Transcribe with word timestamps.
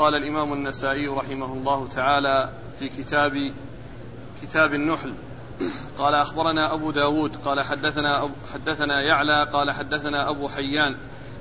قال 0.00 0.14
الإمام 0.14 0.52
النسائي 0.52 1.08
رحمه 1.08 1.52
الله 1.52 1.88
تعالى 1.88 2.50
في 2.78 2.88
كتاب 2.88 3.32
كتاب 4.42 4.74
النحل. 4.74 5.14
قال 5.98 6.14
أخبرنا 6.14 6.74
أبو 6.74 6.90
داود 6.90 7.36
قال 7.36 7.64
حدثنا 7.64 8.24
أبو 8.24 8.32
حدثنا 8.54 9.00
يعلى 9.00 9.50
قال 9.52 9.70
حدثنا 9.70 10.30
أبو 10.30 10.48
حيان 10.48 10.96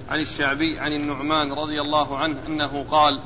عن 0.10 0.20
الشعبي 0.20 0.80
عن 0.80 0.94
النعمان 0.94 1.52
رضي 1.52 1.82
الله 1.82 2.18
عنه 2.18 2.48
أنه 2.48 2.86
قال 2.92 3.20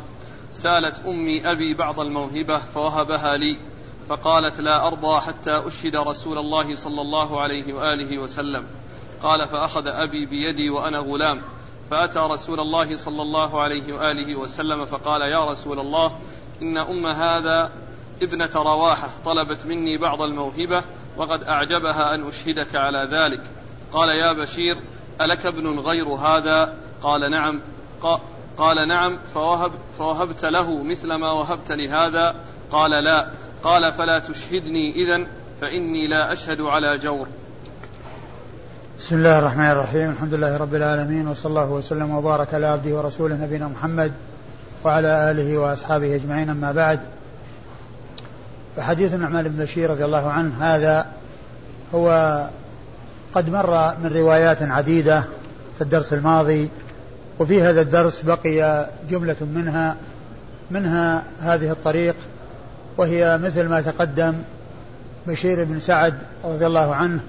سالت 0.54 1.06
أمي 1.06 1.52
أبي 1.52 1.74
بعض 1.74 2.00
الموهبة 2.00 2.58
فوهبها 2.58 3.38
لي 3.38 3.58
فقالت 4.10 4.60
لا 4.60 4.88
أرضى 4.88 5.22
حتى 5.22 5.68
أشهد 5.68 5.96
رسول 5.96 6.38
الله 6.38 6.76
صلى 6.76 7.02
الله 7.02 7.42
عليه 7.42 7.74
وآله 7.74 8.20
وسلم. 8.20 8.66
قال 9.24 9.48
فأخذ 9.48 9.88
أبي 9.88 10.26
بيدي 10.26 10.70
وأنا 10.70 11.00
غلام. 11.00 11.42
فأتى 11.94 12.20
رسول 12.20 12.60
الله 12.60 12.96
صلى 12.96 13.22
الله 13.22 13.62
عليه 13.62 13.94
وآله 13.94 14.36
وسلم 14.36 14.86
فقال 14.86 15.22
يا 15.22 15.46
رسول 15.46 15.80
الله 15.80 16.18
إن 16.62 16.78
أم 16.78 17.08
هذا 17.08 17.72
ابنة 18.22 18.50
رواحة 18.56 19.10
طلبت 19.26 19.66
مني 19.66 19.98
بعض 19.98 20.22
الموهبة 20.22 20.84
وقد 21.18 21.44
أعجبها 21.44 22.16
أن 22.16 22.28
أشهدك 22.28 22.76
على 22.76 23.10
ذلك. 23.12 23.42
قال 23.94 24.10
يا 24.10 24.32
بشير 24.32 24.78
ألك 25.22 25.46
ابن 25.46 25.80
غير 25.80 26.08
هذا؟ 26.08 26.78
قال 27.04 27.32
نعم. 27.32 27.62
قال 28.58 28.88
نعم 28.88 29.18
فوهب 29.34 29.72
فوهبت 29.98 30.46
له 30.46 30.84
مثل 30.84 31.14
ما 31.14 31.32
وهبت 31.32 31.72
لهذا؟ 31.72 32.36
قال 32.72 33.04
لا. 33.04 33.28
قال 33.64 33.94
فلا 33.94 34.20
تشهدني 34.20 34.96
إذا 34.96 35.28
فإني 35.62 36.08
لا 36.08 36.34
أشهد 36.34 36.62
على 36.62 36.98
جور. 36.98 37.28
بسم 39.04 39.16
الله 39.16 39.40
الرحمن 39.40 39.72
الرحيم 39.72 40.10
الحمد 40.10 40.34
لله 40.34 40.58
رب 40.58 40.76
العالمين 40.76 41.28
وصلى 41.28 41.50
الله 41.50 41.70
وسلم 41.72 42.12
وبارك 42.12 42.54
على 42.54 42.68
عبده 42.68 42.96
ورسوله 42.96 43.36
نبينا 43.36 43.68
محمد 43.68 44.12
وعلى 44.84 45.32
آله 45.32 45.58
وأصحابه 45.58 46.16
أجمعين 46.16 46.50
أما 46.50 46.72
بعد 46.72 47.00
فحديث 48.76 49.14
النعمان 49.14 49.48
بن 49.48 49.64
بشير 49.64 49.90
رضي 49.90 50.06
الله 50.06 50.30
عنه 50.30 50.64
هذا 50.64 51.06
هو 51.96 52.10
قد 53.34 53.50
مر 53.50 53.94
من 54.04 54.12
روايات 54.16 54.62
عديدة 54.62 55.24
في 55.78 55.82
الدرس 55.82 56.14
الماضي 56.14 56.70
وفي 57.40 57.62
هذا 57.62 57.82
الدرس 57.82 58.22
بقي 58.22 58.90
جملة 59.10 59.36
منها 59.56 59.96
منها 60.72 61.24
هذه 61.40 61.72
الطريق 61.72 62.16
وهي 62.98 63.38
مثل 63.38 63.68
ما 63.68 63.82
تقدم 63.82 64.36
بشير 65.28 65.64
بن 65.64 65.80
سعد 65.80 66.14
رضي 66.46 66.66
الله 66.66 66.96
عنه 66.96 67.20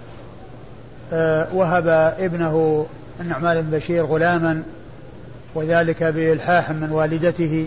وهب 1.53 1.89
ابنه 2.19 2.87
النعمان 3.21 3.63
بن 3.63 3.71
بشير 3.71 4.05
غلاما 4.05 4.63
وذلك 5.55 6.03
بإلحاح 6.03 6.71
من 6.71 6.93
والدته 6.93 7.67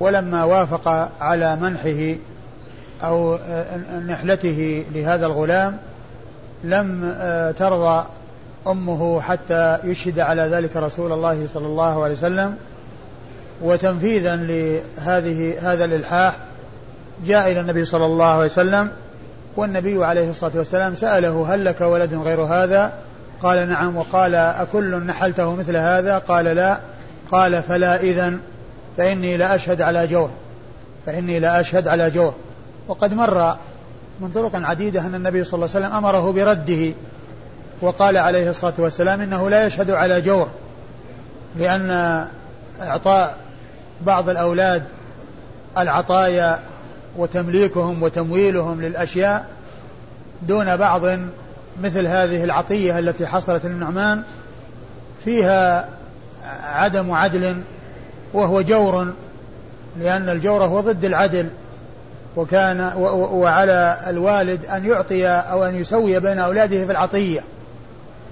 ولما 0.00 0.44
وافق 0.44 1.10
على 1.20 1.56
منحه 1.56 2.18
أو 3.02 3.34
آه، 3.34 3.98
نحلته 4.06 4.84
لهذا 4.94 5.26
الغلام 5.26 5.76
لم 6.64 7.14
آه، 7.18 7.50
ترضى 7.50 8.06
أمه 8.66 9.20
حتى 9.20 9.78
يشهد 9.84 10.18
على 10.18 10.42
ذلك 10.42 10.76
رسول 10.76 11.12
الله 11.12 11.46
صلى 11.46 11.66
الله 11.66 12.04
عليه 12.04 12.14
وسلم. 12.14 12.56
وتنفيذا 13.62 14.36
لهذه 14.36 15.54
هذا 15.72 15.84
الإلحاح 15.84 16.36
جاء 17.26 17.52
إلى 17.52 17.60
النبي 17.60 17.84
صلى 17.84 18.06
الله 18.06 18.26
عليه 18.26 18.44
وسلم 18.44 18.90
والنبي 19.56 20.04
عليه 20.04 20.30
الصلاة 20.30 20.52
والسلام 20.54 20.94
سأله 20.94 21.54
هل 21.54 21.64
لك 21.64 21.80
ولد 21.80 22.14
غير 22.14 22.40
هذا؟ 22.40 22.92
قال 23.42 23.68
نعم. 23.68 23.96
وقال 23.96 24.34
أكل 24.34 24.96
نحلته 25.06 25.54
مثل 25.54 25.76
هذا؟ 25.76 26.18
قال 26.18 26.44
لا. 26.44 26.78
قال 27.30 27.62
فلا 27.62 28.00
إذن. 28.00 28.40
فإني 28.96 29.36
لا 29.36 29.54
أشهد 29.54 29.80
على 29.80 30.06
جور. 30.06 30.30
فإني 31.06 31.38
لا 31.38 31.60
أشهد 31.60 31.88
على 31.88 32.10
جور. 32.10 32.34
وقد 32.88 33.12
مر 33.12 33.56
من 34.20 34.28
طرق 34.28 34.50
عديدة 34.54 35.00
أن 35.00 35.14
النبي 35.14 35.44
صلى 35.44 35.54
الله 35.54 35.76
عليه 35.76 35.86
وسلم 35.86 35.96
أمره 35.96 36.32
برده. 36.32 36.94
وقال 37.80 38.16
عليه 38.16 38.50
الصلاة 38.50 38.74
والسلام 38.78 39.20
إنه 39.20 39.50
لا 39.50 39.66
يشهد 39.66 39.90
على 39.90 40.20
جور. 40.20 40.48
لأن 41.56 41.90
إعطاء 42.80 43.36
بعض 44.00 44.28
الأولاد 44.28 44.82
العطايا 45.78 46.58
وتمليكهم 47.18 48.02
وتمويلهم 48.02 48.82
للأشياء 48.82 49.46
دون 50.42 50.76
بعض 50.76 51.02
مثل 51.82 52.06
هذه 52.06 52.44
العطية 52.44 52.98
التي 52.98 53.26
حصلت 53.26 53.66
للنعمان 53.66 54.22
فيها 55.24 55.88
عدم 56.62 57.12
عدل 57.12 57.56
وهو 58.32 58.62
جور 58.62 59.12
لأن 60.00 60.28
الجور 60.28 60.64
هو 60.64 60.80
ضد 60.80 61.04
العدل 61.04 61.48
وكان 62.36 62.92
وعلى 63.32 63.98
الوالد 64.06 64.66
أن 64.66 64.84
يعطي 64.84 65.26
أو 65.26 65.64
أن 65.64 65.74
يسوي 65.74 66.20
بين 66.20 66.38
أولاده 66.38 66.86
في 66.86 66.92
العطية 66.92 67.40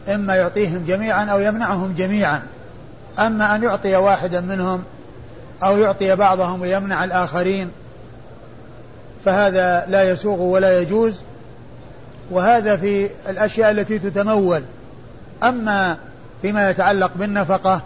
إما 0.09 0.35
يعطيهم 0.35 0.85
جميعا 0.87 1.25
أو 1.25 1.41
يمنعهم 1.41 1.95
جميعا. 1.95 2.43
أما 3.19 3.55
أن 3.55 3.63
يعطي 3.63 3.97
واحدا 3.97 4.41
منهم 4.41 4.83
أو 5.63 5.79
يعطي 5.79 6.17
بعضهم 6.17 6.61
ويمنع 6.61 7.05
الآخرين 7.05 7.71
فهذا 9.25 9.87
لا 9.89 10.03
يسوغ 10.11 10.41
ولا 10.41 10.81
يجوز 10.81 11.23
وهذا 12.31 12.77
في 12.77 13.11
الأشياء 13.29 13.71
التي 13.71 13.99
تتمول 13.99 14.63
أما 15.43 15.97
فيما 16.43 16.71
يتعلق 16.71 17.11
بالنفقة 17.17 17.81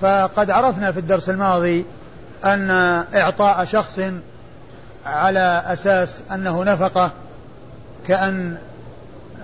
فقد 0.00 0.50
عرفنا 0.50 0.92
في 0.92 0.98
الدرس 1.00 1.30
الماضي 1.30 1.84
أن 2.44 2.70
إعطاء 3.14 3.64
شخص 3.64 4.00
على 5.06 5.62
أساس 5.66 6.20
أنه 6.32 6.64
نفقة 6.64 7.10
كأن 8.08 8.56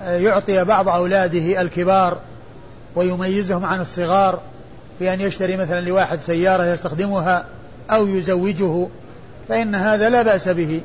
يعطي 0.07 0.65
بعض 0.65 0.89
أولاده 0.89 1.61
الكبار 1.61 2.19
ويميزهم 2.97 3.65
عن 3.65 3.81
الصغار 3.81 4.41
بأن 5.01 5.21
يشتري 5.21 5.57
مثلا 5.57 5.81
لواحد 5.81 6.21
سيارة 6.21 6.65
يستخدمها 6.65 7.45
أو 7.91 8.07
يزوجه 8.07 8.89
فإن 9.49 9.75
هذا 9.75 10.09
لا 10.09 10.23
بأس 10.23 10.49
به. 10.49 10.81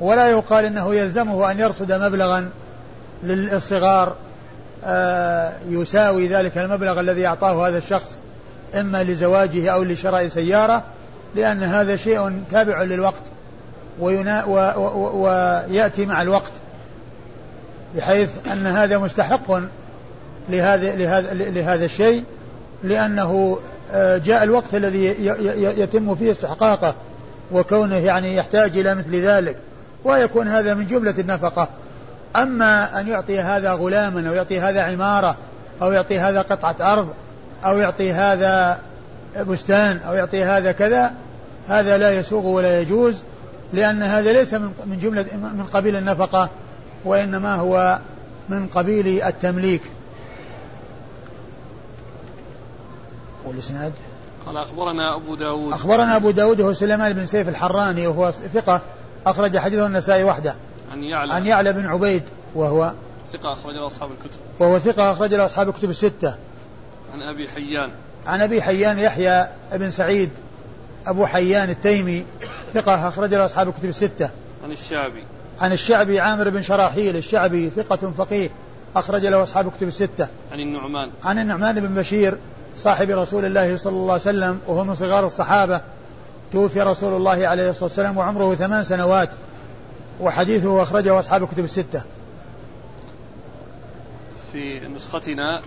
ولا 0.00 0.30
يقال 0.30 0.64
إنه 0.64 0.94
يلزمه 0.94 1.50
أن 1.50 1.60
يرصد 1.60 1.92
مبلغا 1.92 2.50
للصغار 3.22 4.14
آه، 4.84 5.52
يساوي 5.68 6.28
ذلك 6.28 6.58
المبلغ 6.58 7.00
الذي 7.00 7.26
أعطاه 7.26 7.68
هذا 7.68 7.78
الشخص 7.78 8.20
إما 8.74 9.02
لزواجه 9.02 9.72
أو 9.72 9.82
لشراء 9.82 10.28
سيارة 10.28 10.82
لأن 11.34 11.62
هذا 11.62 11.96
شيء 11.96 12.42
تابع 12.50 12.82
للوقت 12.82 13.22
وينا 14.00 14.44
و 14.44 14.54
و 14.76 15.22
ويأتي 15.22 16.06
مع 16.06 16.22
الوقت 16.22 16.52
بحيث 17.96 18.30
أن 18.52 18.66
هذا 18.66 18.98
مستحق 18.98 19.60
لهذا 20.48 20.96
لهذا 20.96 21.34
لهذا 21.34 21.84
الشيء 21.84 22.24
لأنه 22.84 23.58
آه، 23.92 24.18
جاء 24.18 24.44
الوقت 24.44 24.74
الذي 24.74 25.04
يتم 25.78 26.14
فيه 26.14 26.30
استحقاقه 26.30 26.94
وكونه 27.52 27.96
يعني 27.96 28.36
يحتاج 28.36 28.78
إلى 28.78 28.94
مثل 28.94 29.22
ذلك. 29.22 29.56
ويكون 30.04 30.48
هذا 30.48 30.74
من 30.74 30.86
جملة 30.86 31.14
النفقة. 31.18 31.68
أما 32.36 33.00
أن 33.00 33.08
يعطي 33.08 33.40
هذا 33.40 33.72
غلاما 33.72 34.28
أو 34.28 34.34
يعطي 34.34 34.60
هذا 34.60 34.82
عمارة 34.82 35.36
أو 35.82 35.92
يعطي 35.92 36.18
هذا 36.20 36.42
قطعة 36.42 36.92
أرض 36.92 37.08
أو 37.64 37.78
يعطي 37.78 38.12
هذا 38.12 38.80
بستان 39.40 39.96
أو 39.96 40.14
يعطي 40.14 40.44
هذا 40.44 40.72
كذا 40.72 41.12
هذا 41.68 41.98
لا 41.98 42.18
يسوغ 42.18 42.46
ولا 42.46 42.80
يجوز 42.80 43.22
لأن 43.72 44.02
هذا 44.02 44.32
ليس 44.32 44.54
من 44.54 44.98
جملة 45.02 45.26
من 45.32 45.66
قبيل 45.72 45.96
النفقة 45.96 46.50
وإنما 47.04 47.54
هو 47.54 47.98
من 48.48 48.66
قبيل 48.66 49.22
التمليك. 49.22 49.82
والإسناد 53.46 53.92
قال 54.46 54.56
أخبرنا 54.56 55.16
أبو 55.16 55.34
داود. 55.34 55.72
أخبرنا 55.72 56.16
أبو 56.16 56.30
داود 56.30 56.60
هو 56.60 56.72
سليمان 56.72 57.12
بن 57.12 57.26
سيف 57.26 57.48
الحراني 57.48 58.06
وهو 58.06 58.30
ثقة. 58.30 58.80
أخرج 59.26 59.58
حديثه 59.58 59.86
النسائي 59.86 60.24
وحده. 60.24 60.54
عن 60.92 61.04
يعلى. 61.04 61.32
عن 61.32 61.46
يعلى 61.46 61.72
بن 61.72 61.86
عبيد 61.86 62.22
وهو 62.54 62.92
ثقة 63.32 63.52
أخرج 63.52 63.74
له 63.74 63.86
أصحاب 63.86 64.10
الكتب. 64.10 64.38
وهو 64.58 64.78
ثقة 64.78 65.12
أخرج 65.12 65.34
له 65.34 65.46
أصحاب 65.46 65.68
الكتب 65.68 65.90
الستة. 65.90 66.34
عن 67.14 67.22
أبي 67.22 67.48
حيان. 67.48 67.90
عن 68.26 68.40
أبي 68.40 68.62
حيان 68.62 68.98
يحيى 68.98 69.48
بن 69.72 69.90
سعيد 69.90 70.30
أبو 71.06 71.26
حيان 71.26 71.70
التيمي 71.70 72.24
ثقة 72.74 73.08
أخرج 73.08 73.34
له 73.34 73.44
أصحاب 73.44 73.68
الكتب 73.68 73.88
الستة. 73.88 74.30
عن 74.64 74.72
الشعبي. 74.72 75.22
عن 75.60 75.72
الشعبي 75.72 76.20
عامر 76.20 76.50
بن 76.50 76.62
شراحيل 76.62 77.16
الشعبي 77.16 77.70
ثقة 77.70 78.12
فقيه 78.18 78.50
أخرج 78.96 79.26
له 79.26 79.42
أصحاب 79.42 79.66
الكتب 79.66 79.88
الستة. 79.88 80.28
عن 80.52 80.60
النعمان. 80.60 81.10
عن 81.24 81.38
النعمان 81.38 81.80
بن 81.80 81.94
بشير 81.94 82.38
صاحب 82.76 83.10
رسول 83.10 83.44
الله 83.44 83.76
صلى 83.76 83.92
الله 83.92 84.12
عليه 84.12 84.22
وسلم 84.22 84.60
وهو 84.66 84.84
من 84.84 84.94
صغار 84.94 85.26
الصحابة 85.26 85.80
توفي 86.52 86.80
رسول 86.80 87.16
الله 87.16 87.48
عليه 87.48 87.70
الصلاة 87.70 87.84
والسلام 87.84 88.16
وعمره 88.16 88.54
ثمان 88.54 88.84
سنوات 88.84 89.30
وحديثه 90.20 90.82
أخرجه 90.82 91.18
أصحاب 91.18 91.42
الكتب 91.42 91.64
الستة. 91.64 92.02
في 94.52 94.80
نسختنا 94.88 95.62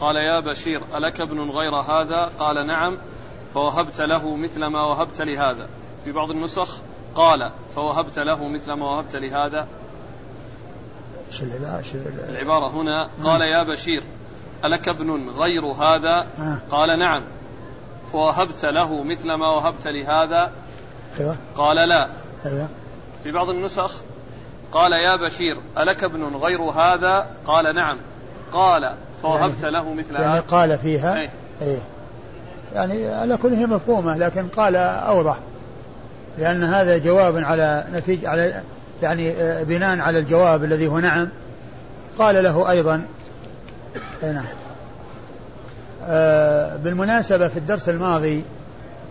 قال 0.00 0.16
يا 0.16 0.40
بشير 0.40 0.82
ألك 0.96 1.20
ابن 1.20 1.50
غير 1.50 1.74
هذا؟ 1.74 2.30
قال 2.38 2.66
نعم 2.66 2.96
فوهبت 3.54 4.00
له 4.00 4.36
مثل 4.36 4.66
ما 4.66 4.82
وهبت 4.82 5.20
لهذا. 5.20 5.68
في 6.04 6.12
بعض 6.12 6.30
النسخ 6.30 6.80
قال 7.14 7.50
فوهبت 7.74 8.18
له 8.18 8.48
مثل 8.48 8.72
ما 8.72 8.86
وهبت 8.86 9.16
لهذا. 9.16 9.66
العبارة 12.28 12.70
هنا 12.70 13.10
قال 13.24 13.40
يا 13.40 13.62
بشير 13.62 14.02
ألك 14.64 14.88
ابن 14.88 15.30
غير 15.30 15.64
هذا؟ 15.64 16.26
آه. 16.38 16.58
قال 16.70 16.98
نعم. 16.98 17.22
فوهبت 18.12 18.64
له 18.64 19.02
مثل 19.04 19.32
ما 19.32 19.48
وهبت 19.48 19.86
لهذا؟ 19.86 20.50
أيوه 21.20 21.36
قال 21.56 21.88
لا. 21.88 22.08
أيوه 22.46 22.68
في 23.24 23.32
بعض 23.32 23.48
النسخ 23.48 24.02
قال 24.72 24.92
يا 24.92 25.16
بشير 25.16 25.56
ألك 25.78 26.04
ابن 26.04 26.36
غير 26.36 26.60
هذا؟ 26.60 27.26
قال 27.46 27.74
نعم. 27.74 27.98
قال 28.52 28.94
فوهبت 29.22 29.62
يعني 29.62 29.76
له 29.76 29.94
مثل 29.94 30.14
يعني 30.14 30.26
هذا. 30.26 30.40
قال 30.40 30.78
فيها؟ 30.78 31.20
أي. 31.20 31.30
إيه. 31.62 31.78
يعني 32.74 33.08
على 33.08 33.36
كل 33.36 33.52
هي 33.52 33.66
مفهومة 33.66 34.16
لكن 34.16 34.48
قال 34.48 34.76
أوضح. 34.76 35.36
لأن 36.38 36.62
هذا 36.62 36.98
جواب 36.98 37.36
على 37.36 37.84
نتيجة 37.92 38.28
على 38.28 38.62
يعني 39.02 39.30
آه، 39.30 39.62
بناء 39.62 39.98
على 39.98 40.18
الجواب 40.18 40.64
الذي 40.64 40.88
هو 40.88 40.98
نعم. 40.98 41.28
قال 42.18 42.44
له 42.44 42.70
أيضا. 42.70 43.04
أي 44.22 44.32
نعم. 44.32 44.44
بالمناسبة 46.76 47.48
في 47.48 47.56
الدرس 47.58 47.88
الماضي 47.88 48.44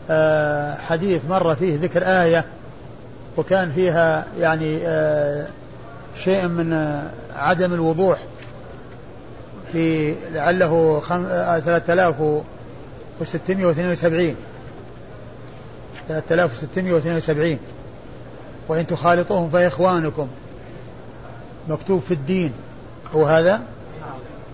آه، 0.09 0.75
حديث 0.75 1.21
مر 1.29 1.55
فيه 1.55 1.77
ذكر 1.81 2.03
آية 2.03 2.45
وكان 3.37 3.71
فيها 3.71 4.25
يعني 4.39 4.79
آه، 4.87 5.45
شيء 6.15 6.47
من 6.47 6.73
آه، 6.73 7.03
عدم 7.35 7.73
الوضوح 7.73 8.17
في 9.71 10.15
لعله 10.33 10.99
خم- 10.99 11.25
آه، 11.25 11.59
3672 11.59 14.35
3672 16.09 17.57
وإن 18.67 18.87
تخالطوهم 18.87 19.49
فإخوانكم 19.49 20.27
مكتوب 21.67 22.01
في 22.01 22.13
الدين. 22.13 22.51
هو 23.15 23.25
هذا؟ 23.25 23.61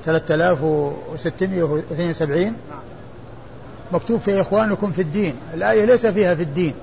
3672 0.06 2.53
مكتوب 3.92 4.19
في 4.19 4.42
إخوانكم 4.42 4.92
في 4.92 5.01
الدين. 5.01 5.36
الآية 5.53 5.86
ليس 5.86 6.06
فيها 6.06 6.36
في 6.36 6.44
الدين 6.44 6.74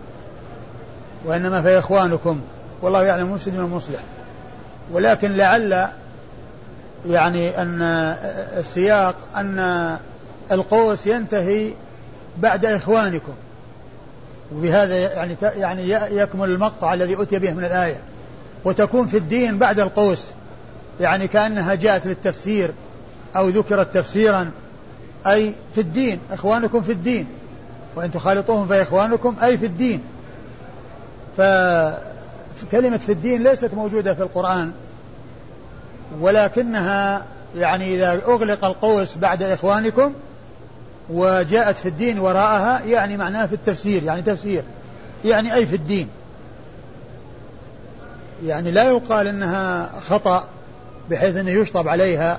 وإنما 1.25 1.63
في 1.63 1.79
إخوانكم. 1.79 2.41
والله 2.83 3.05
يعلم 3.05 3.27
المفسد 3.27 3.55
من 3.55 3.61
المصلح 3.61 4.01
ولكن 4.93 5.33
لعل 5.33 5.89
يعني 7.07 7.63
أن 7.63 7.83
السياق 8.59 9.15
أن 9.37 9.97
القوس 10.53 11.07
ينتهي 11.07 11.73
بعد 12.39 12.67
إخوانكم. 12.67 13.33
وبهذا 14.55 14.97
يعني 14.97 15.37
يعني 15.43 15.91
يكمل 15.91 16.51
المقطع 16.51 16.95
الذي 16.95 17.23
أتي 17.23 17.39
به 17.39 17.53
من 17.53 17.65
الآية. 17.65 18.01
وتكون 18.65 19.07
في 19.07 19.17
الدين 19.17 19.59
بعد 19.59 19.81
القوس. 19.81 20.27
يعني 21.01 21.29
كأنها 21.29 21.75
جاءت 21.75 22.07
للتفسير. 22.07 22.71
أو 23.37 23.49
ذكرت 23.49 23.95
تفسيرا 23.95 24.51
أي 25.27 25.55
في 25.75 25.81
الدين 25.81 26.21
إخوانكم 26.31 26.83
في 26.83 26.93
الدين. 26.93 27.27
وإن 27.97 28.11
تخالطوهم 28.11 28.69
فإخوانكم 28.69 29.37
أي 29.43 29.59
في 29.59 29.67
الدين. 29.67 30.03
فكلمة 31.37 32.97
في 32.97 33.13
الدين 33.13 33.43
ليست 33.43 33.75
موجودة 33.75 34.15
في 34.15 34.23
القرآن 34.23 34.73
ولكنها 36.21 37.25
يعني 37.57 37.95
إذا 37.95 38.13
أغلق 38.13 38.65
القوس 38.65 39.17
بعد 39.17 39.43
إخوانكم 39.43 40.13
وجاءت 41.11 41.77
في 41.77 41.89
الدين 41.89 42.19
وراءها 42.19 42.81
يعني 42.85 43.17
معناها 43.17 43.47
في 43.47 43.55
التفسير 43.55 44.03
يعني 44.03 44.23
تفسير 44.23 44.63
يعني 45.25 45.55
أي 45.55 45.67
في 45.67 45.77
الدين. 45.77 46.09
يعني 48.45 48.71
لا 48.71 48.83
يقال 48.83 49.27
إنها 49.27 49.91
خطأ 50.09 50.45
بحيث 51.11 51.37
إنه 51.37 51.51
يشطب 51.51 51.89
عليها. 51.89 52.39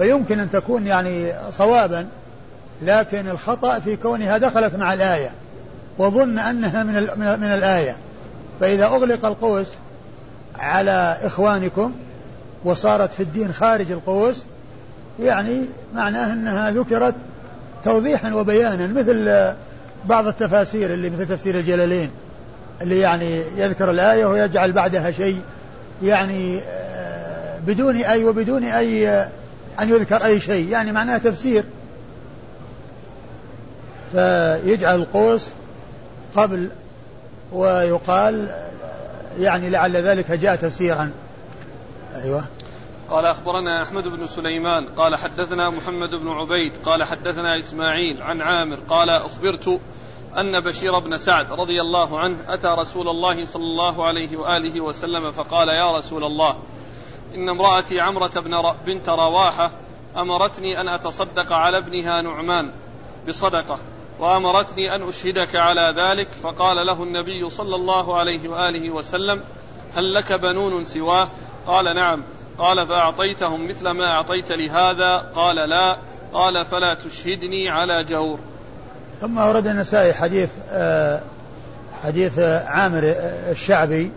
فيمكن 0.00 0.38
أن 0.40 0.50
تكون 0.50 0.86
يعني 0.86 1.32
صوابا 1.50 2.06
لكن 2.82 3.28
الخطأ 3.28 3.78
في 3.78 3.96
كونها 3.96 4.38
دخلت 4.38 4.74
مع 4.74 4.92
الآية 4.94 5.30
وظن 5.98 6.38
أنها 6.38 6.82
من, 6.82 6.94
من 7.40 7.52
الآية. 7.54 7.96
فإذا 8.60 8.86
أغلق 8.86 9.24
القوس 9.24 9.74
على 10.58 11.18
إخوانكم 11.22 11.92
وصارت 12.64 13.12
في 13.12 13.22
الدين 13.22 13.52
خارج 13.52 13.92
القوس 13.92 14.44
يعني 15.20 15.60
معناه 15.94 16.32
أنها 16.32 16.70
ذكرت 16.70 17.14
توضيحا 17.84 18.34
وبيانا 18.34 18.86
مثل 18.86 19.52
بعض 20.04 20.26
التفاسير 20.26 20.92
اللي 20.92 21.10
مثل 21.10 21.26
تفسير 21.26 21.54
الجلالين 21.54 22.10
اللي 22.82 23.00
يعني 23.00 23.42
يذكر 23.56 23.90
الآية 23.90 24.24
ويجعل 24.24 24.72
بعدها 24.72 25.10
شيء 25.10 25.40
يعني 26.02 26.58
آه، 26.58 27.58
بدون 27.66 27.96
أي 27.96 28.24
وبدون 28.24 28.64
أي 28.64 29.08
آه، 29.08 29.28
أن 29.82 29.88
يذكر 29.88 30.24
أي 30.24 30.40
شيء 30.40 30.68
يعني 30.68 30.92
معناه 30.92 31.18
تفسير. 31.18 31.64
فيجعل 34.12 34.94
القوس 34.94 35.52
قبل 36.36 36.70
ويقال 37.52 38.50
يعني 39.40 39.70
لعل 39.70 39.96
ذلك 39.96 40.32
جاء 40.32 40.56
تفسيرا. 40.56 41.10
أيوه. 42.14 42.44
قال 43.10 43.26
أخبرنا 43.26 43.82
أحمد 43.82 44.08
بن 44.08 44.26
سليمان 44.26 44.86
قال 44.86 45.16
حدثنا 45.16 45.70
محمد 45.70 46.10
بن 46.10 46.28
عبيد 46.28 46.72
قال 46.84 47.04
حدثنا 47.04 47.58
إسماعيل 47.58 48.22
عن 48.22 48.40
عامر 48.40 48.78
قال 48.88 49.10
أخبرت 49.10 49.80
أن 50.38 50.60
بشير 50.60 50.98
بن 50.98 51.16
سعد 51.16 51.52
رضي 51.52 51.80
الله 51.80 52.18
عنه 52.20 52.36
أتى 52.48 52.68
رسول 52.68 53.08
الله 53.08 53.44
صلى 53.44 53.62
الله 53.62 54.06
عليه 54.06 54.36
وآله 54.36 54.80
وسلم 54.80 55.30
فقال 55.30 55.68
يا 55.68 55.96
رسول 55.96 56.24
الله 56.24 56.56
إن 57.34 57.48
امرأتي 57.48 58.00
عمرة 58.00 58.40
بن 58.40 58.54
ر... 58.54 58.74
بنت 58.86 59.08
رواحة 59.08 59.70
أمرتني 60.16 60.80
أن 60.80 60.88
أتصدق 60.88 61.52
على 61.52 61.78
ابنها 61.78 62.22
نعمان 62.22 62.70
بصدقة 63.28 63.78
وأمرتني 64.18 64.94
أن 64.94 65.08
أشهدك 65.08 65.56
على 65.56 65.94
ذلك 65.96 66.28
فقال 66.42 66.86
له 66.86 67.02
النبي 67.02 67.50
صلى 67.50 67.76
الله 67.76 68.18
عليه 68.18 68.48
وآله 68.48 68.90
وسلم 68.90 69.40
هل 69.94 70.14
لك 70.14 70.32
بنون 70.32 70.84
سواه؟ 70.84 71.28
قال 71.66 71.94
نعم. 71.94 72.22
قال 72.58 72.86
فأعطيتهم 72.86 73.68
مثل 73.68 73.90
ما 73.90 74.04
أعطيت 74.04 74.52
لهذا؟ 74.52 75.16
قال 75.16 75.56
لا. 75.56 75.96
قال 76.32 76.64
فلا 76.64 76.94
تشهدني 76.94 77.68
على 77.68 78.04
جور. 78.04 78.38
ثم 79.20 79.38
أورد 79.38 79.66
النسائي 79.66 80.12
حديث 80.12 80.50
آه، 80.70 81.20
حديث 82.02 82.38
عامر 82.66 83.02
آه، 83.04 83.52
الشعبي 83.52 84.12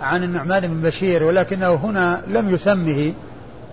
عن 0.00 0.22
النعمان 0.22 0.60
بن 0.60 0.82
بشير 0.82 1.24
ولكنه 1.24 1.74
هنا 1.74 2.22
لم 2.26 2.50
يسمه 2.50 3.12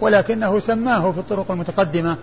ولكنه 0.02 0.60
سماه 0.60 1.12
في 1.12 1.18
الطرق 1.18 1.52
المتقدمة 1.52 2.18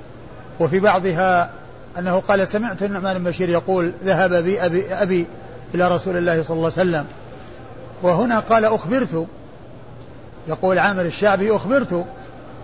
وفي 0.61 0.81
بعضها 0.81 1.51
أنه 1.99 2.21
قال 2.21 2.49
سمعت 2.49 2.83
النعمان 2.83 3.19
بن 3.19 3.25
بشير 3.25 3.49
يقول 3.49 3.93
ذهب 4.05 4.35
بي 4.35 4.65
أبي, 4.65 4.95
أبي 4.95 5.27
إلى 5.75 5.89
رسول 5.89 6.17
الله 6.17 6.43
صلى 6.43 6.57
الله 6.57 6.73
عليه 6.77 6.91
وسلم. 6.91 7.05
وهنا 8.03 8.39
قال 8.41 8.65
أخبرت. 8.65 9.27
يقول 10.49 10.79
عامر 10.79 11.03
الشعبي 11.03 11.57
أخبرت 11.57 12.07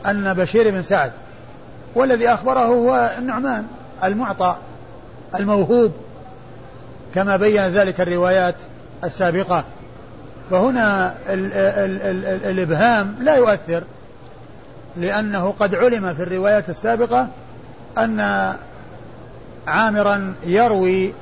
أن 0.07 0.35
بشير 0.35 0.71
بن 0.71 0.83
سعد 0.83 1.13
والذي 1.95 2.29
أخبره 2.29 2.65
هو 2.65 3.11
النعمان 3.19 3.67
المعطى 4.05 4.57
الموهوب 5.35 5.93
كما 7.15 7.37
بين 7.37 7.63
ذلك 7.63 8.01
الروايات 8.01 8.55
السابقة. 9.05 9.65
فهنا 10.51 11.15
ال 11.29 11.53
ال 11.53 12.03
ال 12.03 12.25
ال 12.25 12.45
الإبهام 12.45 13.17
لا 13.21 13.35
يؤثر 13.37 13.83
لأنه 14.97 15.55
قد 15.61 15.75
علم 15.75 16.15
في 16.15 16.23
الروايات 16.23 16.71
السابقة 16.71 17.29
أن 17.99 18.55
عامرا 19.67 20.35
يروي 20.47 21.13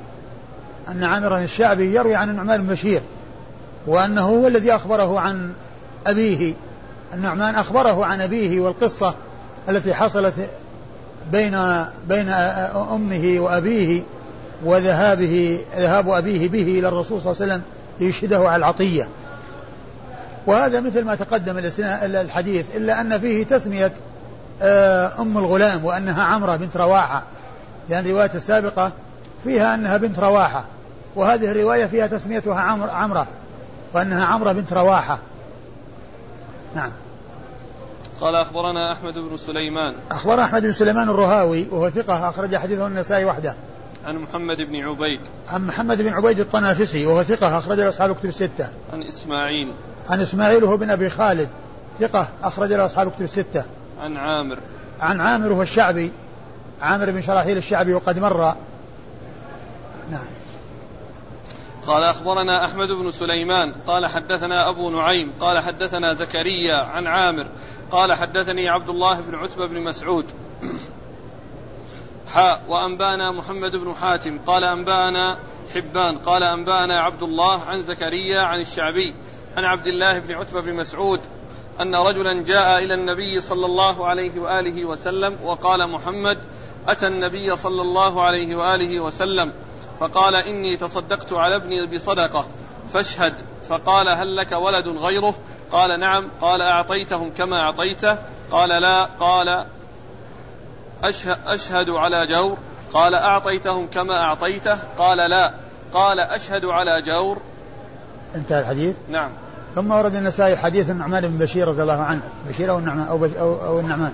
أن 0.91 1.03
عامرا 1.03 1.39
الشعبي 1.39 1.95
يروي 1.95 2.15
عن 2.15 2.29
النعمان 2.29 2.61
بن 2.61 2.73
بشير 2.73 3.01
وأنه 3.87 4.21
هو 4.21 4.47
الذي 4.47 4.75
أخبره 4.75 5.19
عن 5.19 5.53
أبيه. 6.07 6.53
النعمان 7.13 7.55
أخبره 7.55 8.05
عن 8.05 8.21
أبيه 8.21 8.59
والقصة 8.59 9.13
التي 9.69 9.93
حصلت 9.93 10.33
بين 11.31 11.85
بين 12.07 12.29
أمه 12.75 13.35
وأبيه 13.39 14.01
وذهابه 14.65 15.59
ذهاب 15.77 16.09
أبيه 16.09 16.49
به 16.49 16.79
إلى 16.79 16.87
الرسول 16.87 17.21
صلى 17.21 17.31
الله 17.31 17.41
عليه 17.41 17.53
وسلم 17.53 17.63
ليشهده 17.99 18.37
على 18.37 18.55
العطية. 18.55 19.07
وهذا 20.47 20.79
مثل 20.81 21.03
ما 21.03 21.15
تقدم 21.15 21.57
الحديث 21.91 22.65
إلا 22.75 23.01
أن 23.01 23.19
فيه 23.19 23.45
تسمية 23.45 23.93
أم 25.19 25.37
الغلام 25.37 25.85
وأنها 25.85 26.23
عمرة 26.23 26.55
بنت 26.55 26.77
رواحة. 26.77 27.23
لأن 27.89 28.05
الرواية 28.05 28.31
السابقة 28.35 28.91
فيها 29.43 29.75
أنها 29.75 29.97
بنت 29.97 30.19
رواحة 30.19 30.63
وهذه 31.15 31.51
الرواية 31.51 31.85
فيها 31.85 32.07
تسميتها 32.07 32.59
عمر 32.59 32.89
عمرة 32.89 33.27
وأنها 33.93 34.25
عمرة 34.25 34.51
بنت 34.51 34.73
رواحة. 34.73 35.19
نعم. 36.75 36.91
قال 38.21 38.35
أخبرنا 38.35 38.91
أحمد 38.91 39.13
بن 39.13 39.37
سليمان. 39.37 39.95
أخبر 40.11 40.43
أحمد 40.43 40.61
بن 40.61 40.71
سليمان 40.71 41.09
الرهاوي 41.09 41.67
وهو 41.71 41.89
ثقة 41.89 42.29
أخرج 42.29 42.55
حديثه 42.55 42.87
النسائي 42.87 43.25
وحده. 43.25 43.55
عن 44.05 44.17
محمد 44.17 44.57
بن 44.57 44.75
عبيد. 44.75 45.19
عن 45.47 45.67
محمد 45.67 46.01
بن 46.01 46.13
عبيد 46.13 46.39
الطنافسي 46.39 47.05
وهو 47.05 47.23
ثقة 47.23 47.57
أخرج 47.57 47.77
له 47.77 47.89
أصحاب 47.89 48.15
كتب 48.15 48.25
الستة. 48.25 48.69
عن 48.93 49.03
إسماعيل. 49.03 49.73
عن 50.09 50.21
إسماعيل 50.21 50.63
وهو 50.63 50.77
بن 50.77 50.89
أبي 50.89 51.09
خالد 51.09 51.49
ثقة 51.99 52.27
أخرج 52.43 52.73
له 52.73 52.85
أصحاب 52.85 53.11
كتب 53.11 53.21
الستة. 53.21 53.65
عن 54.01 54.17
عامر. 54.17 54.59
عن 54.99 55.21
عامر 55.21 55.51
وهو 55.51 55.61
الشعبي 55.61 56.11
عامر 56.81 57.11
بن 57.11 57.21
شراحيل 57.21 57.57
الشعبي 57.57 57.93
وقد 57.93 58.19
مر. 58.19 58.55
نعم. 60.11 60.27
قال 61.87 62.03
أخبرنا 62.03 62.65
أحمد 62.65 62.87
بن 62.87 63.11
سليمان 63.11 63.73
قال 63.87 64.05
حدثنا 64.05 64.69
أبو 64.69 64.89
نعيم 64.89 65.31
قال 65.39 65.59
حدثنا 65.59 66.13
زكريا 66.13 66.75
عن 66.75 67.07
عامر 67.07 67.47
قال 67.91 68.13
حدثني 68.13 68.69
عبد 68.69 68.89
الله 68.89 69.21
بن 69.21 69.35
عتبة 69.35 69.67
بن 69.67 69.81
مسعود. 69.81 70.25
حاء 72.27 72.61
وأنبانا 72.67 73.31
محمد 73.31 73.75
بن 73.75 73.93
حاتم 73.93 74.39
قال 74.47 74.63
أنبانا 74.63 75.37
حبان 75.75 76.17
قال 76.17 76.43
أنبانا 76.43 77.01
عبد 77.01 77.23
الله 77.23 77.61
عن 77.63 77.79
زكريا 77.79 78.41
عن 78.41 78.59
الشعبي 78.59 79.15
عن 79.57 79.63
عبد 79.63 79.87
الله 79.87 80.19
بن 80.19 80.33
عتبة 80.33 80.61
بن 80.61 80.73
مسعود 80.73 81.19
أن 81.81 81.95
رجلا 81.95 82.43
جاء 82.43 82.77
إلى 82.77 82.93
النبي 82.93 83.41
صلى 83.41 83.65
الله 83.65 84.07
عليه 84.07 84.39
وآله 84.39 84.85
وسلم 84.85 85.37
وقال 85.43 85.89
محمد 85.89 86.37
أتى 86.87 87.07
النبي 87.07 87.55
صلى 87.55 87.81
الله 87.81 88.23
عليه 88.23 88.55
وآله 88.55 88.99
وسلم 88.99 89.53
فقال 89.99 90.35
إني 90.35 90.77
تصدقت 90.77 91.33
على 91.33 91.55
ابني 91.55 91.87
بصدقة 91.87 92.45
فاشهد. 92.93 93.33
فقال 93.69 94.09
هل 94.09 94.35
لك 94.35 94.51
ولد 94.51 94.87
غيره؟ 94.87 95.35
قال 95.71 95.99
نعم. 95.99 96.27
قال 96.41 96.61
أعطيتهم 96.61 97.29
كما 97.29 97.61
أعطيته؟ 97.61 98.17
قال 98.51 98.69
لا. 98.69 99.03
قال 99.19 99.65
أشهد 101.45 101.89
على 101.89 102.25
جور. 102.25 102.57
قال 102.93 103.13
أعطيتهم 103.13 103.87
كما 103.87 104.21
أعطيته. 104.21 104.77
قال 104.97 105.17
لا. 105.29 105.53
قال 105.93 106.19
أشهد 106.19 106.65
على 106.65 107.01
جور. 107.01 107.37
انتهى 108.35 108.59
الحديث؟ 108.59 108.95
نعم. 109.09 109.29
ثم 109.75 109.91
ورد 109.91 110.15
النسائي 110.15 110.57
حديث 110.57 110.89
النعمان 110.89 111.27
بن 111.27 111.37
بشير 111.37 111.67
رضي 111.67 111.81
الله 111.81 112.01
عنه. 112.01 112.21
بشير 112.49 112.71
أو 112.71 112.77
النعمان 112.77 113.07
أو, 113.07 113.17
بش 113.17 113.33
أو, 113.33 113.65
أو 113.65 113.79
النعمان 113.79 114.11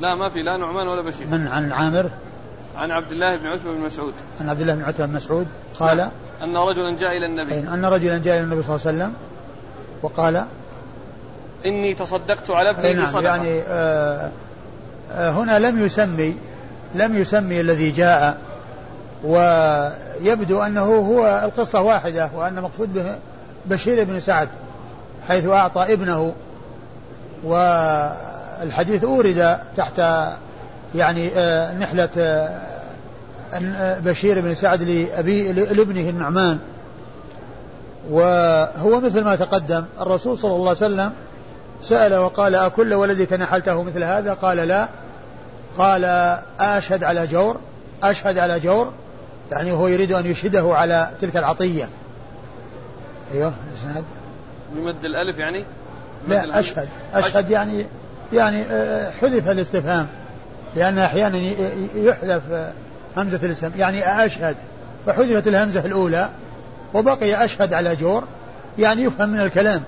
لا 0.00 0.14
ما 0.14 0.28
في 0.28 0.42
لا 0.42 0.56
نعمان 0.56 0.88
ولا 0.88 1.02
بشير. 1.02 1.26
من؟ 1.26 1.48
عن 1.48 1.72
عامر. 1.72 2.10
عن 2.76 2.90
عبد 2.90 3.12
الله 3.12 3.36
بن 3.36 3.46
عتبة 3.46 3.72
بن 3.72 3.80
مسعود. 3.80 4.14
عن 4.40 4.48
عبد 4.48 4.60
الله 4.60 4.74
بن 4.74 4.82
عتبة 4.82 5.06
بن 5.06 5.12
مسعود. 5.12 5.46
قال 5.80 5.96
نعم. 5.96 6.10
أن 6.42 6.56
رجلا 6.56 6.96
جاء 6.96 7.16
إلى 7.16 7.26
النبي. 7.26 7.58
أن 7.58 7.84
رجلا 7.84 8.18
جاء 8.18 8.36
إلى 8.36 8.44
النبي 8.44 8.62
صلى 8.62 8.76
الله 8.76 8.86
عليه 8.86 8.96
وسلم 8.96 9.14
وقال 10.02 10.46
إني 11.66 11.94
تصدقت 11.94 12.50
على 12.50 12.70
ابني 12.70 12.92
نعم 12.94 13.04
بصدقة. 13.04 13.22
يعني 13.22 13.60
آه 13.60 14.26
آه 14.26 14.32
هنا 15.10 15.58
لم 15.58 15.84
يسمي 15.84 16.36
لم 16.94 17.16
يسمي 17.16 17.60
الذي 17.60 17.90
جاء 17.90 18.38
ويبدو 19.24 20.62
أنه 20.62 20.84
هو 20.84 21.42
القصة 21.44 21.80
واحدة 21.80 22.30
وأن 22.34 22.62
مقصود 22.62 22.94
به 22.94 23.14
بشير 23.66 24.04
بن 24.04 24.20
سعد 24.20 24.48
حيث 25.22 25.48
أعطى 25.48 25.92
ابنه 25.92 26.32
والحديث 27.44 29.04
أورد 29.04 29.58
تحت 29.76 29.98
يعني 30.94 31.30
آه 31.36 31.74
نحلة 31.74 32.08
آه 32.18 33.98
بشير 33.98 34.40
بن 34.40 34.54
سعد 34.54 34.82
لأبي 34.82 35.52
لابنه 35.52 36.00
النعمان. 36.00 36.58
وهو 38.10 39.00
مثل 39.00 39.24
ما 39.24 39.36
تقدم 39.36 39.84
الرسول 40.00 40.38
صلى 40.38 40.50
الله 40.50 40.68
عليه 40.68 40.70
وسلم 40.70 41.12
سأل 41.82 42.14
وقال 42.14 42.54
أكل 42.54 42.94
ولدك 42.94 43.32
نحلته 43.32 43.82
مثل 43.82 44.02
هذا؟ 44.02 44.32
قال 44.32 44.56
لا. 44.56 44.88
قال 45.78 46.04
أشهد 46.60 47.04
على 47.04 47.26
جور 47.26 47.56
أشهد 48.02 48.38
على 48.38 48.60
جور. 48.60 48.92
يعني 49.52 49.72
هو 49.72 49.88
يريد 49.88 50.12
أن 50.12 50.26
يشهده 50.26 50.74
على 50.74 51.10
تلك 51.20 51.36
العطية. 51.36 51.88
أيوه 53.34 53.52
الإسناد 53.72 54.04
بمد 54.72 55.04
الألف 55.04 55.38
يعني؟ 55.38 55.64
لا 56.28 56.60
أشهد. 56.60 56.88
أشهد 57.14 57.50
يعني 57.50 57.86
يعني 58.32 58.64
حذف 59.20 59.48
الاستفهام. 59.48 60.06
لأن 60.76 60.98
أحيانا 60.98 61.38
يحذف 61.94 62.42
همزة 63.16 63.40
الاستفهام. 63.42 63.72
يعني 63.76 64.24
أشهد. 64.24 64.56
فحذفت 65.06 65.46
الهمزة 65.46 65.86
الأولى 65.86 66.28
وبقي 66.94 67.44
أشهد 67.44 67.72
على 67.72 67.96
جور. 67.96 68.24
يعني 68.78 69.02
يفهم 69.02 69.28
من 69.28 69.40
الكلام. 69.40 69.82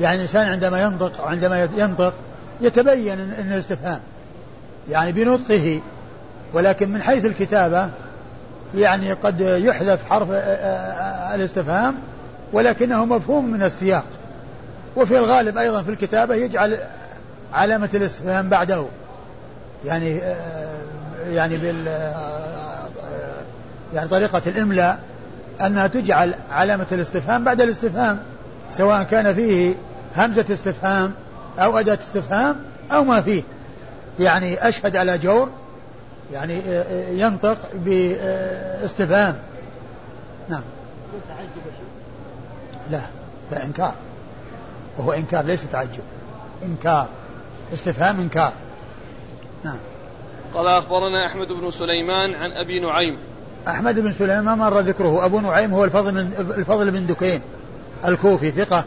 يعني 0.00 0.16
الإنسان 0.16 0.46
عندما 0.46 0.82
ينطق 0.82 1.26
عندما 1.26 1.68
ينطق 1.76 2.14
يتبين 2.60 3.20
أن 3.20 3.52
الاستفهام 3.52 4.00
يعني 4.90 5.12
بنطقه 5.12 5.80
ولكن 6.52 6.90
من 6.92 7.02
حيث 7.02 7.24
الكتابة 7.26 7.90
يعني 8.74 9.12
قد 9.12 9.40
يحذف 9.40 10.04
حرف 10.04 10.28
الاستفهام 11.34 11.94
ولكنه 12.52 13.04
مفهوم 13.04 13.50
من 13.50 13.62
السياق. 13.62 14.04
وفي 14.96 15.18
الغالب 15.18 15.58
أيضا 15.58 15.82
في 15.82 15.90
الكتابة 15.90 16.34
يجعل 16.34 16.78
علامة 17.52 17.88
الاستفهام 17.94 18.48
بعده. 18.48 18.84
يعني 19.84 20.20
يعني 21.30 21.56
بال 21.56 21.86
يعني 23.94 24.08
طريقة 24.08 24.42
الإملاء 24.46 24.98
أنها 25.60 25.86
تجعل 25.86 26.34
علامة 26.50 26.86
الاستفهام 26.92 27.44
بعد 27.44 27.60
الاستفهام 27.60 28.18
سواء 28.72 29.02
كان 29.02 29.34
فيه 29.34 29.74
همزة 30.16 30.44
استفهام 30.50 31.14
أو 31.58 31.78
أداة 31.78 31.98
استفهام 32.02 32.56
أو 32.90 33.04
ما 33.04 33.22
فيه. 33.22 33.42
يعني 34.20 34.68
أشهد 34.68 34.96
على 34.96 35.18
جور 35.18 35.48
يعني 36.32 36.60
ينطق 37.20 37.58
باستفهام. 37.74 39.36
نعم. 40.48 40.62
لا 42.90 43.02
لا 43.52 43.64
إنكار. 43.64 43.94
وهو 44.98 45.12
إنكار 45.12 45.44
ليس 45.44 45.64
تعجب. 45.72 46.02
إنكار. 46.62 47.08
استفهام 47.72 48.20
إنكار. 48.20 48.52
نعم. 49.64 49.78
قال 50.54 50.66
أخبرنا 50.66 51.26
أحمد 51.26 51.48
بن 51.48 51.70
سليمان 51.70 52.34
عن 52.34 52.52
أبي 52.52 52.80
نعيم. 52.80 53.18
أحمد 53.68 53.98
بن 53.98 54.12
سليمان 54.12 54.58
مر 54.58 54.80
ذكره. 54.80 55.24
أبو 55.24 55.40
نعيم 55.40 55.74
هو 55.74 55.84
الفضل 55.84 56.14
من 56.14 56.54
الفضل 56.58 56.90
بن 56.90 57.06
دكين. 57.06 57.40
الكوفي 58.04 58.50
ثقة. 58.50 58.84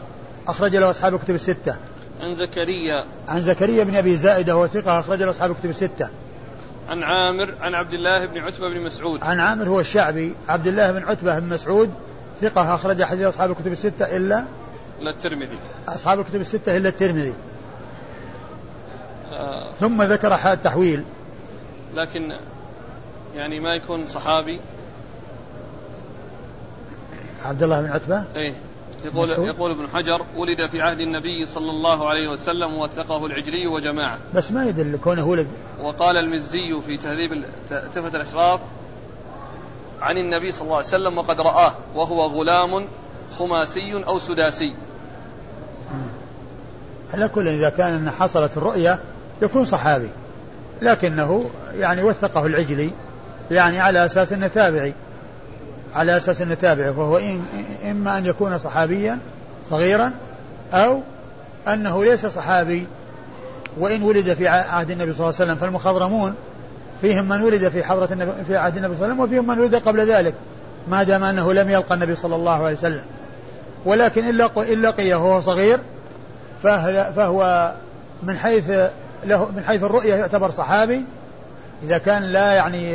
أخرج 0.48 0.76
له 0.76 0.90
أصحاب 0.90 1.18
كتب 1.18 1.34
الستة. 1.34 1.76
عن 2.20 2.34
زكريا. 2.34 3.04
عن 3.28 3.42
زكريا 3.42 3.84
بن 3.84 3.96
أبي 3.96 4.16
زائدة 4.16 4.56
وهو 4.56 4.66
ثقة 4.66 5.00
أخرج 5.00 5.22
له 5.22 5.30
أصحاب 5.30 5.54
كتب 5.54 5.70
الستة. 5.70 6.10
عن 6.88 7.02
عامر 7.02 7.54
عن 7.60 7.74
عبد 7.74 7.92
الله 7.94 8.26
بن 8.26 8.38
عتبة 8.38 8.68
بن 8.68 8.80
مسعود. 8.80 9.24
عن 9.24 9.40
عامر 9.40 9.68
هو 9.68 9.80
الشعبي 9.80 10.34
عبد 10.48 10.66
الله 10.66 10.92
بن 10.92 11.02
عتبة 11.02 11.38
بن 11.38 11.48
مسعود 11.48 11.90
ثقة 12.40 12.74
أخرج 12.74 13.02
حديث 13.02 13.26
أصحاب 13.26 13.50
الكتب 13.50 13.72
الستة 13.72 14.16
إلا 14.16 14.44
إلا 15.00 15.10
الترمذي. 15.10 15.58
أصحاب 15.88 16.20
الكتب 16.20 16.40
الستة 16.40 16.76
إلا 16.76 16.88
الترمذي. 16.88 17.34
آه. 19.32 19.72
ثم 19.72 20.02
ذكر 20.02 20.36
حال 20.36 20.52
التحويل. 20.52 21.04
لكن 21.94 22.32
يعني 23.34 23.60
ما 23.60 23.74
يكون 23.74 24.06
صحابي. 24.06 24.60
عبد 27.44 27.62
الله 27.62 27.80
بن 27.80 27.90
عتبة؟ 27.90 28.24
إيه. 28.36 28.54
يقول 29.04 29.28
مسعود. 29.28 29.46
يقول 29.46 29.70
ابن 29.70 29.88
حجر 29.88 30.22
ولد 30.36 30.66
في 30.70 30.82
عهد 30.82 31.00
النبي 31.00 31.46
صلى 31.46 31.70
الله 31.70 32.08
عليه 32.08 32.28
وسلم 32.28 32.74
ووثقه 32.74 33.26
العجلي 33.26 33.66
وجماعة. 33.66 34.18
بس 34.34 34.52
ما 34.52 34.66
يدل 34.66 34.96
كونه 34.96 35.26
ولد. 35.26 35.46
وقال 35.82 36.16
المزي 36.16 36.80
في 36.86 36.96
تهذيب 36.96 37.44
تحفة 37.70 38.08
الأشراف 38.08 38.60
عن 40.00 40.16
النبي 40.16 40.52
صلى 40.52 40.62
الله 40.62 40.76
عليه 40.76 40.86
وسلم 40.86 41.18
وقد 41.18 41.40
رآه 41.40 41.74
وهو 41.94 42.26
غلام 42.26 42.84
خماسي 43.38 44.04
أو 44.06 44.18
سداسي. 44.18 44.74
على 47.14 47.28
كل 47.28 47.48
إذا 47.48 47.70
كان 47.70 48.10
حصلت 48.10 48.56
الرؤية 48.56 49.00
يكون 49.42 49.64
صحابي. 49.64 50.08
لكنه 50.82 51.50
يعني 51.78 52.02
وثقه 52.02 52.46
العجلي 52.46 52.90
يعني 53.50 53.80
على 53.80 54.06
أساس 54.06 54.32
أنه 54.32 54.46
تابعي. 54.46 54.94
على 55.94 56.16
أساس 56.16 56.40
أنه 56.40 56.54
تابعي 56.54 56.92
فهو 56.92 57.18
إن 57.18 57.42
إما 57.90 58.18
أن 58.18 58.26
يكون 58.26 58.58
صحابيا 58.58 59.18
صغيرا 59.70 60.10
أو 60.72 61.00
أنه 61.68 62.04
ليس 62.04 62.26
صحابي. 62.26 62.86
وإن 63.78 64.02
ولد 64.02 64.34
في 64.34 64.48
عهد 64.48 64.90
النبي 64.90 65.12
صلى 65.12 65.20
الله 65.20 65.40
عليه 65.40 65.44
وسلم 65.50 65.56
فالمخضرمون 65.56 66.34
فيهم 67.00 67.28
من 67.28 67.42
ولد 67.42 67.68
في 67.68 67.84
حضرة 67.84 68.08
النبي 68.12 68.32
في 68.46 68.56
عهد 68.56 68.76
النبي 68.76 68.94
صلى 68.94 69.04
الله 69.04 69.14
عليه 69.14 69.22
وسلم 69.22 69.38
وفيهم 69.38 69.46
من 69.46 69.58
ولد 69.58 69.74
قبل 69.74 70.00
ذلك 70.12 70.34
ما 70.88 71.02
دام 71.02 71.24
أنه 71.24 71.52
لم 71.52 71.70
يلقى 71.70 71.94
النبي 71.94 72.16
صلى 72.16 72.34
الله 72.34 72.64
عليه 72.64 72.76
وسلم. 72.76 73.02
ولكن 73.84 74.24
إن 74.24 74.82
لقيه 74.82 75.14
وهو 75.14 75.40
صغير 75.40 75.78
فهو 76.62 77.72
من 78.22 78.38
حيث 78.38 78.70
له 79.24 79.50
من 79.50 79.64
حيث 79.64 79.82
الرؤية 79.82 80.14
يعتبر 80.14 80.50
صحابي 80.50 81.04
إذا 81.82 81.98
كان 81.98 82.22
لا 82.22 82.52
يعني 82.52 82.92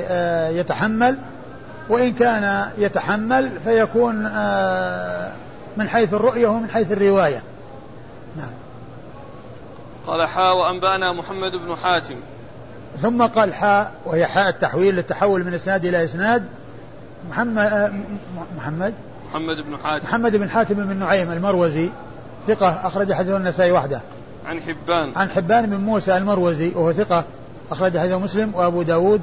يتحمل 0.60 1.18
وإن 1.90 2.14
كان 2.14 2.72
يتحمل 2.78 3.60
فيكون 3.64 4.16
من 5.78 5.90
حيث 5.90 6.14
الرؤية 6.14 6.48
ومن 6.48 6.70
حيث 6.70 6.92
الرواية. 6.92 7.42
نعم. 8.38 8.52
قال 10.08 10.28
حا 10.28 10.52
وأنبأنا 10.52 11.14
محمد 11.14 11.52
بن 11.52 11.76
حاتم. 11.76 12.16
ثم 13.02 13.26
قال 13.26 13.54
حاء 13.54 13.94
وهي 14.06 14.26
حاء 14.26 14.50
التحويل 14.50 14.96
للتحول 14.96 15.46
من 15.46 15.54
إسناد 15.54 15.86
إلى 15.86 16.04
إسناد. 16.04 16.46
محمد 17.30 17.94
محمد؟ 18.58 18.94
محمد 19.30 19.56
بن 19.66 19.78
حاتم. 19.84 20.08
محمد 20.08 20.36
بن 20.36 20.50
حاتم 20.50 20.76
بن 20.76 20.96
نعيم 20.96 21.32
المروزي 21.32 21.90
ثقة 22.48 22.88
أخرج 22.88 23.14
حديث 23.14 23.34
النسائي 23.34 23.72
وحده. 23.72 24.02
عن 24.46 24.62
حبان. 24.62 25.12
عن 25.16 25.30
حبان 25.30 25.66
بن 25.66 25.78
موسى 25.78 26.18
المروزي 26.18 26.72
وهو 26.76 26.94
ثقة 26.94 27.24
أخرج 27.72 27.98
حديث 27.98 28.14
مسلم 28.14 28.56
وأبو 28.56 28.82
داود. 28.82 29.22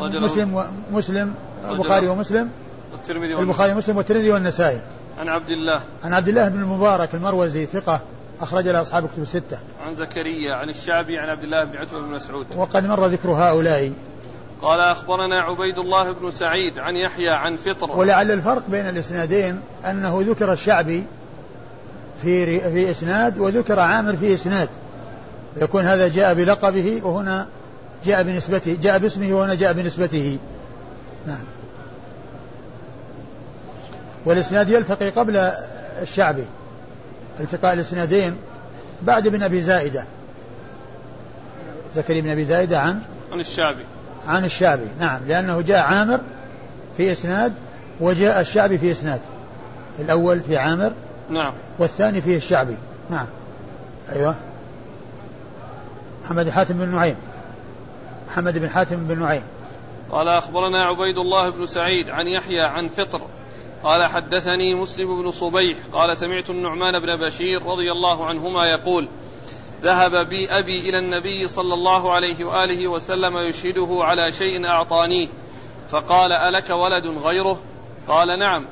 مسلم 0.00 0.64
مسلم 0.90 1.34
البخاري 1.70 2.08
ومسلم 2.08 2.50
والترمذي 2.92 3.34
البخاري 3.34 3.72
ومسلم 3.72 3.96
والترمذي 3.96 4.30
والنسائي. 4.30 4.80
عن 5.20 5.28
عبد 5.28 5.50
الله. 5.50 5.80
عن 6.04 6.12
عبد 6.12 6.28
الله 6.28 6.48
بن 6.48 6.60
المبارك 6.60 7.14
المروزي 7.14 7.66
ثقة 7.66 8.00
أخرج 8.40 8.68
له 8.68 8.80
أصحاب 8.80 9.06
كتب 9.06 9.22
الستة. 9.22 9.58
عن 9.86 9.94
زكريا 9.94 10.56
عن 10.56 10.68
الشعبي 10.68 11.18
عن 11.18 11.28
عبد 11.28 11.42
الله 11.42 11.64
بن 11.64 11.76
عتبة 11.76 12.00
بن 12.00 12.08
مسعود. 12.08 12.46
وقد 12.56 12.86
مر 12.86 13.06
ذكر 13.06 13.30
هؤلاء. 13.30 13.92
قال 14.62 14.80
أخبرنا 14.80 15.40
عبيد 15.40 15.78
الله 15.78 16.12
بن 16.12 16.30
سعيد 16.30 16.78
عن 16.78 16.96
يحيى 16.96 17.30
عن 17.30 17.56
فطر. 17.56 17.98
ولعل 17.98 18.30
الفرق 18.30 18.62
بين 18.68 18.88
الإسنادين 18.88 19.60
أنه 19.84 20.22
ذكر 20.22 20.52
الشعبي 20.52 21.04
في 22.22 22.60
في 22.60 22.90
إسناد 22.90 23.38
وذكر 23.38 23.80
عامر 23.80 24.16
في 24.16 24.34
إسناد. 24.34 24.68
يكون 25.56 25.84
هذا 25.84 26.08
جاء 26.08 26.34
بلقبه 26.34 27.00
وهنا 27.04 27.46
جاء 28.06 28.22
بنسبته 28.22 28.78
جاء 28.82 28.98
باسمه 28.98 29.34
وهنا 29.34 29.54
جاء 29.54 29.72
بنسبته. 29.72 30.38
نعم. 31.26 31.44
والإسناد 34.24 34.68
يلتقي 34.68 35.10
قبل 35.10 35.36
الشعبي 36.02 36.44
التقاء 37.40 37.72
الإسنادين 37.72 38.36
بعد 39.02 39.26
ابن 39.26 39.42
أبي 39.42 39.62
زائدة 39.62 40.04
زكريا 41.96 42.20
بن 42.20 42.28
أبي 42.28 42.44
زائدة 42.44 42.78
عن؟ 42.78 43.00
عن 43.32 43.40
الشعبي. 43.40 43.84
عن 44.26 44.44
الشعبي. 44.44 44.86
نعم 44.98 45.20
لأنه 45.28 45.60
جاء 45.60 45.84
عامر 45.84 46.20
في 46.96 47.12
إسناد 47.12 47.52
وجاء 48.00 48.40
الشعبي 48.40 48.78
في 48.78 48.92
إسناد. 48.92 49.20
الأول 49.98 50.40
في 50.40 50.56
عامر 50.56 50.92
نعم. 51.30 51.52
والثاني 51.78 52.20
فيه 52.20 52.36
الشعبي. 52.36 52.76
نعم. 53.10 53.26
أيوه. 54.12 54.34
محمد 56.24 56.50
حاتم 56.50 56.78
بن 56.78 56.88
نعيم. 56.88 57.16
محمد 58.34 58.58
بن 58.58 58.70
حاتم 58.70 59.06
بن 59.06 59.18
نعيم. 59.18 59.42
قال 60.10 60.28
أخبرنا 60.28 60.84
عبيد 60.84 61.18
الله 61.18 61.50
بن 61.50 61.66
سعيد 61.66 62.10
عن 62.10 62.26
يحيى 62.26 62.60
عن 62.60 62.88
فطر. 62.88 63.20
قال 63.82 64.04
حدثني 64.04 64.74
مسلم 64.74 65.22
بن 65.22 65.30
صبيح. 65.30 65.78
قال 65.92 66.16
سمعت 66.16 66.50
النعمان 66.50 66.98
بن 66.98 67.26
بشير 67.26 67.62
رضي 67.62 67.92
الله 67.92 68.26
عنهما 68.26 68.64
يقول 68.64 69.08
ذهب 69.82 70.28
بي 70.28 70.48
أبي 70.48 70.88
إلى 70.88 70.98
النبي 70.98 71.46
صلى 71.46 71.74
الله 71.74 72.12
عليه 72.12 72.44
وآله 72.44 72.88
وسلم 72.88 73.38
يشهده 73.38 73.98
على 74.00 74.32
شيء 74.32 74.66
أعطانيه. 74.66 75.28
فقال 75.90 76.32
ألك 76.32 76.70
ولد 76.70 77.06
غيره؟ 77.06 77.58
قال 78.08 78.38
نعم. 78.38 78.66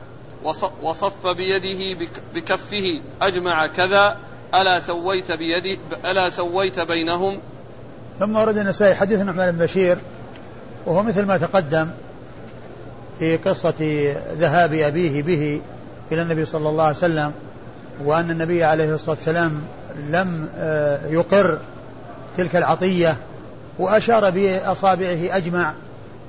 وصف 0.82 1.26
بيده 1.26 2.06
بكفه 2.34 3.02
أجمع 3.22 3.66
كذا 3.66 4.18
ألا 4.54 4.78
سويت 4.78 5.32
بيدي 5.32 5.78
ألا 6.04 6.28
سويت 6.28 6.80
بينهم؟ 6.80 7.40
ثم 8.22 8.36
ورد 8.36 8.58
النسائي 8.58 8.94
حديث 8.94 9.20
النعمان 9.20 9.52
بن 9.52 9.58
بشير 9.58 9.98
وهو 10.86 11.02
مثل 11.02 11.22
ما 11.22 11.36
تقدم 11.36 11.88
في 13.18 13.36
قصة 13.36 13.74
ذهاب 14.38 14.74
أبيه 14.74 15.22
به 15.22 15.60
إلى 16.12 16.22
النبي 16.22 16.44
صلى 16.44 16.68
الله 16.68 16.84
عليه 16.84 16.96
وسلم 16.96 17.32
وأن 18.04 18.30
النبي 18.30 18.64
عليه 18.64 18.94
الصلاة 18.94 19.16
والسلام 19.16 19.62
لم 20.10 20.48
آه، 20.56 21.06
يقر 21.06 21.58
تلك 22.36 22.56
العطية 22.56 23.16
وأشار 23.78 24.30
بأصابعه 24.30 25.36
أجمع 25.36 25.72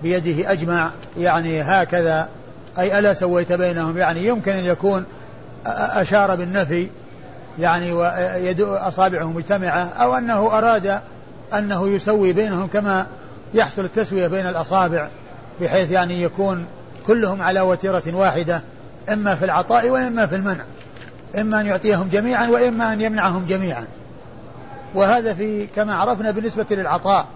بيده 0.03 0.51
أجمع 0.51 0.91
يعني 1.17 1.61
هكذا 1.61 2.27
أي 2.79 2.99
ألا 2.99 3.13
سويت 3.13 3.51
بينهم؟ 3.51 3.97
يعني 3.97 4.27
يمكن 4.27 4.51
أن 4.51 4.65
يكون 4.65 5.05
أشار 5.65 6.35
بالنفي 6.35 6.87
يعني 7.59 7.93
أصابعه 8.61 9.31
مجتمعة 9.31 9.83
أو 9.83 10.17
أنه 10.17 10.57
أراد 10.57 11.01
أنه 11.53 11.87
يسوي 11.87 12.33
بينهم 12.33 12.67
كما 12.67 13.07
يحصل 13.53 13.85
التسوية 13.85 14.27
بين 14.27 14.47
الأصابع 14.47 15.09
بحيث 15.61 15.91
يعني 15.91 16.21
يكون 16.21 16.65
كلهم 17.07 17.41
على 17.41 17.61
وتيرة 17.61 18.03
واحدة 18.13 18.61
إما 19.09 19.35
في 19.35 19.45
العطاء 19.45 19.89
وإما 19.89 20.27
في 20.27 20.35
المنع. 20.35 20.65
إما 21.37 21.61
أن 21.61 21.65
يعطيهم 21.65 22.09
جميعا 22.09 22.47
وإما 22.47 22.93
أن 22.93 23.01
يمنعهم 23.01 23.45
جميعا. 23.45 23.87
وهذا 24.95 25.33
في 25.33 25.67
كما 25.67 25.93
عرفنا 25.93 26.31
بالنسبة 26.31 26.65
للعطاء 26.71 27.27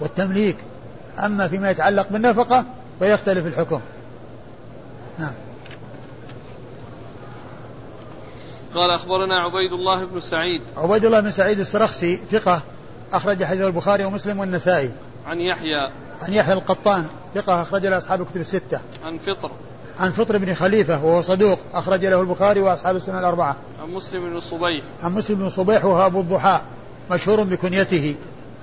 والتمليك. 0.00 0.56
أما 1.18 1.48
فيما 1.48 1.70
يتعلق 1.70 2.06
بالنفقة 2.10 2.64
فيختلف 2.98 3.46
الحكم. 3.46 3.80
نعم. 5.18 5.34
قال 8.74 8.90
أخبرنا 8.90 9.40
عبيد 9.40 9.72
الله 9.72 10.04
بن 10.04 10.20
سعيد. 10.20 10.62
عبيد 10.76 11.04
الله 11.04 11.20
بن 11.20 11.30
سعيد 11.30 11.60
السرخسي 11.60 12.16
ثقة. 12.16 12.62
أخرج 13.12 13.44
حديث 13.44 13.62
البخاري 13.62 14.04
ومسلم 14.04 14.40
والنسائي. 14.40 14.90
عن 15.26 15.40
يحيى. 15.40 15.90
عن 16.22 16.32
يحيى 16.32 16.54
القطان 16.54 17.06
ثقة 17.34 17.62
أخرج 17.62 17.86
له 17.86 17.98
أصحاب 17.98 18.20
الكتب 18.20 18.40
الستة. 18.40 18.80
عن 19.04 19.18
فطر. 19.18 19.50
عن 20.00 20.10
فطر 20.10 20.38
بن 20.38 20.54
خليفة 20.54 21.04
وهو 21.04 21.20
صدوق 21.20 21.58
أخرج 21.72 22.04
له 22.06 22.20
البخاري 22.20 22.60
وأصحاب 22.60 22.96
السنة 22.96 23.18
الأربعة. 23.18 23.56
عن 23.82 23.90
مسلم 23.90 24.30
بن 24.30 24.40
صبيح. 24.40 24.84
عن 25.02 25.12
مسلم 25.12 25.38
بن 25.38 25.48
صبيح 25.48 25.84
وهو 25.84 26.06
أبو 26.06 26.20
الضحى 26.20 26.60
مشهور 27.10 27.42
بكنيته. 27.42 28.14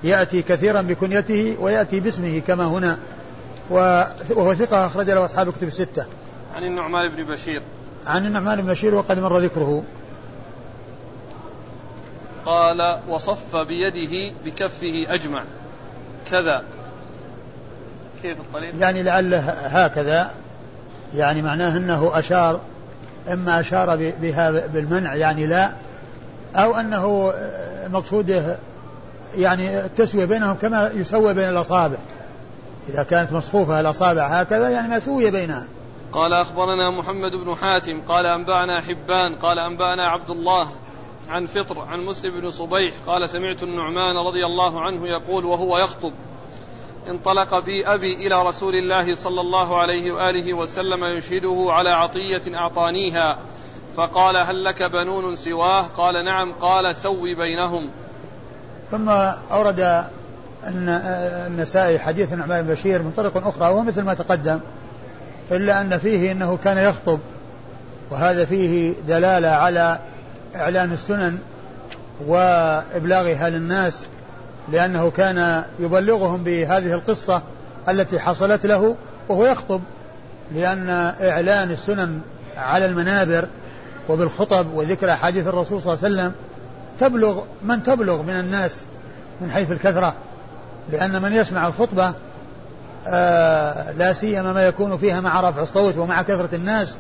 يأتي 0.04 0.42
كثيرا 0.42 0.82
بكنيته 0.82 1.56
ويأتي 1.60 2.00
باسمه 2.00 2.40
كما 2.40 2.68
هنا. 2.68 2.98
وهو 3.70 4.54
ثقة 4.54 4.86
أخرج 4.86 5.10
له 5.10 5.26
أصحاب 5.26 5.48
الكتب 5.48 5.68
الستة. 5.68 6.06
عن 6.56 6.64
النعمان 6.64 7.16
بن 7.16 7.24
بشير. 7.24 7.62
عن 8.06 8.26
النعمان 8.26 8.62
بن 8.62 8.68
بشير 8.68 8.96
وقد 8.96 9.20
مر 9.20 9.40
ذكره. 9.40 9.84
قال 12.46 13.00
وصف 13.08 13.56
بيده 13.56 14.36
بكفه 14.46 15.06
أجمع. 15.08 15.44
كذا. 16.32 16.64
كيف 18.22 18.40
الطريق؟ 18.40 18.76
يعني 18.80 19.04
لعله 19.04 19.40
هكذا. 19.50 20.32
يعني 21.16 21.42
معناه 21.42 21.78
أنه 21.78 22.20
أشار 22.20 22.60
إما 23.34 23.60
أشار 23.60 23.96
بها 23.96 24.68
بالمنع 24.68 25.16
يعني 25.16 25.46
لا 25.46 25.72
أو 26.56 26.76
أنه 26.76 27.34
مقصوده 27.88 28.58
يعني 29.38 29.86
التسوية 29.86 30.26
بينهم 30.26 30.56
كما 30.56 30.92
يسوى 30.94 31.34
بين 31.34 31.50
الأصابع. 31.50 31.98
إذا 32.90 33.04
كانت 33.04 33.34
مصفوفة 33.34 33.80
الأصابع 33.80 34.28
هكذا 34.28 34.70
يعني 34.70 34.88
ما 34.88 35.00
سوي 35.00 35.32
بينها. 35.32 35.64
قال 36.12 36.34
أخبرنا 36.34 36.90
محمد 36.90 37.32
بن 37.32 37.56
حاتم 37.56 38.02
قال 38.02 38.26
أنبأنا 38.26 38.82
حبان 38.82 39.36
قال 39.36 39.60
أنبأنا 39.60 40.08
عبد 40.08 40.30
الله. 40.30 40.68
عن 41.30 41.46
فطر 41.46 41.80
عن 41.80 42.00
مسلم 42.00 42.40
بن 42.40 42.52
صبيح 42.52 42.94
قال 43.08 43.30
سمعت 43.30 43.64
النعمان 43.64 44.18
رضي 44.28 44.46
الله 44.46 44.82
عنه 44.82 45.08
يقول 45.08 45.46
وهو 45.46 45.78
يخطب. 45.78 46.14
انطلق 47.10 47.60
بي 47.60 47.88
أبي 47.88 48.28
إلى 48.28 48.44
رسول 48.44 48.76
الله 48.76 49.16
صلى 49.16 49.42
الله 49.42 49.78
عليه 49.78 50.12
وآله 50.12 50.54
وسلم 50.54 51.04
يشهده 51.04 51.66
على 51.70 51.92
عطية 51.92 52.42
أعطانيها. 52.56 53.38
فقال 53.96 54.38
هل 54.38 54.64
لك 54.64 54.84
بنون 54.84 55.36
سواه؟ 55.36 55.82
قال 55.82 56.26
نعم. 56.26 56.52
قال 56.52 56.96
سوي 56.96 57.36
بينهم. 57.36 57.90
ثم 58.92 59.10
أورد 59.52 60.06
النسائي 60.68 62.00
حديث 62.00 62.34
النعمان 62.34 62.66
بن 62.66 62.74
بشير 62.74 63.02
من 63.02 63.12
طرق 63.12 63.48
أخرى 63.48 63.70
وهو 63.70 63.84
مثل 63.84 64.02
ما 64.02 64.14
تقدم 64.14 64.60
إلا 65.52 65.82
أن 65.82 65.98
فيه 65.98 66.32
أنه 66.32 66.58
كان 66.64 66.78
يخطب 66.78 67.20
وهذا 68.12 68.46
فيه 68.46 68.94
دلالة 69.08 69.48
على 69.48 70.00
إعلان 70.56 70.92
السنن 70.92 71.38
وإبلاغها 72.28 73.50
للناس 73.50 74.08
لأنه 74.72 75.10
كان 75.12 75.64
يبلغهم 75.80 76.44
بهذه 76.44 76.94
القصة 76.94 77.42
التي 77.90 78.20
حصلت 78.20 78.66
له 78.66 78.96
وهو 79.30 79.46
يخطب 79.46 79.82
لأن 80.56 80.90
إعلان 81.22 81.72
السنن 81.72 82.22
على 82.58 82.86
المنابر 82.86 83.48
وبالخطب 84.10 84.74
وذكر 84.74 85.12
أحاديث 85.12 85.48
الرسول 85.48 85.82
صلى 85.82 85.94
الله 85.94 86.06
عليه 86.06 86.16
وسلم 86.16 86.34
تبلغ 87.00 87.44
من 87.64 87.84
تبلغ 87.84 88.22
من 88.22 88.34
الناس 88.40 88.84
من 89.42 89.52
حيث 89.52 89.72
الكثرة 89.72 90.14
لأن 90.92 91.22
من 91.22 91.34
يسمع 91.34 91.68
الخطبة 91.68 92.14
آه 93.08 93.92
لا 93.92 94.14
سيما 94.14 94.54
ما 94.54 94.68
يكون 94.68 94.98
فيها 94.98 95.22
مع 95.22 95.50
رفع 95.50 95.62
الصوت 95.62 95.98
ومع 95.98 96.22
كثرة 96.22 96.56
الناس 96.56 96.96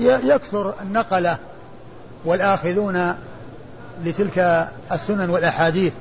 يكثر 0.00 0.74
النقلة. 0.82 1.38
والآخذون 2.24 3.14
لتلك 4.04 4.68
السنن 4.92 5.30
والأحاديث. 5.30 5.92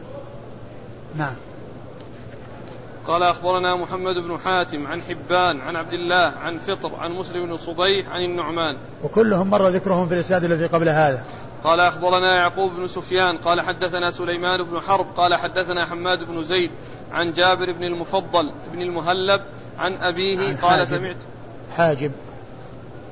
نعم. 1.15 1.33
قال 3.07 3.23
أخبرنا 3.23 3.75
محمد 3.75 4.15
بن 4.15 4.37
حاتم 4.37 4.87
عن 4.87 5.01
حبان 5.01 5.61
عن 5.61 5.75
عبد 5.75 5.93
الله 5.93 6.33
عن 6.37 6.57
فطر 6.57 6.95
عن 6.95 7.11
مسلم 7.11 7.45
بن 7.45 7.57
صبيح 7.57 8.09
عن 8.09 8.21
النعمان. 8.21 8.77
وكلهم 9.03 9.49
مر 9.49 9.69
ذكرهم 9.69 10.07
في 10.07 10.13
الإسناد 10.13 10.43
الذي 10.43 10.65
قبل 10.65 10.89
هذا. 10.89 11.25
قال 11.63 11.79
أخبرنا 11.79 12.35
يعقوب 12.35 12.71
بن 12.73 12.87
سفيان 12.87 13.37
قال 13.37 13.61
حدثنا 13.61 14.11
سليمان 14.11 14.63
بن 14.63 14.79
حرب 14.79 15.05
قال 15.17 15.35
حدثنا 15.35 15.85
حماد 15.85 16.23
بن 16.23 16.43
زيد 16.43 16.71
عن 17.11 17.33
جابر 17.33 17.71
بن 17.71 17.83
المفضل 17.83 18.51
بن 18.73 18.81
المهلب 18.81 19.41
عن 19.77 19.93
أبيه 19.93 20.47
عن 20.47 20.55
قال 20.57 20.87
سمعت 20.87 21.15
حاجب. 21.75 22.11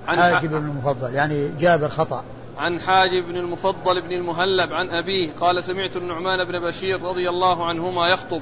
عن 0.08 0.22
حاجب 0.22 0.50
بن 0.50 0.58
المفضل 0.58 1.14
يعني 1.14 1.50
جابر 1.60 1.88
خطأ. 1.88 2.24
عن 2.60 2.80
حاجب 2.80 3.28
بن 3.28 3.38
المفضل 3.38 4.02
بن 4.02 4.12
المهلب 4.12 4.74
عن 4.74 4.90
أبيه 4.90 5.30
قال 5.42 5.64
سمعت 5.64 5.96
النعمان 5.96 6.44
بن 6.44 6.60
بشير 6.60 7.02
رضي 7.02 7.30
الله 7.30 7.66
عنهما 7.66 8.08
يخطب. 8.08 8.42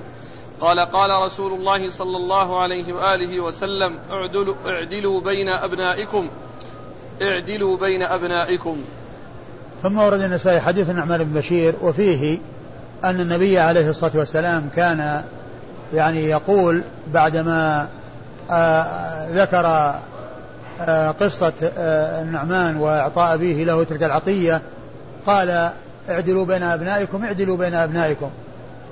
قال 0.61 0.79
قال 0.79 1.23
رسول 1.23 1.53
الله 1.53 1.89
صلى 1.89 2.17
الله 2.17 2.61
عليه 2.61 2.93
وآله 2.93 3.43
وسلم 3.43 3.95
اعدلوا, 4.11 4.55
اعدلوا 4.65 5.21
بين 5.21 5.49
أبنائكم. 5.49 6.29
اعدلوا 7.21 7.77
بين 7.77 8.01
أبنائكم. 8.01 8.77
ثم 9.83 9.97
ورد 9.97 10.21
النسائي 10.21 10.61
حديث 10.61 10.89
النعمان 10.89 11.23
بن 11.23 11.33
بشير 11.33 11.75
وفيه 11.81 12.37
أن 13.03 13.19
النبي 13.21 13.59
عليه 13.59 13.89
الصلاة 13.89 14.17
والسلام 14.17 14.69
كان 14.75 15.23
يعني 15.93 16.25
يقول 16.25 16.83
بعدما 17.13 17.87
آه 18.51 19.27
ذكر 19.29 19.95
قصة 21.19 21.53
آه 21.77 22.21
النعمان 22.21 22.77
وإعطاء 22.77 23.33
أبيه 23.33 23.63
له 23.63 23.83
تلك 23.83 24.03
العطية 24.03 24.61
قال 25.25 25.71
اعدلوا 26.09 26.45
بين 26.45 26.63
أبنائكم 26.63 27.23
اعدلوا 27.23 27.57
بين 27.57 27.73
أبنائكم. 27.73 28.29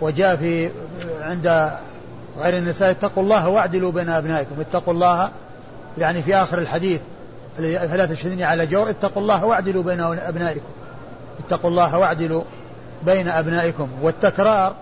وجاء 0.02 0.36
في 0.36 0.69
عند 1.21 1.71
غير 2.39 2.58
النساء 2.58 2.91
اتقوا 2.91 3.24
الله 3.24 3.50
واعدلوا 3.50 3.91
بين 3.91 4.10
أبنائكم. 4.10 4.56
اتقوا 4.60 4.93
الله 4.93 5.30
يعني 5.98 6.21
في 6.21 6.36
آخر 6.36 6.58
الحديث 6.58 7.02
فلا 7.58 8.06
تشهدني 8.06 8.43
على 8.43 8.65
جور 8.65 8.89
اتقوا 8.89 9.21
الله 9.21 9.45
واعدلوا 9.45 9.84
بين 9.84 10.02
أبنائكم. 10.02 10.69
اتقوا 11.48 11.69
الله 11.69 11.98
واعدلوا 11.98 12.43
بين 13.06 13.28
أبنائكم. 13.28 13.89
والتكرار 14.02 14.76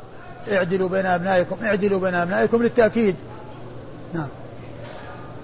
اعدلوا 0.52 0.90
بين 0.90 1.06
أبنائكم 1.06 1.66
اعدلوا 1.66 2.00
بين 2.00 2.16
أبنائكم 2.16 2.64
للتأكيد. 2.64 3.16
نعم. 4.14 4.28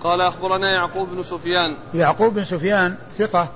قال 0.04 0.22
أخبرنا 0.22 0.70
يعقوب 0.72 1.10
بن 1.10 1.24
سفيان 1.24 1.78
يعقوب 1.94 2.34
بن 2.34 2.44
سفيان 2.44 2.98
ثقة 3.18 3.48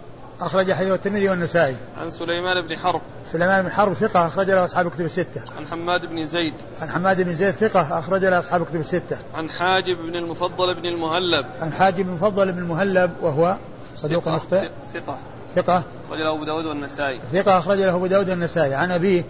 أخرج 0.41 0.71
حديث 0.71 0.91
الترمذي 0.91 1.29
والنسائي. 1.29 1.75
عن 2.01 2.09
سليمان 2.09 2.67
بن 2.67 2.77
حرب. 2.77 3.01
سليمان 3.25 3.63
بن 3.63 3.71
حرب 3.71 3.93
ثقة 3.93 4.27
أخرج 4.27 4.47
له 4.47 4.63
أصحاب 4.63 4.87
الكتب 4.87 5.05
الستة. 5.05 5.41
عن 5.57 5.67
حماد 5.67 6.05
بن 6.05 6.25
زيد. 6.25 6.53
عن 6.81 6.89
حماد 6.89 7.21
بن 7.21 7.33
زيد 7.33 7.51
ثقة 7.51 7.99
أخرج 7.99 8.25
له 8.25 8.39
أصحاب 8.39 8.61
الكتب 8.61 8.79
الستة. 8.79 9.17
عن 9.33 9.49
حاجب 9.49 9.97
بن 9.97 10.15
المفضل 10.15 10.75
بن 10.75 10.85
المهلب. 10.85 11.45
عن 11.61 11.73
حاجب 11.73 12.03
بن 12.03 12.09
المفضل 12.09 12.51
بن 12.51 12.57
المهلب 12.57 13.11
وهو 13.21 13.57
صدوق 13.95 14.27
مخطئ. 14.27 14.69
ثقة. 14.93 15.17
ثقة. 15.55 15.83
أخرج 16.07 16.19
له 16.19 16.35
أبو 16.35 16.43
داود 16.43 16.65
والنسائي. 16.65 17.19
ثقة 17.33 17.57
أخرج 17.57 17.77
له 17.77 17.95
أبو 17.95 18.07
داود 18.07 18.29
والنسائي 18.29 18.73
عن 18.73 18.91
أبيه 18.91 19.23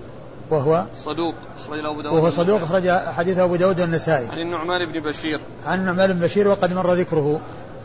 وهو 0.53 0.85
صدوق 0.95 1.35
أخرج 1.59 1.85
أبو 1.85 2.01
داود 2.01 2.15
وهو 2.15 2.29
صدوق 2.29 2.61
أخرج 2.61 2.89
حديث 2.89 3.37
أبو 3.37 3.55
داود 3.55 3.81
والنسائي. 3.81 4.27
عن 4.27 4.39
النعمان 4.39 4.85
بن 4.85 4.99
بشير. 4.99 5.39
عن 5.65 5.79
النعمان 5.79 6.13
بن 6.13 6.19
بشير 6.19 6.47
وقد 6.47 6.73
مر 6.73 6.93
ذكره. 6.93 7.39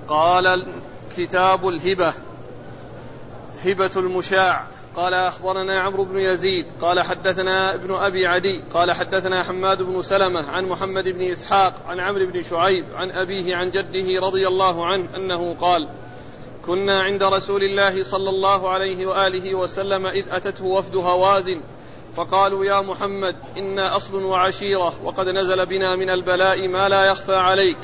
قال 0.08 0.66
كتاب 1.16 1.68
الهبة 1.68 2.12
هبة 3.64 3.90
المشاع. 3.96 4.64
قال 4.96 5.14
أخبرنا 5.14 5.80
عمرو 5.80 6.04
بن 6.04 6.18
يزيد. 6.18 6.66
قال 6.80 7.02
حدثنا 7.02 7.74
ابن 7.74 7.94
أبي 7.94 8.26
عدي. 8.26 8.62
قال 8.74 8.92
حدثنا 8.92 9.42
حماد 9.42 9.82
بن 9.82 10.02
سلمة 10.02 10.46
عن 10.48 10.64
محمد 10.64 11.08
بن 11.08 11.22
إسحاق 11.32 11.74
عن 11.88 12.00
عمرو 12.00 12.26
بن 12.26 12.42
شعيب 12.42 12.84
عن 12.94 13.10
أبيه 13.10 13.56
عن 13.56 13.70
جده 13.70 14.26
رضي 14.26 14.48
الله 14.48 14.86
عنه 14.86 15.04
أنه 15.16 15.56
قال 15.60 15.88
كنا 16.66 17.02
عند 17.02 17.22
رسول 17.22 17.62
الله 17.62 18.02
صلى 18.02 18.30
الله 18.30 18.68
عليه 18.68 19.06
وآله 19.06 19.54
وسلم 19.54 20.06
إذ 20.06 20.24
أتته 20.30 20.64
وفد 20.64 20.96
هوازن 20.96 21.60
فقالوا 22.18 22.64
يا 22.64 22.80
محمد 22.80 23.36
إنا 23.58 23.96
أصل 23.96 24.24
وعشيرة 24.24 24.94
وقد 25.04 25.28
نزل 25.28 25.66
بنا 25.66 25.96
من 25.96 26.10
البلاء 26.10 26.68
ما 26.68 26.88
لا 26.88 27.04
يخفى 27.04 27.34
عليك. 27.34 27.76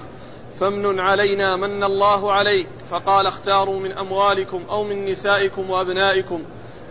فامن 0.60 1.00
علينا 1.00 1.56
من 1.56 1.84
الله 1.84 2.32
عليك. 2.32 2.68
فقال 2.90 3.26
اختاروا 3.26 3.80
من 3.80 3.98
أموالكم 3.98 4.62
أو 4.70 4.84
من 4.84 5.04
نسائكم 5.04 5.70
وأبنائكم. 5.70 6.42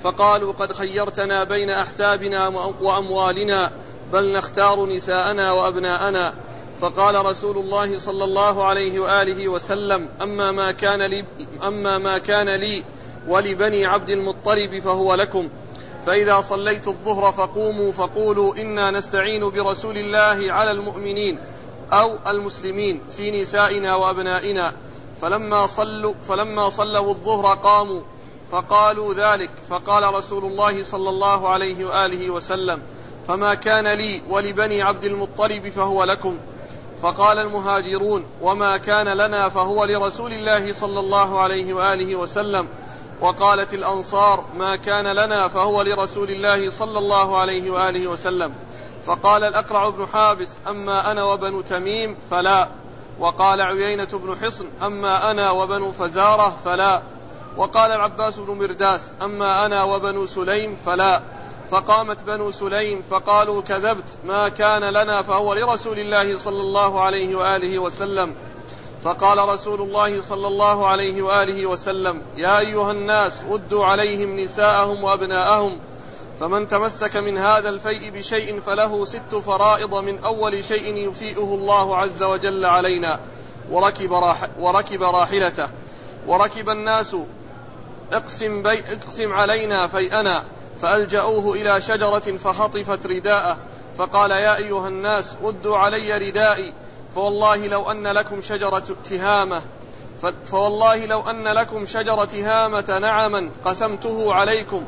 فقالوا 0.04 0.54
قد 0.54 0.72
خيرتنا 0.72 1.44
بين 1.44 1.70
أحسابنا 1.70 2.48
وأموالنا 2.82 3.72
بل 4.14 4.32
نختار 4.32 4.86
نساءنا 4.86 5.52
وأبناءنا. 5.52 6.34
فقال 6.82 7.26
رسول 7.26 7.58
الله 7.58 8.00
صلى 8.00 8.24
الله 8.24 8.66
عليه 8.66 9.00
وآله 9.00 9.48
وسلم 9.48 10.10
أما 10.22 10.52
ما 10.52 10.72
كان 10.72 11.02
لي 11.02 11.26
أما 11.64 11.98
ما 11.98 12.18
كان 12.18 12.50
لي 12.50 12.84
ولبني 13.28 13.86
عبد 13.86 14.10
المطلب 14.10 14.80
فهو 14.80 15.16
لكم. 15.16 15.50
فإذا 16.06 16.42
صليت 16.42 16.88
الظهر 16.88 17.32
فقوموا 17.32 17.92
فقولوا 17.92 18.56
إنا 18.56 18.92
نستعين 18.92 19.50
برسول 19.50 19.98
الله 19.98 20.54
على 20.54 20.72
المؤمنين 20.72 21.40
أو 21.92 22.18
المسلمين 22.28 23.02
في 23.18 23.42
نسائنا 23.42 23.96
وأبنائنا. 23.96 24.74
فلما 25.22 25.68
صلوا 25.68 26.14
فلما 26.28 26.70
صلوا 26.70 27.10
الظهر 27.10 27.56
قاموا 27.56 28.02
فقالوا 28.52 29.14
ذلك. 29.14 29.50
فقال 29.70 30.14
رسول 30.14 30.46
الله 30.46 30.84
صلى 30.84 31.10
الله 31.10 31.50
عليه 31.50 31.86
وآله 31.86 32.32
وسلم 32.34 32.82
فما 33.28 33.54
كان 33.54 33.88
لي 33.88 34.22
ولبني 34.30 34.82
عبد 34.82 35.04
المطلب 35.04 35.70
فهو 35.70 36.04
لكم. 36.04 36.38
فقال 37.02 37.40
المهاجرون 37.40 38.26
وما 38.42 38.78
كان 38.78 39.18
لنا 39.18 39.50
فهو 39.50 39.86
لرسول 39.86 40.34
الله 40.34 40.74
صلى 40.74 41.00
الله 41.00 41.40
عليه 41.40 41.74
وآله 41.74 42.16
وسلم. 42.16 42.68
وقالت 43.24 43.74
الأنصار 43.74 44.44
ما 44.58 44.76
كان 44.76 45.08
لنا 45.08 45.48
فهو 45.48 45.82
لرسول 45.82 46.30
الله 46.30 46.70
صلى 46.70 47.00
الله 47.00 47.38
عليه 47.38 47.72
وآله 47.72 48.08
وسلم. 48.08 48.54
فقال 49.06 49.44
الأقرع 49.44 49.90
بن 49.90 50.06
حابس 50.06 50.50
أما 50.68 51.12
أنا 51.12 51.24
وبنو 51.24 51.62
تميم 51.62 52.18
فلا. 52.32 52.68
وقال 53.20 53.62
عيينة 53.62 54.08
بن 54.14 54.36
حصن 54.44 54.66
أما 54.82 55.32
أنا 55.32 55.52
وبنو 55.52 55.92
فزارة 55.92 56.58
فلا. 56.66 57.02
وقال 57.58 57.92
العباس 57.92 58.40
بن 58.40 58.58
مرداس 58.58 59.14
أما 59.22 59.66
أنا 59.66 59.84
وبنو 59.84 60.26
سليم 60.26 60.78
فلا. 60.86 61.22
فقامت 61.72 62.24
بنو 62.24 62.52
سليم 62.52 63.02
فقالوا 63.10 63.62
كذبت 63.62 64.18
ما 64.28 64.50
كان 64.50 64.84
لنا 64.84 65.22
فهو 65.22 65.54
لرسول 65.54 66.00
الله 66.00 66.38
صلى 66.38 66.62
الله 66.62 67.02
عليه 67.02 67.36
وآله 67.36 67.80
وسلم. 67.80 68.36
فقال 69.04 69.50
رسول 69.50 69.82
الله 69.82 70.22
صلى 70.22 70.48
الله 70.48 70.88
عليه 70.88 71.22
وآله 71.22 71.66
وسلم 71.66 72.22
يا 72.36 72.60
أيها 72.60 72.92
الناس 72.92 73.44
ردوا 73.50 73.86
عليهم 73.86 74.40
نساءهم 74.40 75.04
وأبناءهم 75.04 75.80
فمن 76.40 76.68
تمسك 76.68 77.18
من 77.18 77.38
هذا 77.38 77.70
الفيء 77.70 78.10
بشيء 78.10 78.60
فله 78.60 79.06
ست 79.06 79.36
فرائض 79.46 79.96
من 79.96 80.24
أول 80.24 80.64
شيء 80.64 81.10
يفيئه 81.10 81.54
الله 81.54 81.98
عز 81.98 82.24
وجل 82.24 82.66
علينا 82.66 83.20
وركب, 83.72 84.14
راح 84.14 84.48
وركب 84.60 85.04
راحلته 85.04 85.68
وركب 86.28 86.70
الناس 86.70 87.16
اقسم, 88.14 88.64
بي 88.64 88.80
اقسم 88.80 89.34
علينا 89.34 89.88
فيئنا 89.88 90.44
فألجأوه 90.82 91.54
إلى 91.54 91.82
شجرة 91.82 92.38
فخطفت 92.38 93.08
رداءه 93.08 93.58
فقال 93.98 94.32
يا 94.32 94.56
أيها 94.56 94.88
الناس 94.88 95.38
ردوا 95.44 95.78
علي 95.78 96.18
ردائي 96.18 96.74
فوالله 97.16 97.68
لو 97.68 97.92
أن 97.92 98.08
لكم 98.08 98.42
شجرة 98.42 98.84
تهامة 99.10 99.62
فوالله 100.46 101.06
لو 101.06 101.22
أن 101.30 101.48
لكم 101.48 101.86
شجرة 101.86 102.26
تهامة 102.26 103.00
نعما 103.02 103.50
قسمته 103.66 104.34
عليكم 104.34 104.84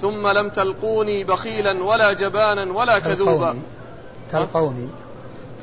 ثم 0.00 0.28
لم 0.28 0.48
تلقوني 0.48 1.24
بخيلا 1.24 1.84
ولا 1.84 2.12
جبانا 2.12 2.72
ولا 2.72 2.98
كذوبا. 2.98 3.58
تلقوني. 4.32 4.88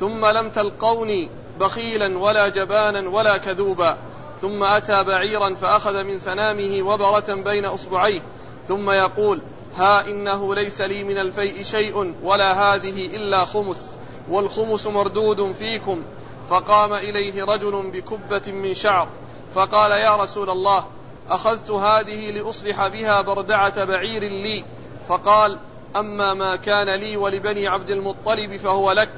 ثم 0.00 0.26
لم 0.26 0.50
تلقوني 0.50 1.30
بخيلا 1.60 2.18
ولا 2.18 2.48
جبانا 2.48 3.08
ولا 3.08 3.36
كذوبا. 3.36 3.96
ثم 4.40 4.62
أتى 4.62 5.04
بعيرا 5.04 5.54
فأخذ 5.54 6.02
من 6.02 6.18
سنامه 6.18 6.82
وبرة 6.82 7.34
بين 7.34 7.64
أصبعيه 7.64 8.22
ثم 8.68 8.90
يقول 8.90 9.42
ها 9.76 10.08
إنه 10.08 10.54
ليس 10.54 10.80
لي 10.80 11.04
من 11.04 11.18
الفيء 11.18 11.62
شيء 11.62 12.14
ولا 12.22 12.52
هذه 12.52 13.16
إلا 13.16 13.44
خمس. 13.44 13.90
والخمس 14.30 14.86
مردود 14.86 15.52
فيكم. 15.52 16.02
فقام 16.50 16.92
إليه 16.92 17.44
رجل 17.44 17.90
بكبة 17.90 18.52
من 18.52 18.74
شعر 18.74 19.08
فقال 19.54 19.92
يا 19.92 20.16
رسول 20.16 20.50
الله 20.50 20.84
أخذت 21.30 21.70
هذه 21.70 22.30
لأصلح 22.30 22.86
بها 22.86 23.20
بردعة 23.20 23.84
بعير 23.84 24.22
لي. 24.22 24.64
فقال 25.08 25.58
أما 25.96 26.34
ما 26.34 26.56
كان 26.56 27.00
لي 27.00 27.16
ولبني 27.16 27.68
عبد 27.68 27.90
المطلب 27.90 28.56
فهو 28.56 28.92
لك. 28.92 29.12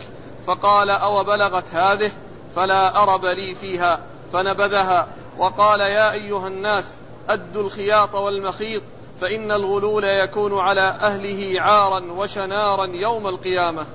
فقال 0.46 0.90
أو 0.90 1.24
بلغت 1.24 1.74
هذه؟ 1.74 2.10
فلا 2.56 3.02
أرب 3.02 3.24
لي 3.24 3.54
فيها. 3.54 4.00
فنبذها 4.32 5.08
وقال 5.38 5.80
يا 5.80 6.12
أيها 6.12 6.48
الناس 6.48 6.96
أدوا 7.28 7.62
الخياط 7.62 8.14
والمخيط 8.14 8.82
فإن 9.20 9.52
الغلول 9.52 10.04
يكون 10.04 10.58
على 10.58 10.82
أهله 10.82 11.60
عارا 11.60 12.00
وشنارا 12.00 12.86
يوم 12.86 13.26
القيامة. 13.26 13.86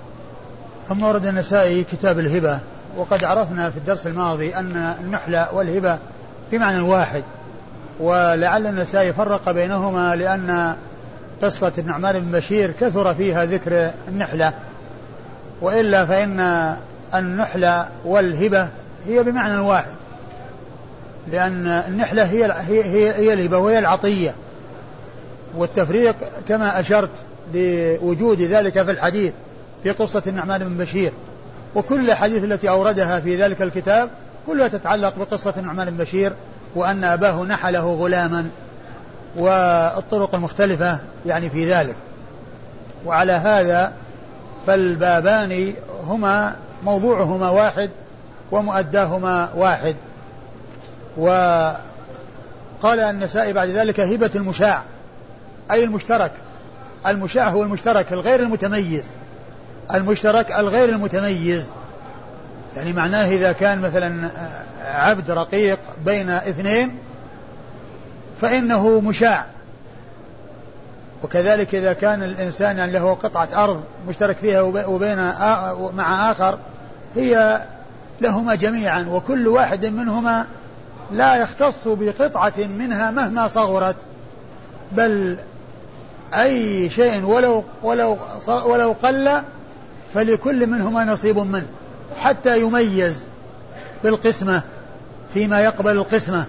ثم 0.89 1.03
ورد 1.03 1.25
النسائي 1.25 1.83
كتاب 1.83 2.19
الهبة 2.19 2.59
وقد 2.97 3.23
عرفنا 3.23 3.69
في 3.69 3.77
الدرس 3.77 4.07
الماضي 4.07 4.55
أن 4.55 4.93
النحلة 4.99 5.53
والهبة 5.53 5.97
في 6.51 6.57
معنى 6.57 6.79
واحد 6.79 7.23
ولعل 7.99 8.67
النسائي 8.67 9.13
فرق 9.13 9.51
بينهما 9.51 10.15
لأن 10.15 10.75
قصة 11.41 11.71
النعمان 11.77 12.19
بن 12.19 12.31
بشير 12.31 12.71
كثر 12.71 13.13
فيها 13.13 13.45
ذكر 13.45 13.91
النحلة 14.07 14.53
وإلا 15.61 16.05
فإن 16.05 16.75
النحلة 17.15 17.87
والهبة 18.05 18.69
هي 19.07 19.23
بمعنى 19.23 19.59
واحد 19.59 19.93
لأن 21.31 21.67
النحلة 21.67 22.23
هي 22.23 22.45
هي 22.45 22.83
هي, 22.83 23.13
هي 23.13 23.33
الهبة 23.33 23.57
وهي 23.57 23.79
العطية 23.79 24.33
والتفريق 25.55 26.15
كما 26.47 26.79
أشرت 26.79 27.09
لوجود 27.53 28.41
ذلك 28.41 28.81
في 28.81 28.91
الحديث. 28.91 29.33
في 29.83 29.91
قصة 29.91 30.23
النعمان 30.27 30.63
بن 30.63 30.77
بشير. 30.77 31.11
وكل 31.75 31.99
الأحاديث 31.99 32.43
التي 32.43 32.69
أوردها 32.69 33.19
في 33.19 33.37
ذلك 33.37 33.61
الكتاب 33.61 34.09
كلها 34.47 34.67
تتعلق 34.67 35.15
بقصة 35.17 35.53
النعمان 35.57 35.89
بن 35.89 35.97
بشير 35.97 36.33
وأن 36.75 37.03
أباه 37.03 37.43
نحله 37.43 37.93
غلاما. 37.93 38.49
والطرق 39.35 40.35
المختلفة 40.35 40.99
يعني 41.25 41.49
في 41.49 41.73
ذلك. 41.73 41.95
وعلى 43.05 43.31
هذا 43.31 43.93
فالبابان 44.67 45.73
هما 46.03 46.55
موضوعهما 46.83 47.49
واحد 47.49 47.89
ومؤداهما 48.51 49.49
واحد. 49.55 49.95
وقال 51.17 52.99
النسائي 52.99 53.53
بعد 53.53 53.67
ذلك 53.67 53.99
هبة 53.99 54.31
المشاع 54.35 54.83
أي 55.71 55.83
المشترك. 55.83 56.31
المشاع 57.07 57.49
هو 57.49 57.63
المشترك 57.63 58.13
الغير 58.13 58.39
المتميز. 58.39 59.03
المشترك 59.93 60.51
الغير 60.51 60.89
المتميز. 60.89 61.71
يعني 62.75 62.93
معناه 62.93 63.25
إذا 63.25 63.51
كان 63.51 63.81
مثلا 63.81 64.29
عبد 64.81 65.31
رقيق 65.31 65.79
بين 66.05 66.29
اثنين 66.29 66.97
فإنه 68.41 68.99
مشاع. 68.99 69.45
وكذلك 71.23 71.75
إذا 71.75 71.93
كان 71.93 72.23
الإنسان 72.23 72.77
يعني 72.77 72.91
له 72.91 73.13
قطعة 73.13 73.63
أرض 73.63 73.83
مشترك 74.07 74.37
فيها 74.37 74.61
وبين 74.61 75.17
مع 75.95 76.31
آخر 76.31 76.57
هي 77.15 77.61
لهما 78.21 78.55
جميعا 78.55 79.05
وكل 79.09 79.47
واحد 79.47 79.85
منهما 79.85 80.45
لا 81.11 81.35
يختص 81.35 81.75
بقطعة 81.85 82.53
منها 82.57 83.11
مهما 83.11 83.47
صغرت. 83.47 83.95
بل 84.91 85.39
أي 86.33 86.89
شيء 86.89 87.25
ولو 87.25 87.63
ولو 87.83 88.17
ولو 88.47 88.91
قل 88.91 89.41
فلكل 90.13 90.67
منهما 90.67 91.05
نصيب 91.05 91.37
منه 91.37 91.67
حتى 92.17 92.59
يميز 92.59 93.23
بالقسمة 94.03 94.61
فيما 95.33 95.61
يقبل 95.61 95.91
القسمة 95.91 96.45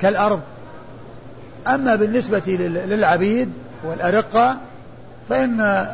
كالأرض. 0.00 0.40
أما 1.66 1.94
بالنسبة 1.94 2.42
للعبيد 2.86 3.52
والأرقة 3.84 4.56
فإن 5.28 5.86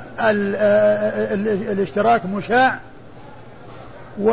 الاشتراك 1.70 2.26
مشاع 2.26 2.78
و 4.20 4.30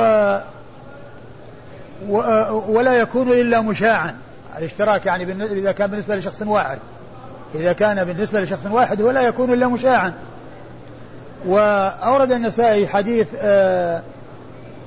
ولا 2.67 2.93
يكون 2.93 3.31
إلا 3.31 3.61
مشاعا. 3.61 4.15
الاشتراك 4.57 5.05
يعني 5.05 5.23
إذا 5.43 5.71
كان 5.71 5.89
بالنسبة 5.91 6.15
لشخص 6.15 6.41
واحد 6.41 6.79
إذا 7.55 7.73
كان 7.73 8.03
بالنسبة 8.03 8.41
لشخص 8.41 8.65
واحد 8.65 9.01
ولا 9.01 9.21
يكون 9.21 9.53
إلا 9.53 9.67
مشاعا. 9.67 10.13
وأورد 11.45 12.32
النسائي 12.32 12.88
حديث 12.88 13.28
آه، 13.41 14.02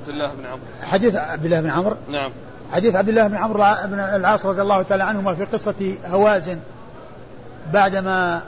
عبد 0.01 0.09
الله 0.09 0.35
بن 0.35 0.47
عمرو. 0.47 0.63
حديث 0.83 1.17
عبد 1.17 1.45
الله 1.45 1.61
بن 1.61 1.71
عمرو. 1.71 1.97
نعم. 2.09 2.33
حديث 2.73 2.95
عبد 2.95 3.09
الله 3.09 3.27
بن 3.27 3.37
عمرو 3.37 3.59
بن 3.85 4.01
العاص 4.01 4.47
رضي 4.47 4.63
الله 4.63 4.83
تعالى 4.83 5.05
عنهما 5.05 5.35
في 5.35 5.45
قصة 5.45 5.95
هوازن 6.07 6.59
بعدما 7.73 8.43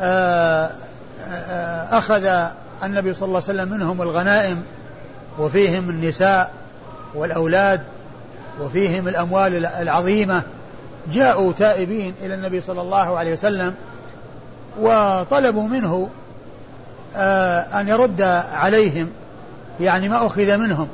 آه، 0.00 0.70
آه، 1.30 1.98
أخذ 1.98 2.50
النبي 2.82 3.12
صلى 3.12 3.26
الله 3.26 3.42
عليه 3.48 3.62
وسلم 3.62 3.68
منهم 3.68 4.02
الغنائم 4.02 4.62
وفيهم 5.38 5.90
النساء 5.90 6.50
والأولاد 7.14 7.80
وفيهم 8.60 9.08
الأموال 9.08 9.66
العظيمة. 9.66 10.42
جاءوا 11.12 11.52
تائبين 11.52 12.14
إلى 12.22 12.34
النبي 12.34 12.60
صلى 12.60 12.80
الله 12.80 13.18
عليه 13.18 13.32
وسلم 13.32 13.74
وطلبوا 14.80 15.68
منه 15.68 16.08
أن 17.80 17.88
يرد 17.88 18.20
عليهم 18.52 19.10
يعني 19.80 20.08
ما 20.08 20.26
أخذ 20.26 20.56
منهم. 20.56 20.88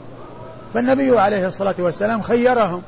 فالنبي 0.75 1.19
عليه 1.19 1.47
الصلاة 1.47 1.75
والسلام 1.79 2.23
خيرهم 2.23 2.83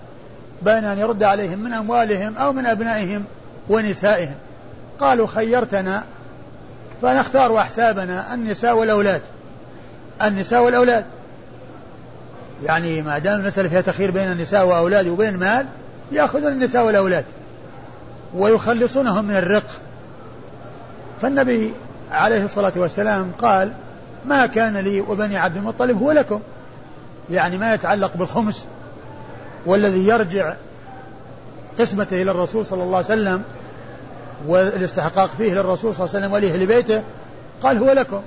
بين 0.62 0.84
أن 0.84 0.98
يرد 0.98 1.22
عليهم 1.22 1.58
من 1.58 1.72
أموالهم 1.72 2.36
أو 2.36 2.52
من 2.52 2.66
أبنائهم 2.66 3.24
ونسائهم. 3.68 4.34
قالوا 5.00 5.26
خيرتنا 5.26 6.02
فنختار 7.02 7.58
أحسابنا 7.58 8.34
النساء 8.34 8.76
والأولاد. 8.76 9.22
النساء 10.22 10.64
والأولاد. 10.64 11.04
يعني 12.64 13.02
ما 13.02 13.18
دام 13.18 13.40
المسألة 13.40 13.68
فيها 13.68 13.80
تخيير 13.80 14.10
بين 14.10 14.32
النساء 14.32 14.66
وأولاد 14.66 15.08
وبين 15.08 15.28
المال 15.28 15.66
يأخذون 16.12 16.52
النساء 16.52 16.86
والأولاد 16.86 17.24
ويخلصونهم 18.34 19.24
من 19.24 19.36
الرق. 19.36 19.66
فالنبي 21.20 21.72
عليه 22.10 22.44
الصلاة 22.44 22.72
والسلام 22.76 23.32
قال 23.38 23.72
ما 24.26 24.46
كان 24.46 24.76
لي 24.76 25.00
وبني 25.00 25.36
عبد 25.36 25.56
المطلب 25.56 26.02
هو 26.02 26.12
لكم. 26.12 26.40
يعني 27.30 27.58
ما 27.58 27.74
يتعلق 27.74 28.16
بالخمس 28.16 28.66
والذي 29.66 30.06
يرجع 30.06 30.54
قسمته 31.78 32.22
إلى 32.22 32.30
الرسول 32.30 32.66
صلى 32.66 32.82
الله 32.82 32.96
عليه 32.96 33.06
وسلم 33.06 33.42
والاستحقاق 34.46 35.30
فيه 35.38 35.54
للرسول 35.54 35.94
صلى 35.94 36.06
الله 36.06 36.16
عليه 36.16 36.26
وسلم 36.26 36.32
ولأهل 36.32 36.66
بيته 36.66 37.02
قال 37.62 37.78
هو 37.78 37.92
لكم. 37.92 38.22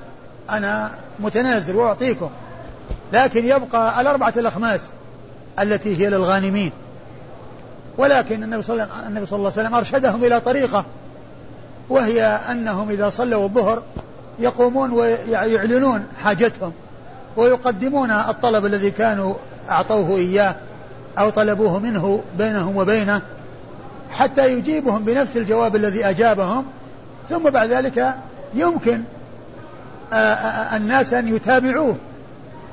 أنا 0.50 0.92
متنازل 1.20 1.76
وأعطيكم. 1.76 2.30
لكن 3.14 3.46
يبقى 3.46 4.02
الأربعة 4.02 4.34
الأخماس 4.38 4.90
التي 5.60 5.98
هي 5.98 6.10
للغانمين. 6.10 6.72
ولكن 7.98 8.44
النبي 8.44 8.62
صلى 8.62 8.88
النبي 9.08 9.26
صلى 9.26 9.38
الله 9.38 9.52
عليه 9.52 9.62
وسلم 9.62 9.76
أرشدهم 9.76 10.24
إلى 10.24 10.40
طريقة 10.40 10.86
وهي 11.90 12.24
أنهم 12.24 12.90
إذا 12.90 13.10
صلوا 13.10 13.44
الظهر 13.44 13.84
يقومون 14.40 14.92
ويعلنون 14.92 16.04
حاجتهم 16.24 16.74
ويقدمون 17.38 18.12
الطلب 18.12 18.66
الذي 18.66 18.92
كانوا 18.92 19.34
أعطوه 19.70 20.18
إياه 20.18 20.56
أو 21.18 21.30
طلبوه 21.30 21.80
منه 21.80 22.22
بينهم 22.38 22.78
وبينه 22.78 23.22
حتى 24.10 24.54
يجيبهم 24.54 25.06
بنفس 25.06 25.38
الجواب 25.38 25.76
الذي 25.76 26.06
أجابهم. 26.06 26.66
ثم 27.30 27.50
بعد 27.50 27.70
ذلك 27.70 28.16
يمكن 28.54 29.02
الناس 30.74 31.14
أن 31.14 31.36
يتابعوه 31.36 31.98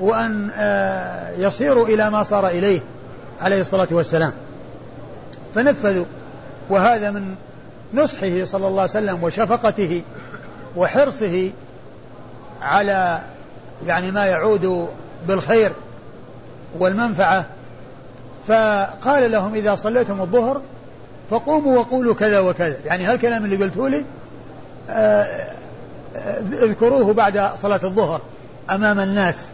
وأن 0.00 0.50
يصيروا 1.38 1.86
إلى 1.86 2.10
ما 2.10 2.22
صار 2.22 2.46
إليه 2.46 2.80
عليه 3.40 3.60
الصلاة 3.60 3.88
والسلام. 3.90 4.32
فنفذوا. 5.54 6.04
وهذا 6.70 7.10
من 7.10 7.34
نصحه 7.94 8.44
صلى 8.44 8.66
الله 8.66 8.80
عليه 8.80 8.90
وسلم 8.90 9.24
وشفقته 9.24 10.02
وحرصه 10.76 11.50
على 12.62 13.20
يعني 13.86 14.10
ما 14.10 14.26
يعود 14.26 14.88
بالخير 15.28 15.72
والمنفعة. 16.78 17.44
فقال 18.48 19.32
لهم 19.32 19.54
إذا 19.54 19.74
صليتم 19.74 20.20
الظهر 20.20 20.60
فقوموا 21.30 21.78
وقولوا 21.78 22.14
كذا 22.14 22.40
وكذا. 22.40 22.76
يعني 22.84 23.04
هالكلام 23.04 23.44
اللي 23.44 23.64
قلته 23.64 23.88
لي؟ 23.88 24.04
آه، 24.90 25.26
آه، 26.16 26.40
اذكروه 26.62 27.14
بعد 27.14 27.50
صلاة 27.62 27.80
الظهر 27.84 28.20
أمام 28.70 29.00
الناس. 29.00 29.48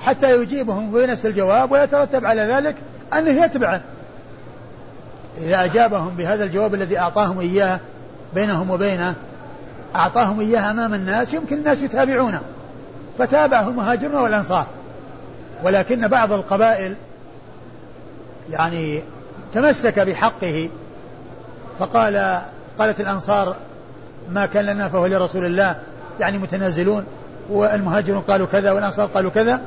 حتى 0.00 0.36
يجيبهم 0.42 0.90
بنفس 0.90 1.26
الجواب 1.26 1.72
ويترتب 1.72 2.26
على 2.26 2.42
ذلك 2.42 2.76
أنه 3.12 3.44
يتبعه. 3.44 3.80
إذا 5.38 5.64
أجابهم 5.64 6.14
بهذا 6.16 6.44
الجواب 6.44 6.74
الذي 6.74 6.98
أعطاهم 6.98 7.40
إياه 7.40 7.80
بينهم 8.34 8.70
وبينه 8.70 9.14
أعطاهم 9.96 10.40
إياه 10.40 10.70
أمام 10.70 10.94
الناس 10.94 11.34
يمكن 11.34 11.58
الناس 11.58 11.82
يتابعونه 11.82 12.40
فتابعه 13.18 13.68
المهاجرون 13.68 14.22
والأنصار. 14.22 14.66
ولكن 15.64 16.08
بعض 16.08 16.32
القبائل 16.32 16.96
يعني 18.50 19.02
تمسك 19.54 19.98
بحقه 19.98 20.68
فقال 21.78 22.40
قالت 22.78 23.00
الأنصار 23.00 23.56
ما 24.30 24.46
كان 24.46 24.64
لنا 24.64 24.88
فهو 24.88 25.06
لرسول 25.06 25.44
الله. 25.44 25.76
يعني 26.20 26.38
متنازلون 26.38 27.04
والمهاجرون 27.50 28.20
قالوا 28.20 28.46
كذا 28.46 28.72
والأنصار 28.72 29.06
قالوا 29.06 29.30
كذا 29.30 29.60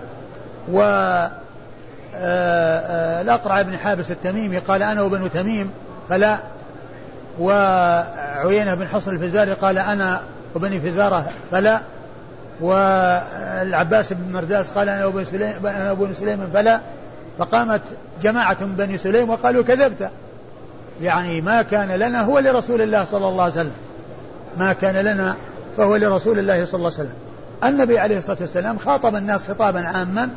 و 0.72 0.80
الأقرع 3.22 3.62
بن 3.62 3.78
حابس 3.78 4.12
التميمي 4.12 4.58
قال 4.58 4.84
أنا 4.84 5.02
وبنو 5.02 5.28
تميم 5.28 5.72
فلا. 6.10 6.38
وعيينة 7.40 8.74
بن 8.74 8.88
حصن 8.88 9.12
الفزاري 9.12 9.54
قال 9.54 9.78
أنا 9.78 10.22
وبني 10.56 10.80
فزارة 10.80 11.26
فلا. 11.52 11.82
والعباس 12.62 14.14
بن 14.14 14.34
مرداس 14.34 14.70
قال 14.70 14.90
أنا 14.90 15.06
وبن 15.06 15.26
سليم 15.26 15.66
أنا 15.66 15.92
وبن 15.92 16.14
سليم 16.14 16.50
فلا. 16.54 16.80
فقامت 17.40 17.82
جماعة 18.22 18.58
من 18.62 18.76
بني 18.76 18.98
سليم 18.98 19.30
وقالوا 19.30 19.64
كذبت. 19.64 20.10
يعني 21.02 21.42
ما 21.42 21.62
كان 21.62 21.92
لنا 21.92 22.22
هو 22.22 22.40
لرسول 22.40 22.82
الله 22.82 23.06
صلى 23.06 23.28
الله 23.28 23.44
عليه 23.44 23.54
وسلم. 23.54 23.76
ما 24.58 24.74
كان 24.74 24.96
لنا 24.96 25.36
فهو 25.78 25.96
لرسول 25.96 26.40
الله 26.40 26.66
صلى 26.66 26.78
الله 26.78 26.92
عليه 26.98 27.10
وسلم. 27.10 27.16
النبي 27.64 28.00
عليه 28.00 28.18
الصلاة 28.18 28.38
والسلام 28.42 28.78
خاطب 28.78 29.16
الناس 29.16 29.48
خطابا 29.48 29.80
عاما. 29.80 30.30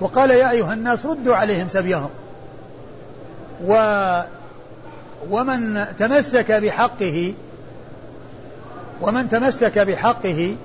وقال 0.00 0.30
يا 0.30 0.50
أيها 0.50 0.74
الناس 0.74 1.06
ردوا 1.06 1.36
عليهم 1.36 1.68
سبيهم. 1.68 2.10
و 3.66 3.74
ومن 5.30 5.84
تمسك 5.98 6.52
بحقه 6.52 7.34
ومن 9.00 9.28
تمسك 9.28 9.78
بحقه 9.78 10.56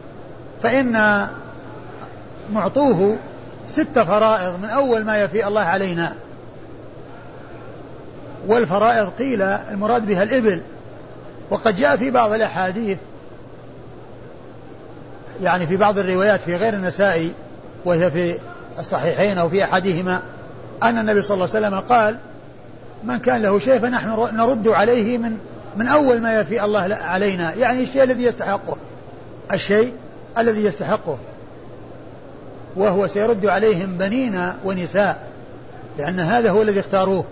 فإن 0.63 1.27
معطوه 2.53 3.17
ست 3.67 3.99
فرائض 3.99 4.59
من 4.59 4.69
أول 4.69 5.05
ما 5.05 5.21
يفي 5.21 5.47
الله 5.47 5.61
علينا. 5.61 6.15
والفرائض 8.47 9.09
قيل 9.09 9.41
المراد 9.41 10.05
بها 10.05 10.23
الإبل. 10.23 10.61
وقد 11.49 11.75
جاء 11.75 11.97
في 11.97 12.11
بعض 12.11 12.31
الأحاديث 12.31 12.97
يعني 15.41 15.67
في 15.67 15.77
بعض 15.77 15.97
الروايات 15.97 16.39
في 16.39 16.55
غير 16.55 16.73
النسائي 16.73 17.31
وهي 17.85 18.11
في 18.11 18.37
الصحيحين 18.79 19.37
أو 19.37 19.49
في 19.49 19.63
أحدهما 19.63 20.21
أن 20.83 20.97
النبي 20.97 21.21
صلى 21.21 21.35
الله 21.35 21.55
عليه 21.55 21.67
وسلم 21.67 21.79
قال 21.79 22.17
من 23.03 23.19
كان 23.19 23.41
له 23.41 23.59
شيء 23.59 23.79
فنحن 23.79 24.07
نرد 24.35 24.67
عليه 24.67 25.17
من 25.17 25.37
من 25.75 25.87
أول 25.87 26.21
ما 26.21 26.39
يفي 26.39 26.63
الله 26.63 26.95
علينا. 26.95 27.53
يعني 27.53 27.83
الشيء 27.83 28.03
الذي 28.03 28.23
يستحقه. 28.23 28.77
الشيء 29.53 29.93
الذي 30.37 30.65
يستحقه. 30.65 31.17
وهو 32.75 33.07
سيرد 33.07 33.45
عليهم 33.45 33.97
بنين 33.97 34.53
ونساء. 34.65 35.27
لأن 35.97 36.19
هذا 36.19 36.51
هو 36.51 36.61
الذي 36.61 36.79
اختاروه. 36.79 37.25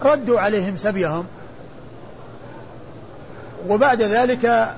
فردوا 0.00 0.40
عليهم 0.40 0.76
سبيهم. 0.76 1.26
وبعد 3.68 4.02
ذلك 4.02 4.68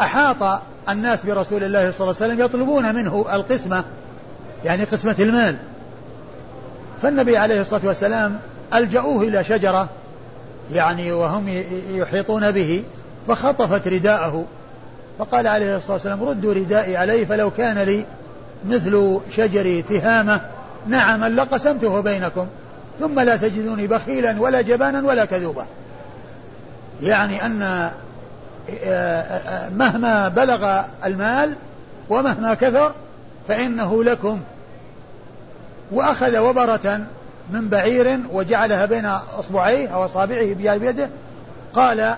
أحاط 0.00 0.62
الناس 0.88 1.26
برسول 1.26 1.64
الله 1.64 1.90
صلى 1.90 2.00
الله 2.00 2.22
عليه 2.22 2.34
وسلم 2.34 2.40
يطلبون 2.40 2.94
منه 2.94 3.26
القسمة 3.32 3.84
يعني 4.64 4.84
قسمة 4.84 5.16
المال. 5.18 5.56
فالنبي 7.02 7.36
عليه 7.36 7.60
الصلاة 7.60 7.80
والسلام 7.84 8.38
ألجأوه 8.74 9.22
إلى 9.22 9.44
شجرة 9.44 9.88
يعني 10.72 11.12
وهم 11.12 11.48
يحيطون 11.90 12.50
به 12.50 12.84
فخطفت 13.28 13.88
رداءه. 13.88 14.44
فقال 15.18 15.46
عليه 15.46 15.76
الصلاة 15.76 15.92
والسلام 15.92 16.22
ردوا 16.22 16.54
ردائي 16.54 16.96
علي 16.96 17.26
فلو 17.26 17.50
كان 17.50 17.78
لي 17.78 18.04
مثل 18.68 19.20
شجر 19.30 19.80
تهامة 19.88 20.40
نعم 20.86 21.24
لقسمته 21.24 22.00
بينكم 22.00 22.46
ثم 23.00 23.20
لا 23.20 23.36
تجدوني 23.36 23.86
بخيلا 23.86 24.40
ولا 24.40 24.60
جبانا 24.60 25.06
ولا 25.06 25.24
كذوبا. 25.24 25.66
يعني 27.02 27.46
أن 27.46 27.90
مهما 29.76 30.28
بلغ 30.28 30.84
المال 31.04 31.54
ومهما 32.08 32.54
كثر 32.54 32.92
فإنه 33.48 34.04
لكم. 34.04 34.40
وأخذ 35.92 36.38
وبرة 36.38 37.06
من 37.50 37.68
بعير 37.68 38.20
وجعلها 38.32 38.86
بين 38.86 39.06
أصبعيه 39.38 39.88
أو 39.88 40.04
أصابعه 40.04 40.54
بيده 40.54 41.10
قال 41.74 42.16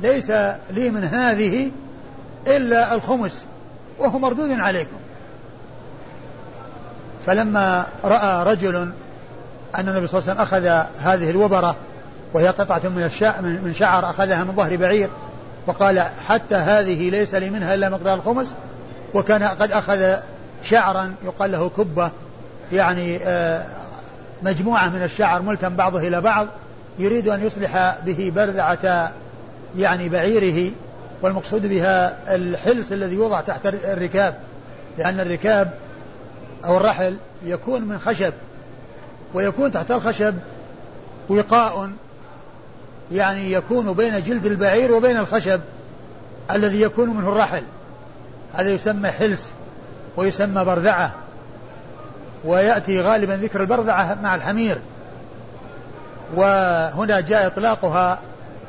ليس 0.00 0.30
لي 0.70 0.90
من 0.90 1.04
هذه 1.04 1.70
إلا 2.46 2.94
الخمس 2.94 3.44
وهو 3.98 4.18
مردود 4.18 4.50
عليكم. 4.50 4.96
فلما 7.26 7.86
رأى 8.04 8.44
رجل 8.52 8.76
أن 9.78 9.88
النبي 9.88 10.06
صلى 10.06 10.18
الله 10.18 10.30
عليه 10.30 10.40
وسلم 10.40 10.70
أخذ 10.70 10.86
هذه 10.98 11.30
الوبرة 11.30 11.76
وهي 12.34 12.48
قطعة 12.48 12.88
من 12.88 13.60
من 13.64 13.72
شعر 13.74 14.10
أخذها 14.10 14.44
من 14.44 14.56
ظهر 14.56 14.76
بعير. 14.76 15.10
وقال 15.66 16.00
حتى 16.00 16.54
هذه 16.54 17.10
ليس 17.10 17.34
لي 17.34 17.50
منها 17.50 17.74
إلا 17.74 17.88
مقدار 17.88 18.14
الخمس. 18.14 18.54
وكان 19.14 19.42
قد 19.42 19.72
أخذ 19.72 20.16
شعرا 20.62 21.14
يقال 21.24 21.52
له 21.52 21.68
كبة 21.68 22.10
يعني 22.72 23.18
آه، 23.24 23.66
مجموعة 24.42 24.88
من 24.88 25.02
الشعر 25.02 25.42
ملتم 25.42 25.76
بعضه 25.76 25.98
إلى 25.98 26.20
بعض 26.20 26.46
يريد 26.98 27.28
أن 27.28 27.46
يصلح 27.46 27.98
به 28.06 28.32
برذعة 28.36 29.12
يعني 29.76 30.08
بعيره. 30.08 30.70
والمقصود 31.22 31.66
بها 31.66 32.16
الحلس 32.34 32.92
الذي 32.92 33.14
يوضع 33.14 33.40
تحت 33.40 33.66
الركاب 33.66 34.34
لأن 34.98 35.20
الركاب 35.20 35.70
أو 36.64 36.76
الرحل 36.76 37.16
يكون 37.44 37.82
من 37.82 37.98
خشب. 37.98 38.32
ويكون 39.34 39.72
تحت 39.72 39.90
الخشب 39.90 40.34
وقاء 41.28 41.90
يعني 43.12 43.52
يكون 43.52 43.92
بين 43.92 44.22
جلد 44.22 44.46
البعير 44.46 44.92
وبين 44.92 45.16
الخشب 45.16 45.60
الذي 46.50 46.80
يكون 46.80 47.10
منه 47.10 47.28
الرحل. 47.28 47.62
هذا 48.54 48.70
يسمى 48.70 49.08
حلس 49.08 49.50
ويسمى 50.16 50.64
برذعة 50.64 51.12
ويأتي 52.44 53.00
غالبا 53.00 53.32
ذكر 53.32 53.60
البرذعة 53.60 54.18
مع 54.22 54.34
الحمير. 54.34 54.78
وهنا 56.34 57.20
جاء 57.20 57.46
إطلاقها 57.46 58.18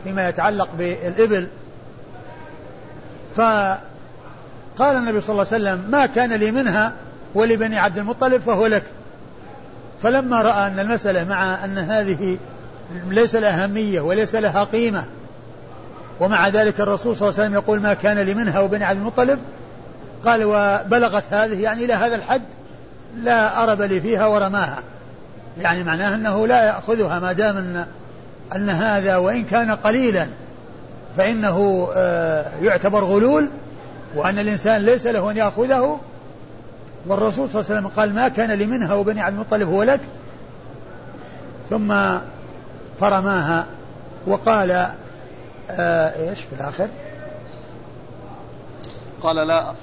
فيما 0.04 0.30
يتعلق 0.30 0.70
بالإبل. 0.78 1.48
فقال 3.36 3.78
النبي 4.80 5.22
صلى 5.22 5.32
الله 5.32 5.46
عليه 5.52 5.64
وسلم 5.64 5.92
ما 5.92 6.06
كان 6.06 6.34
لي 6.34 6.52
منها 6.52 6.94
ولبني 7.34 7.80
عبد 7.80 7.98
المطلب 7.98 8.42
فهو 8.42 8.68
لك. 8.68 8.84
فلما 10.04 10.42
رأى 10.42 10.68
أن 10.68 10.80
المسألة 10.80 11.24
مع 11.24 11.66
أن 11.66 11.78
هذه 11.78 12.38
ليس 13.10 13.36
لها 13.36 13.64
أهمية 13.64 14.02
وليس 14.02 14.36
لها 14.36 14.64
قيمة. 14.64 15.04
ومع 16.20 16.48
ذلك 16.48 16.82
الرسول 16.82 17.16
صلى 17.16 17.30
الله 17.30 17.40
عليه 17.40 17.50
وسلم 17.50 17.64
يقول 17.64 17.80
ما 17.80 17.94
كان 17.94 18.20
لي 18.20 18.34
منها 18.34 18.60
وبني 18.60 18.84
عبد 18.84 19.00
المطلب. 19.00 19.40
قال 20.26 20.44
وبلغت 20.44 21.24
هذه 21.32 21.62
يعني 21.62 21.86
إلى 21.86 21.94
هذا 21.94 22.16
الحد 22.16 22.42
لا 23.18 23.64
أرب 23.64 23.82
لي 23.82 24.02
فيها 24.02 24.28
ورماها. 24.28 24.80
يعني 25.62 25.84
معناه 25.84 26.16
أنه 26.16 26.48
لا 26.48 26.64
يأخذها 26.66 27.20
ما 27.20 27.32
دام 27.32 27.58
أن, 27.58 27.86
أن 28.56 28.70
هذا 28.70 29.18
وإن 29.18 29.44
كان 29.44 29.72
قليلا 29.72 30.28
فإنه 31.18 31.90
آه، 31.96 32.46
يعتبر 32.62 33.04
غلول 33.04 33.50
وأن 34.16 34.40
الإنسان 34.40 34.86
ليس 34.86 35.06
له 35.06 35.32
أن 35.32 35.38
يأخذه. 35.38 36.00
والرسول 37.08 37.50
صلى 37.50 37.62
الله 37.62 37.72
عليه 37.72 37.80
وسلم 37.80 37.88
قال 37.88 38.16
ما 38.16 38.28
كان 38.28 38.52
لي 38.52 38.66
منها 38.66 38.94
وبني 38.94 39.22
عبد 39.22 39.36
المطلب 39.36 39.70
هو 39.70 39.84
لك. 39.84 40.00
ثم 41.70 41.94
فرماها 43.02 43.66
وقال 44.28 44.72
آه 45.70 46.30
إيش 46.30 46.40
في 46.42 46.54
الآخر؟ 46.56 46.88
قال 49.24 49.48
لا 49.48 49.74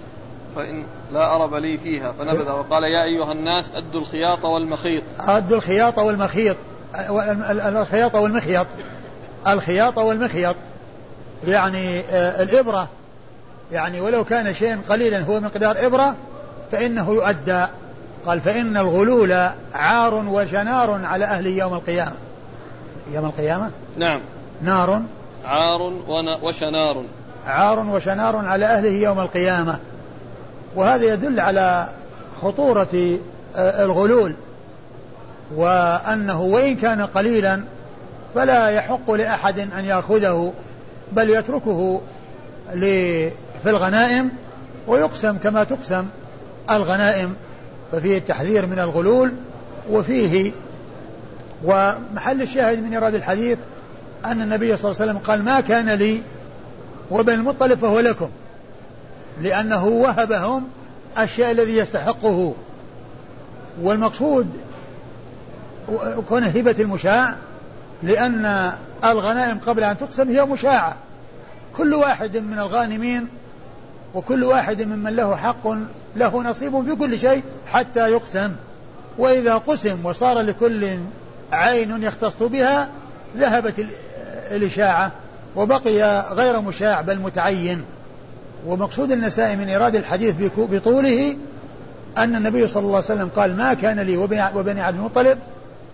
فإن 0.57 0.85
لا 1.13 1.37
أرب 1.37 1.55
لي 1.55 1.79
فيها 1.79 2.13
فنبذ. 2.13 2.51
وقال 2.51 2.83
يا 2.83 3.05
أيها 3.05 3.33
الناس 3.33 3.65
أدوا 3.75 4.01
الخياط 4.01 4.45
والمخيط. 4.45 5.03
أدوا 5.21 5.57
الخياط 5.57 5.99
والمخيط. 5.99 6.57
الخياط 7.67 8.15
والمخيط. 8.15 8.67
الخياط 9.47 9.99
والمخيط. 9.99 10.57
يعني 11.47 12.01
آه، 12.01 12.43
الإبرة. 12.43 12.89
يعني 13.73 14.01
ولو 14.01 14.25
كان 14.25 14.55
شيئا 14.55 14.81
قليلا 14.89 15.21
هو 15.21 15.41
مقدار 15.41 15.87
إبرة 15.87 16.17
فإنه 16.73 17.11
يؤدى. 17.11 17.67
قال 18.27 18.41
فإن 18.41 18.77
الغلول 18.77 19.49
عار 19.75 20.15
وشنار 20.15 21.05
على 21.05 21.25
أهل 21.25 21.47
يوم 21.47 21.75
القيامة. 21.75 22.28
يوم 23.13 23.25
القيامة؟ 23.25 23.71
نعم. 23.97 24.21
نار. 24.63 25.03
عار 25.45 25.83
وشنار. 26.43 27.05
عار 27.47 27.79
وشنار 27.79 28.37
على 28.37 28.67
أهله 28.67 28.91
يوم 28.91 29.21
القيامة. 29.21 29.79
وهذا 30.77 31.05
يدل 31.05 31.41
على 31.41 31.89
خطورة 32.43 33.19
آه، 33.57 33.85
الغلول. 33.85 34.35
وأنه 35.57 36.41
وإن 36.41 36.77
كان 36.77 37.03
قليلا 37.03 37.65
فلا 38.35 38.69
يحق 38.69 39.11
لأحد 39.11 39.59
أن 39.59 39.85
يأخذه 39.85 40.53
بل 41.13 41.31
يتركه 41.31 42.01
في 43.63 43.67
الغنائم 43.67 44.31
ويقسم 44.87 45.37
كما 45.37 45.65
تقسم 45.65 46.07
الغنائم. 46.71 47.35
ففيه 47.93 48.19
التحذير 48.19 48.67
من 48.67 48.79
الغلول 48.79 49.33
وفيه 49.91 50.53
ومحل 51.65 52.43
الشاهد 52.43 52.83
من 52.83 52.93
إيراد 52.93 53.15
الحديث 53.15 53.59
أن 54.25 54.43
النبي 54.43 54.77
صلى 54.77 54.91
الله 54.91 55.03
عليه 55.03 55.13
وسلم 55.13 55.19
قال 55.19 55.45
ما 55.45 55.61
كان 55.61 55.91
لي 55.91 56.23
وبن 57.11 57.33
المطلب 57.33 57.79
فهو 57.79 58.01
لكم 58.01 58.29
لأنه 59.41 59.85
وهبهم 59.87 60.69
الشيء 61.19 61.51
الذي 61.51 61.77
يستحقه. 61.77 62.55
والمقصود 63.83 64.47
كون 66.29 66.45
هبة 66.45 66.75
المشاع 66.79 67.35
لأن 68.03 68.73
الغنائم 69.05 69.59
قبل 69.67 69.85
أن 69.85 69.99
تقسم 69.99 70.29
هي 70.29 70.45
مشاعة. 70.45 70.97
كل 71.77 71.95
واحد 71.95 72.37
من 72.37 72.59
الغانمين 72.59 73.29
وكل 74.15 74.45
واحد 74.45 74.83
ممن 74.83 75.17
له 75.17 75.37
حق 75.37 75.69
له 76.17 76.43
نصيب 76.43 76.85
في 76.85 76.95
كل 76.95 77.19
شيء 77.19 77.43
حتى 77.67 78.11
يقسم. 78.13 78.53
وإذا 79.19 79.55
قسم 79.55 80.07
وصار 80.07 80.41
لكل 80.41 80.99
عين 81.53 82.03
يختص 82.03 82.37
بها 82.41 82.89
ذهبت 83.37 83.87
الإشاعة 84.51 85.13
وبقي 85.57 86.21
غير 86.33 86.61
مشاع 86.61 87.01
بل 87.01 87.19
متعين. 87.19 87.85
ومقصود 88.67 89.13
النسائي 89.13 89.57
من 89.57 89.69
إيراد 89.69 89.95
الحديث 89.95 90.35
بطوله 90.57 91.37
أن 92.19 92.37
النبي 92.37 92.67
صلى 92.67 92.83
الله 92.83 92.97
عليه 92.97 93.05
وسلم 93.05 93.31
قال 93.37 93.57
ما 93.57 93.75
كان 93.75 94.01
لي 94.01 94.17
وبني 94.17 94.81
عبد 94.81 94.97
المطلب 94.97 95.39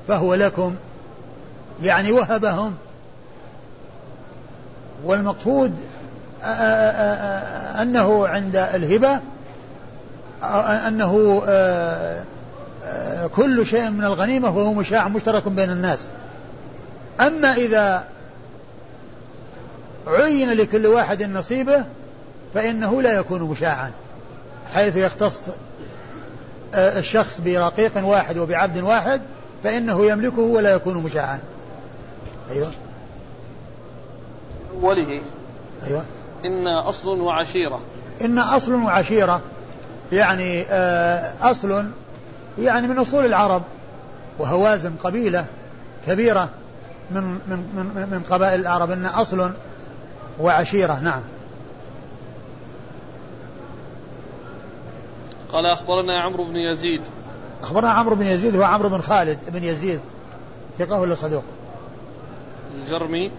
فهو 0.08 0.34
لكم. 0.34 0.74
يعني 1.82 2.12
وهبهم. 2.12 2.74
والمقصود 5.04 5.72
أنه 7.80 8.28
عند 8.28 8.56
الهبة 8.56 9.20
أنه 10.88 11.42
كل 13.36 13.66
شيء 13.66 13.90
من 13.90 14.04
الغنيمة 14.04 14.56
وهو 14.56 14.74
مشاع 14.74 15.08
مشترك 15.08 15.48
بين 15.48 15.70
الناس. 15.70 16.10
أما 17.20 17.54
إذا 17.54 18.04
عين 20.06 20.52
لكل 20.52 20.86
واحد 20.86 21.22
نصيبه 21.22 21.84
فإنه 22.54 23.02
لا 23.02 23.12
يكون 23.12 23.42
مشاعا 23.42 23.90
حيث 24.72 24.96
يختص 24.96 25.48
الشخص 26.74 27.40
برقيق 27.40 28.06
واحد 28.06 28.38
وبعبد 28.38 28.78
واحد 28.78 29.20
فإنه 29.64 30.06
يملكه 30.06 30.42
ولا 30.42 30.70
يكون 30.70 30.96
مشاعا. 30.96 31.40
أيوه. 32.50 32.72
أوله 34.82 35.20
أيوه. 35.86 36.04
إن 36.44 36.66
أصل 36.66 37.20
وعشيرة. 37.20 37.80
إن 38.20 38.38
أصل 38.38 38.74
وعشيرة 38.74 39.40
يعني 40.12 40.62
آه، 40.62 41.32
أصل 41.50 41.86
يعني 42.58 42.88
من 42.88 42.98
أصول 42.98 43.26
العرب 43.26 43.62
وهوازن 44.38 44.92
قبيلة 45.04 45.46
كبيرة 46.06 46.48
من 47.10 47.22
من 47.22 47.58
من 47.74 48.08
من 48.10 48.22
قبائل 48.30 48.60
العرب 48.60 48.90
إن 48.90 49.06
أصل 49.06 49.50
وعشيرة. 50.40 51.00
نعم. 51.00 51.22
قال 55.52 55.66
أخبرنا 55.66 56.20
عمرو 56.20 56.44
بن 56.44 56.56
يزيد. 56.56 57.02
أخبرنا 57.62 57.90
عمرو 57.90 58.16
بن 58.16 58.26
يزيد 58.26 58.56
هو 58.56 58.62
عمرو 58.62 58.88
بن 58.88 59.00
خالد 59.00 59.38
بن 59.48 59.64
يزيد 59.64 60.00
ثقة 60.78 61.00
ولا 61.00 61.14
صدوق؟ 61.14 61.44
الجرمي. 62.74 63.30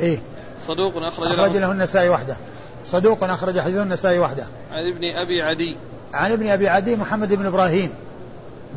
إيه. 0.00 0.18
صدوق 0.66 0.96
أخرج, 0.96 1.26
أخرج 1.26 1.56
له 1.56 1.72
النسائي 1.72 2.08
وحده. 2.08 2.36
صدوق 2.84 3.24
أخرج 3.24 3.60
حديث 3.60 3.78
النسائي 3.78 4.18
وحده. 4.18 4.46
عن 4.72 4.92
ابن 4.92 5.04
أبي 5.04 5.42
عدي. 5.42 5.76
عن 6.14 6.32
ابن 6.32 6.48
أبي 6.48 6.68
عدي 6.68 6.96
محمد 6.96 7.34
بن 7.34 7.46
إبراهيم. 7.46 7.90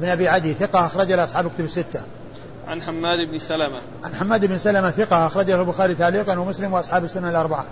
بن 0.02 0.10
أبي 0.10 0.28
عدي 0.28 0.54
ثقة 0.54 0.86
أخرج 0.86 1.12
له 1.12 1.24
أصحاب 1.24 1.48
كتب 1.48 1.66
الستة. 1.66 2.02
عن 2.68 2.82
حماد 2.82 3.30
بن 3.32 3.40
سلمة. 3.40 3.80
عن 4.04 4.16
حماد 4.16 4.46
بن 4.46 4.58
سلمة 4.58 4.92
ثقة 4.92 5.28
أخرجه 5.28 5.62
البخاري 5.62 5.96
تعليقا 5.96 6.40
ومسلم 6.40 6.74
وأصحاب 6.74 7.04
السنة 7.04 7.30
الأربعة. 7.30 7.66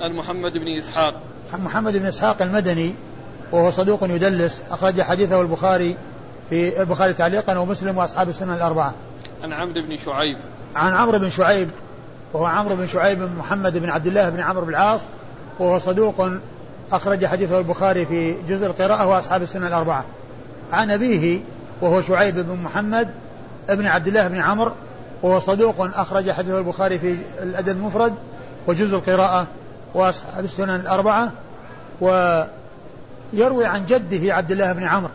عن 0.00 0.12
محمد 0.12 0.52
بن 0.52 0.78
إسحاق. 0.78 1.14
عن 1.52 1.60
محمد 1.60 1.96
بن 1.96 2.06
إسحاق 2.06 2.42
المدني 2.42 2.94
وهو 3.52 3.70
صدوق 3.70 4.04
يدلس 4.04 4.62
أخرج 4.70 5.02
حديثه 5.02 5.40
البخاري 5.40 5.96
في 6.50 6.82
البخاري 6.82 7.12
تعليقا 7.12 7.58
ومسلم 7.58 7.98
وأصحاب 7.98 8.28
السنة 8.28 8.56
الأربعة. 8.56 8.94
عن 9.42 9.52
عمرو 9.52 9.82
بن 9.82 9.96
شعيب. 9.96 10.38
عن 10.74 10.92
عمرو 10.92 11.18
بن 11.18 11.30
شعيب 11.30 11.70
وهو 12.32 12.44
عمرو 12.44 12.76
بن 12.76 12.86
شعيب 12.86 13.18
بن 13.18 13.36
محمد 13.36 13.78
بن 13.78 13.90
عبد 13.90 14.06
الله 14.06 14.28
بن 14.28 14.40
عمرو 14.40 14.64
بن 14.64 14.70
العاص 14.70 15.00
وهو 15.58 15.78
صدوق 15.78 16.28
أخرج 16.92 17.26
حديثه 17.26 17.58
البخاري 17.58 18.06
في 18.06 18.34
جزء 18.48 18.66
القراءة 18.66 19.06
وأصحاب 19.06 19.42
السنة 19.42 19.66
الأربعة. 19.66 20.04
عن 20.72 20.90
أبيه 20.90 21.40
وهو 21.80 22.02
شعيب 22.02 22.38
بن 22.38 22.56
محمد 22.56 23.08
بن 23.68 23.86
عبد 23.86 24.06
الله 24.06 24.28
بن 24.28 24.40
عمرو 24.40 24.72
وهو 25.22 25.38
صدوق 25.38 25.98
أخرج 25.98 26.30
حديثه 26.30 26.58
البخاري 26.58 26.98
في 26.98 27.16
الأدب 27.42 27.76
المفرد 27.76 28.14
وجزء 28.66 28.96
القراءة 28.96 29.46
وأصحاب 29.94 30.44
السنن 30.44 30.74
الأربعة 30.74 31.32
ويروي 32.00 33.66
عن 33.66 33.86
جده 33.86 34.34
عبد 34.34 34.50
الله 34.50 34.72
بن 34.72 34.82
عمرو 34.82 35.12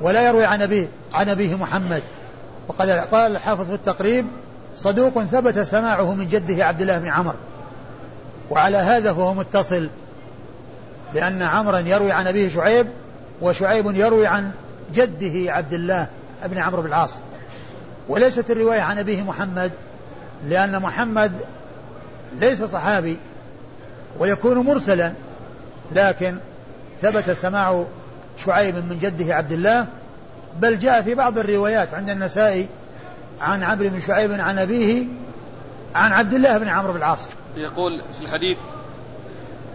ولا 0.00 0.28
يروي 0.28 0.44
عن 0.44 0.62
أبيه 0.62 0.88
عن 1.14 1.28
أبيه 1.28 1.54
محمد. 1.54 2.02
وقد 2.68 2.88
قال 2.90 3.32
الحافظ 3.32 3.66
في 3.66 3.74
التقريب 3.74 4.26
صدوق 4.76 5.24
ثبت 5.24 5.58
سماعه 5.58 6.14
من 6.14 6.28
جده 6.28 6.64
عبد 6.64 6.80
الله 6.80 6.98
بن 6.98 7.08
عمرو. 7.08 7.36
وعلى 8.50 8.76
هذا 8.76 9.12
فهو 9.12 9.34
متصل 9.34 9.88
لأن 11.14 11.42
عمرا 11.42 11.78
يروي 11.78 12.12
عن 12.12 12.26
أبيه 12.26 12.48
شعيب 12.48 12.86
وشعيب 13.42 13.96
يروي 13.96 14.26
عن 14.26 14.50
جده 14.94 15.52
عبد 15.52 15.72
الله 15.72 16.08
بن 16.44 16.58
عمرو 16.58 16.82
بن 16.82 16.88
العاص. 16.88 17.14
وليست 18.08 18.50
الرواية 18.50 18.80
عن 18.80 18.98
أبيه 18.98 19.22
محمد 19.22 19.72
لأن 20.44 20.82
محمد 20.82 21.32
ليس 22.38 22.62
صحابي 22.62 23.16
ويكون 24.18 24.58
مرسلا 24.58 25.12
لكن 25.92 26.36
ثبت 27.02 27.30
سماع 27.30 27.84
شعيب 28.44 28.74
من 28.74 28.98
جده 28.98 29.34
عبد 29.34 29.52
الله 29.52 29.86
بل 30.60 30.78
جاء 30.78 31.02
في 31.02 31.14
بعض 31.14 31.38
الروايات 31.38 31.94
عند 31.94 32.10
النسائي 32.10 32.68
عن 33.40 33.62
عمرو 33.62 33.88
بن 33.88 34.00
شعيب 34.00 34.32
عن 34.32 34.58
أبيه 34.58 35.04
عن 35.94 36.12
عبد 36.12 36.34
الله 36.34 36.58
بن 36.58 36.68
عمرو 36.68 36.92
بن 36.92 36.98
العاص. 36.98 37.30
يقول 37.56 38.02
في 38.18 38.24
الحديث 38.24 38.58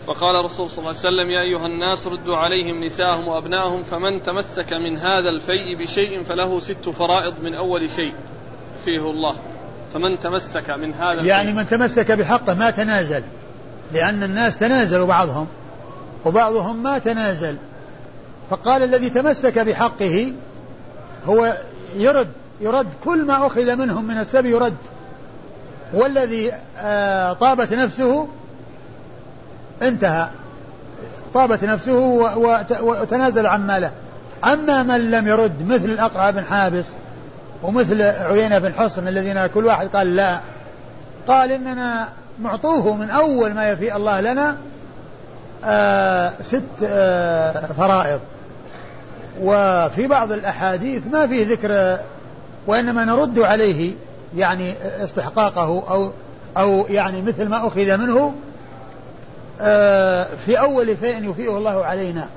فقال 0.08 0.36
الرسول 0.36 0.70
صلى 0.70 0.78
الله 0.78 0.90
عليه 0.90 1.00
وسلم 1.00 1.30
يا 1.30 1.42
أيها 1.42 1.66
الناس 1.66 2.08
ردوا 2.08 2.38
عليهم 2.38 2.84
نساءهم 2.84 3.28
وأبناءهم 3.28 3.84
فمن 3.84 4.24
تمسك 4.24 4.74
من 4.74 4.98
هذا 4.98 5.30
الفيء 5.30 5.78
بشيء 5.80 6.24
فله 6.24 6.60
ست 6.60 6.90
فرائض 6.90 7.34
من 7.44 7.54
أول 7.54 7.90
شيء 7.90 8.14
فيه 8.86 9.12
الله. 9.12 9.36
فمن 9.94 10.20
تمسك 10.20 10.70
من 10.70 10.94
هذا 10.94 11.22
يعني 11.22 11.54
من 11.54 11.68
تمسك 11.68 12.12
بحقه 12.12 12.54
ما 12.54 12.70
تنازل 12.72 13.24
لأن 13.94 14.24
الناس 14.24 14.58
تنازلوا 14.58 15.08
بعضهم 15.08 15.48
وبعضهم 16.26 16.84
ما 16.84 16.98
تنازل. 16.98 17.58
فقال 18.50 18.84
الذي 18.84 19.10
تمسك 19.10 19.60
بحقه 19.60 20.34
هو 21.26 21.58
يرد 21.96 22.32
يرد 22.62 22.88
كل 23.04 23.26
ما 23.26 23.48
أخذ 23.48 23.76
منهم 23.76 24.06
من 24.06 24.18
السبي 24.18 24.50
يرد. 24.50 24.78
والذي 25.94 26.52
آه، 26.78 27.34
طابت 27.34 27.74
نفسه 27.74 28.28
انتهى. 29.82 30.28
طابت 31.34 31.64
نفسه 31.64 31.94
وتنازل 32.82 33.46
عن 33.46 33.68
ماله. 33.68 33.92
أما 34.44 34.84
من 34.84 35.12
لم 35.12 35.28
يرد 35.28 35.68
مثل 35.68 35.86
الأقرع 35.86 36.30
بن 36.30 36.46
حابس 36.46 36.94
ومثل 37.64 38.02
عيينة 38.02 38.60
بن 38.60 38.74
حصن 38.74 39.08
الذين 39.08 39.48
كل 39.48 39.66
واحد 39.66 39.88
قال 39.88 40.16
لا. 40.16 40.40
قال 41.28 41.52
إننا 41.52 42.08
معطوه 42.42 42.96
من 42.96 43.10
أول 43.10 43.54
ما 43.54 43.70
يفي 43.70 43.96
الله 43.96 44.22
لنا 44.22 44.58
آه 45.66 46.34
ست 46.42 46.64
آه 46.84 47.66
فرائض. 47.78 48.20
وفي 49.42 50.08
بعض 50.08 50.32
الأحاديث 50.32 51.02
ما 51.12 51.28
فيه 51.28 51.48
ذكر 51.48 51.98
وإنما 52.68 53.06
نرد 53.06 53.40
عليه 53.40 53.94
يعني 54.36 54.74
استحقاقه 55.04 55.84
أو 55.92 56.12
أو 56.58 56.86
يعني 56.90 57.22
مثل 57.22 57.50
ما 57.50 57.68
أخذ 57.68 57.98
منه 57.98 58.34
في 60.46 60.60
أول 60.60 60.98
فيء 60.98 61.32
يفيئه 61.32 61.58
الله 61.58 61.86
علينا. 61.86 62.28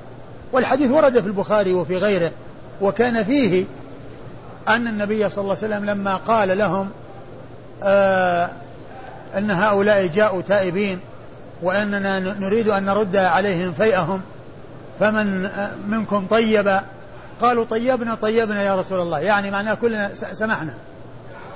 والحديث 0.51 0.91
ورد 0.91 1.19
في 1.19 1.27
البخاري 1.27 1.73
وفي 1.73 1.97
غيره. 1.97 2.31
وكان 2.81 3.23
فيه 3.23 3.65
أن 4.67 4.87
النبي 4.87 5.29
صلى 5.29 5.41
الله 5.41 5.57
عليه 5.63 5.75
وسلم 5.75 5.85
لما 5.85 6.15
قال 6.15 6.57
لهم 6.57 6.89
آه، 7.83 8.49
أن 9.37 9.51
هؤلاء 9.51 10.07
جاءوا 10.07 10.41
تائبين 10.41 10.99
وأننا 11.61 12.19
نريد 12.19 12.67
أن 12.67 12.85
نرد 12.85 13.15
عليهم 13.15 13.73
فيئهم 13.73 14.21
فمن 14.99 15.45
آه، 15.45 15.71
منكم 15.87 16.27
طيب؟ 16.29 16.79
قالوا 17.41 17.65
طيبنا 17.65 18.15
طيبنا 18.15 18.63
يا 18.63 18.75
رسول 18.75 19.01
الله. 19.01 19.19
يعني 19.19 19.51
معناه 19.51 19.73
كلنا 19.73 20.13
سمحنا 20.13 20.73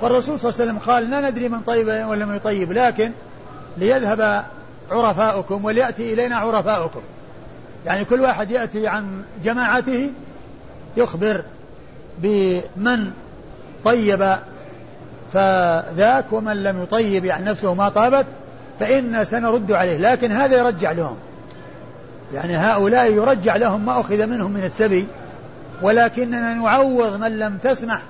فالرسول 0.00 0.38
صلى 0.38 0.50
الله 0.50 0.60
عليه 0.60 0.70
وسلم 0.70 0.92
قال 0.92 1.10
لا 1.10 1.30
ندري 1.30 1.48
من 1.48 1.60
طيب 1.60 1.88
ولم 2.08 2.34
يطيب 2.34 2.72
لكن 2.72 3.12
ليذهب 3.76 4.44
عرفاؤكم 4.90 5.64
وليأتي 5.64 6.12
إلينا 6.12 6.36
عرفاؤكم. 6.36 7.00
يعني 7.86 8.04
كل 8.04 8.20
واحد 8.20 8.50
يأتي 8.50 8.86
عن 8.86 9.22
جماعته 9.44 10.10
يخبر 10.96 11.42
بمن 12.18 13.10
طيب 13.84 14.36
فذاك 15.32 16.32
ومن 16.32 16.62
لم 16.62 16.82
يطيب 16.82 17.24
يعني 17.24 17.44
نفسه 17.44 17.74
ما 17.74 17.88
طابت 17.88 18.26
فإنا 18.80 19.24
سنرد 19.24 19.72
عليه. 19.72 19.98
لكن 19.98 20.32
هذا 20.32 20.58
يرجع 20.58 20.92
لهم. 20.92 21.16
يعني 22.34 22.56
هؤلاء 22.56 23.12
يرجع 23.12 23.56
لهم 23.56 23.86
ما 23.86 24.00
أخذ 24.00 24.26
منهم 24.26 24.50
من 24.50 24.64
السبي 24.64 25.06
ولكننا 25.82 26.54
نعوض 26.54 27.20
من 27.20 27.38
لم 27.38 27.58
تسمح 27.58 28.02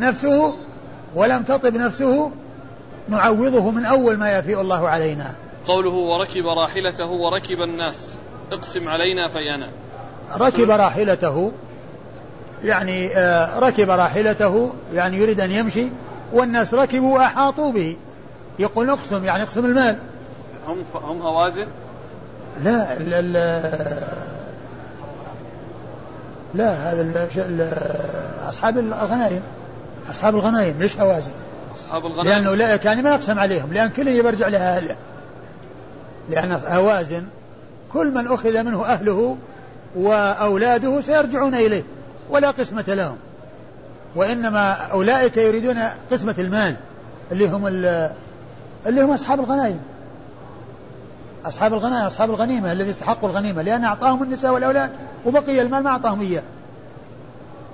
نفسه 0.00 0.54
ولم 1.14 1.42
تطب 1.42 1.76
نفسه 1.76 2.30
نعوضه 3.08 3.70
من 3.70 3.84
أول 3.84 4.16
ما 4.16 4.38
يفيء 4.38 4.60
الله 4.60 4.88
علينا. 4.88 5.34
قوله 5.68 5.90
وركب 5.90 6.46
راحلته 6.46 7.10
وركب 7.10 7.62
الناس. 7.62 8.08
اقسم 8.52 8.88
علينا 8.88 9.28
فيانا. 9.28 9.68
ركب 10.36 10.70
راحلته 10.70 11.52
يعني 12.64 13.16
آه 13.16 13.58
ركب 13.58 13.90
راحلته 13.90 14.72
يعني 14.94 15.16
يريد 15.16 15.40
أن 15.40 15.52
يمشي 15.52 15.88
والناس 16.32 16.74
ركبوا 16.74 17.18
وأحاطوا 17.18 17.72
به. 17.72 17.96
يقول 18.58 18.90
اقسم 18.90 19.24
يعني 19.24 19.42
اقسم 19.42 19.64
المال. 19.64 19.98
هم 20.66 20.84
هم 20.94 21.22
هوازن؟ 21.22 21.66
لا 22.62 22.96
ال 22.96 23.14
ال 23.14 23.32
لا 26.54 26.72
هذا 26.72 27.28
أصحاب 28.48 28.78
الغنائم. 28.78 29.42
أصحاب 30.10 30.34
الغنائم 30.34 30.82
ليش 30.82 30.98
هوازن؟ 30.98 31.32
أصحاب 31.74 32.06
الغنائم؟ 32.06 32.28
لأنه 32.28 32.54
لا 32.54 32.76
كان 32.76 33.02
ما 33.02 33.14
يقسم 33.14 33.38
عليهم 33.38 33.72
لأن 33.72 33.90
كل 33.90 34.08
يرجع 34.08 34.48
لأهله 34.48 34.96
لأن 36.32 36.52
هوازن 36.52 37.24
كل 37.92 38.14
من 38.14 38.26
أخذ 38.26 38.62
منه 38.62 38.84
أهله 38.84 39.36
وأولاده 39.96 41.00
سيرجعون 41.00 41.54
إليه 41.54 41.82
ولا 42.30 42.50
قسمة 42.50 42.84
لهم. 42.88 43.16
وإنما 44.16 44.72
أولئك 44.72 45.36
يريدون 45.36 45.78
قسمة 46.10 46.34
المال 46.38 46.76
اللي 47.32 47.48
هم 47.48 47.66
اللي 48.86 49.02
هم 49.02 49.10
أصحاب 49.10 49.40
الغنائم. 49.40 49.80
أصحاب 51.44 51.72
الغنائم 51.72 52.06
أصحاب 52.06 52.30
الغنيمة 52.30 52.72
الذي 52.72 52.90
استحقوا 52.90 53.28
الغنيمة 53.28 53.62
لأن 53.62 53.84
أعطاهم 53.84 54.22
النساء 54.22 54.52
والأولاد 54.52 54.90
وبقي 55.26 55.60
المال 55.62 55.82
ما 55.82 55.90
أعطاهم 55.90 56.20
إياه. 56.20 56.42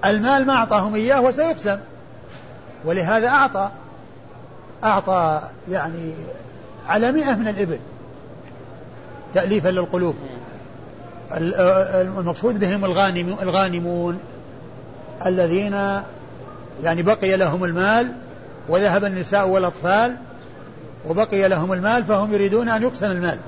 المال 0.04 0.46
ما 0.46 0.54
أعطاهم 0.54 0.94
إياه 0.94 1.20
وسيقسم 1.20 1.78
ولهذا 2.84 3.28
أعطى 3.28 3.70
أعطى 4.84 5.42
يعني 5.68 6.12
على 6.88 7.12
مئة 7.12 7.34
من 7.34 7.48
الإبل. 7.48 7.78
تأليفا 9.34 9.68
للقلوب. 9.68 10.14
المقصود 11.32 12.60
بهم 12.60 12.84
الغانم 12.84 13.36
الغانمون 13.42 14.18
الذين 15.26 15.72
يعني 16.82 17.02
بقي 17.02 17.36
لهم 17.36 17.64
المال 17.64 18.14
وذهب 18.68 19.04
النساء 19.04 19.48
والأطفال 19.48 20.16
وبقي 21.08 21.48
لهم 21.48 21.72
المال 21.72 22.04
فهم 22.04 22.32
يريدون 22.32 22.68
أن 22.68 22.82
يقسم 22.82 23.06
المال. 23.10 23.38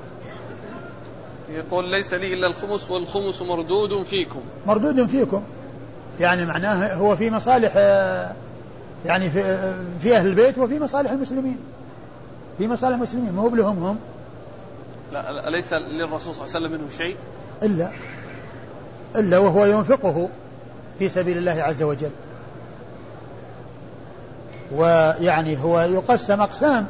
يقول 1.51 1.91
ليس 1.91 2.15
لي 2.15 2.35
إلا 2.35 2.47
الخمس 2.47 2.91
والخمس 2.91 3.43
مردود 3.43 4.03
فيكم. 4.03 4.41
مردود 4.67 5.07
فيكم. 5.07 5.43
يعني 6.21 6.47
معناه 6.47 6.95
هو 6.95 7.17
في 7.17 7.31
مصالح 7.31 7.77
يعني 9.07 9.31
في, 9.31 9.73
في 10.01 10.17
أهل 10.17 10.27
البيت 10.27 10.59
وفي 10.59 10.79
مصالح 10.79 11.11
المسلمين. 11.11 11.57
في 12.59 12.69
مصالح 12.69 12.95
المسلمين 12.95 13.33
ما 13.33 13.43
هو 13.43 13.49
لهم 13.49 13.85
هم 13.85 13.99
لا 15.13 15.49
أليس 15.49 15.73
للرسول 15.73 16.35
صلى 16.35 16.47
الله 16.47 16.57
عليه 16.57 16.67
وسلم 16.67 16.73
منه 16.73 16.91
شيء؟ 16.99 17.17
إلا 17.63 17.91
إلا 19.17 19.39
وهو 19.39 19.65
ينفقه 19.65 20.29
في 20.99 21.09
سبيل 21.09 21.39
الله 21.39 21.63
عز 21.63 21.83
وجل. 21.83 22.11
ويعني 24.75 25.57
هو 25.63 25.81
يقسم 25.81 26.41
أقسام 26.41 26.87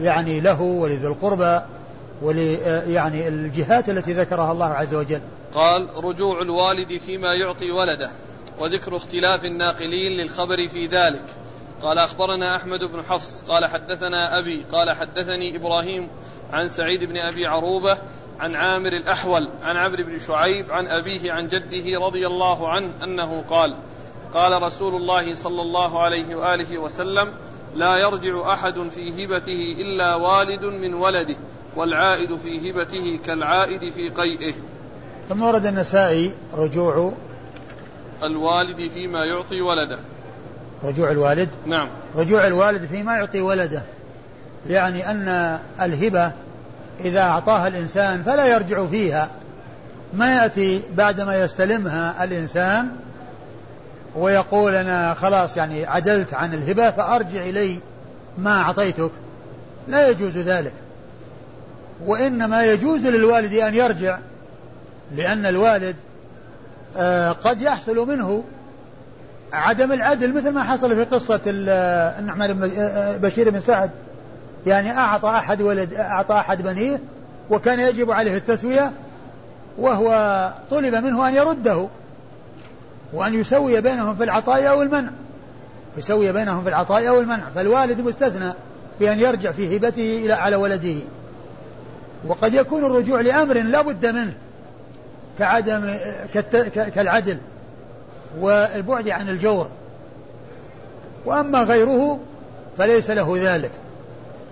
يعني 0.00 0.40
له 0.40 0.62
ولذي 0.62 1.06
القربى 1.06 1.60
ول 2.22 2.38
يعني 2.86 3.28
الجهات 3.28 3.88
التي 3.88 4.12
ذكرها 4.12 4.52
الله 4.52 4.66
عز 4.66 4.94
وجل. 4.94 5.20
قال 5.54 5.88
رجوع 6.04 6.42
الوالد 6.42 6.98
فيما 6.98 7.32
يعطي 7.32 7.70
ولده 7.70 8.10
وذكر 8.60 8.96
اختلاف 8.96 9.44
الناقلين 9.44 10.12
للخبر 10.12 10.68
في 10.68 10.86
ذلك. 10.86 11.24
قال 11.82 11.98
أخبرنا 11.98 12.56
أحمد 12.56 12.78
بن 12.84 13.02
حفص 13.02 13.42
قال 13.48 13.66
حدثنا 13.66 14.38
أبي 14.38 14.64
قال 14.72 14.96
حدثني 14.96 15.56
إبراهيم 15.56 16.08
عن 16.52 16.68
سعيد 16.68 17.04
بن 17.04 17.16
أبي 17.16 17.46
عروبة 17.46 17.98
عن 18.40 18.56
عامر 18.56 18.92
الأحول 18.92 19.48
عن 19.62 19.76
عمرو 19.76 20.04
بن 20.04 20.18
شعيب 20.18 20.72
عن 20.72 20.86
أبيه 20.86 21.32
عن 21.32 21.48
جده 21.48 22.00
رضي 22.00 22.26
الله 22.26 22.68
عنه 22.68 22.90
أنه 23.04 23.44
قال 23.50 23.76
قال 24.34 24.62
رسول 24.62 24.94
الله 24.94 25.34
صلى 25.34 25.62
الله 25.62 26.02
عليه 26.02 26.36
وآله 26.36 26.78
وسلم 26.78 27.28
لا 27.74 27.96
يرجع 27.96 28.52
أحد 28.52 28.88
في 28.90 29.24
هبته 29.24 29.76
إلا 29.78 30.14
والد 30.14 30.64
من 30.64 30.94
ولده 30.94 31.36
والعائد 31.76 32.36
في 32.36 32.70
هبته 32.70 33.18
كالعائد 33.26 33.92
في 33.92 34.08
قيئه. 34.08 34.54
ثم 35.28 35.42
ورد 35.42 35.66
النسائي 35.66 36.32
رجوع 36.54 37.12
الوالد 38.22 38.90
فيما 38.90 39.24
يعطي 39.24 39.60
ولده. 39.60 39.98
رجوع 40.84 41.10
الوالد؟ 41.10 41.48
نعم. 41.66 41.88
رجوع 42.16 42.46
الوالد 42.46 42.86
فيما 42.86 43.16
يعطي 43.16 43.40
ولده. 43.40 43.82
يعني 44.68 45.10
أن 45.10 45.58
الهبة 45.80 46.32
إذا 47.00 47.20
أعطاها 47.20 47.68
الإنسان 47.68 48.22
فلا 48.22 48.46
يرجع 48.46 48.86
فيها. 48.86 49.28
ما 50.14 50.36
يأتي 50.36 50.82
بعدما 50.96 51.36
يستلمها 51.36 52.24
الإنسان 52.24 52.88
ويقول 54.16 54.74
أنا 54.74 55.14
خلاص 55.14 55.56
يعني 55.56 55.86
عدلت 55.86 56.34
عن 56.34 56.54
الهبة 56.54 56.90
فأرجع 56.90 57.42
إلي 57.42 57.78
ما 58.38 58.60
أعطيتك. 58.60 59.10
لا 59.88 60.08
يجوز 60.08 60.38
ذلك. 60.38 60.72
وإنما 62.06 62.64
يجوز 62.64 63.06
للوالد 63.06 63.54
أن 63.54 63.74
يرجع 63.74 64.18
لأن 65.16 65.46
الوالد 65.46 65.96
آه، 66.96 67.32
قد 67.32 67.62
يحصل 67.62 68.08
منه 68.08 68.44
عدم 69.52 69.92
العدل 69.92 70.34
مثل 70.34 70.50
ما 70.50 70.62
حصل 70.62 70.96
في 70.96 71.04
قصة 71.04 71.40
النعمان 71.46 72.52
بن 72.52 72.70
آه، 72.78 73.16
بشير 73.16 73.50
بن 73.50 73.60
سعد. 73.60 73.90
يعني 74.66 74.98
أعطى 74.98 75.28
أحد 75.28 75.62
ولد 75.62 75.94
أعطى 75.94 76.34
أحد 76.34 76.62
بنيه 76.62 77.00
وكان 77.50 77.80
يجب 77.80 78.10
عليه 78.10 78.36
التسوية 78.36 78.92
وهو 79.78 80.52
طلب 80.70 80.94
منه 80.94 81.28
أن 81.28 81.34
يرده 81.34 81.88
وأن 83.12 83.34
يسوي 83.34 83.80
بينهم 83.80 84.16
في 84.16 84.24
العطاء 84.24 84.68
أو 84.68 84.82
المنع. 84.82 85.10
يسوي 85.96 86.32
بينهم 86.32 86.62
في 86.62 86.68
العطاء 86.68 87.08
أو 87.08 87.20
المنع. 87.20 87.44
فالوالد 87.54 88.00
مستثنى 88.00 88.52
بأن 89.00 89.20
يرجع 89.20 89.52
في 89.52 89.76
هبته 89.76 90.22
إلى 90.24 90.32
على 90.32 90.56
ولده. 90.56 90.96
وقد 92.26 92.54
يكون 92.54 92.84
الرجوع 92.84 93.20
لأمر 93.20 93.54
لا 93.54 93.82
بد 93.82 94.06
منه 94.06 94.34
كعدم 95.38 95.94
كالعدل 96.94 97.38
والبعد 98.40 99.08
عن 99.08 99.28
الجور. 99.28 99.68
وأما 101.24 101.62
غيره 101.62 102.20
فليس 102.78 103.10
له 103.10 103.34
ذلك. 103.36 103.70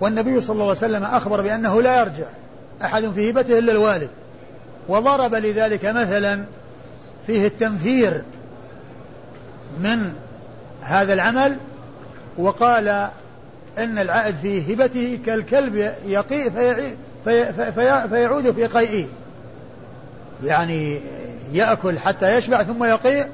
والنبي 0.01 0.41
صلى 0.41 0.53
الله 0.53 0.63
عليه 0.63 0.77
وسلم 0.77 1.03
أخبر 1.03 1.41
بأنه 1.41 1.81
لا 1.81 1.99
يرجع 1.99 2.25
أحد 2.83 3.11
في 3.11 3.29
هبته 3.29 3.59
إلا 3.59 3.71
الوالد 3.71 4.09
وضرب 4.87 5.35
لذلك 5.35 5.85
مثلا 5.85 6.45
فيه 7.27 7.47
التنفير 7.47 8.23
من 9.79 10.13
هذا 10.81 11.13
العمل 11.13 11.57
وقال 12.37 12.87
إن 13.77 13.97
العائد 13.97 14.35
في 14.35 14.73
هبته 14.73 15.19
كالكلب 15.25 15.93
يقي 16.05 16.51
في 16.51 16.93
في 17.25 17.53
في 17.53 18.07
فيعود 18.09 18.51
في 18.51 18.67
قيئه. 18.67 19.05
يعني 20.43 20.99
يأكل 21.51 21.99
حتى 21.99 22.37
يشبع 22.37 22.63
ثم 22.63 22.83
يقيء 22.83 23.27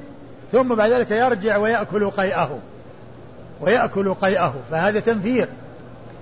ثم 0.52 0.74
بعد 0.74 0.90
ذلك 0.90 1.10
يرجع 1.10 1.56
ويأكل 1.56 2.10
قيئه 2.10 2.58
ويأكل 3.60 4.14
قيئه 4.14 4.54
فهذا 4.70 5.00
تنفير. 5.00 5.48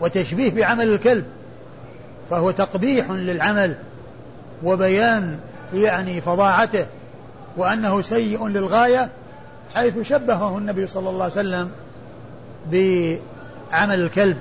وتشبيه 0.01 0.55
بعمل 0.55 0.88
الكلب 0.88 1.24
فهو 2.30 2.51
تقبيح 2.51 3.11
للعمل 3.11 3.74
وبيان 4.64 5.38
يعني 5.74 6.20
فظاعته 6.20 6.86
وأنه 7.57 8.01
سيء 8.01 8.47
للغاية 8.47 9.09
حيث 9.74 9.99
شبهه 9.99 10.59
النبي 10.59 10.86
صلى 10.86 11.09
الله 11.09 11.22
عليه 11.22 11.32
وسلم 11.32 11.70
بعمل 12.70 14.01
الكلب. 14.01 14.36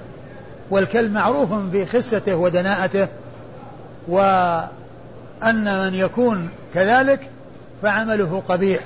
والكلب 0.71 1.11
معروف 1.11 1.53
بخسته 1.53 2.35
ودناءته 2.35 3.07
وأن 4.07 4.69
من 5.53 5.93
يكون 5.93 6.49
كذلك 6.73 7.29
فعمله 7.81 8.43
قبيح. 8.47 8.79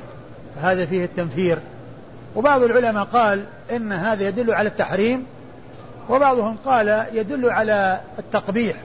هذا 0.61 0.85
فيه 0.85 1.05
التنفير. 1.05 1.59
وبعض 2.35 2.63
العلماء 2.63 3.03
قال 3.03 3.45
إن 3.71 3.91
هذا 3.91 4.27
يدل 4.27 4.51
على 4.51 4.69
التحريم 4.69 5.25
وبعضهم 6.09 6.57
قال 6.65 7.05
يدل 7.13 7.49
على 7.49 8.01
التقبيح 8.19 8.75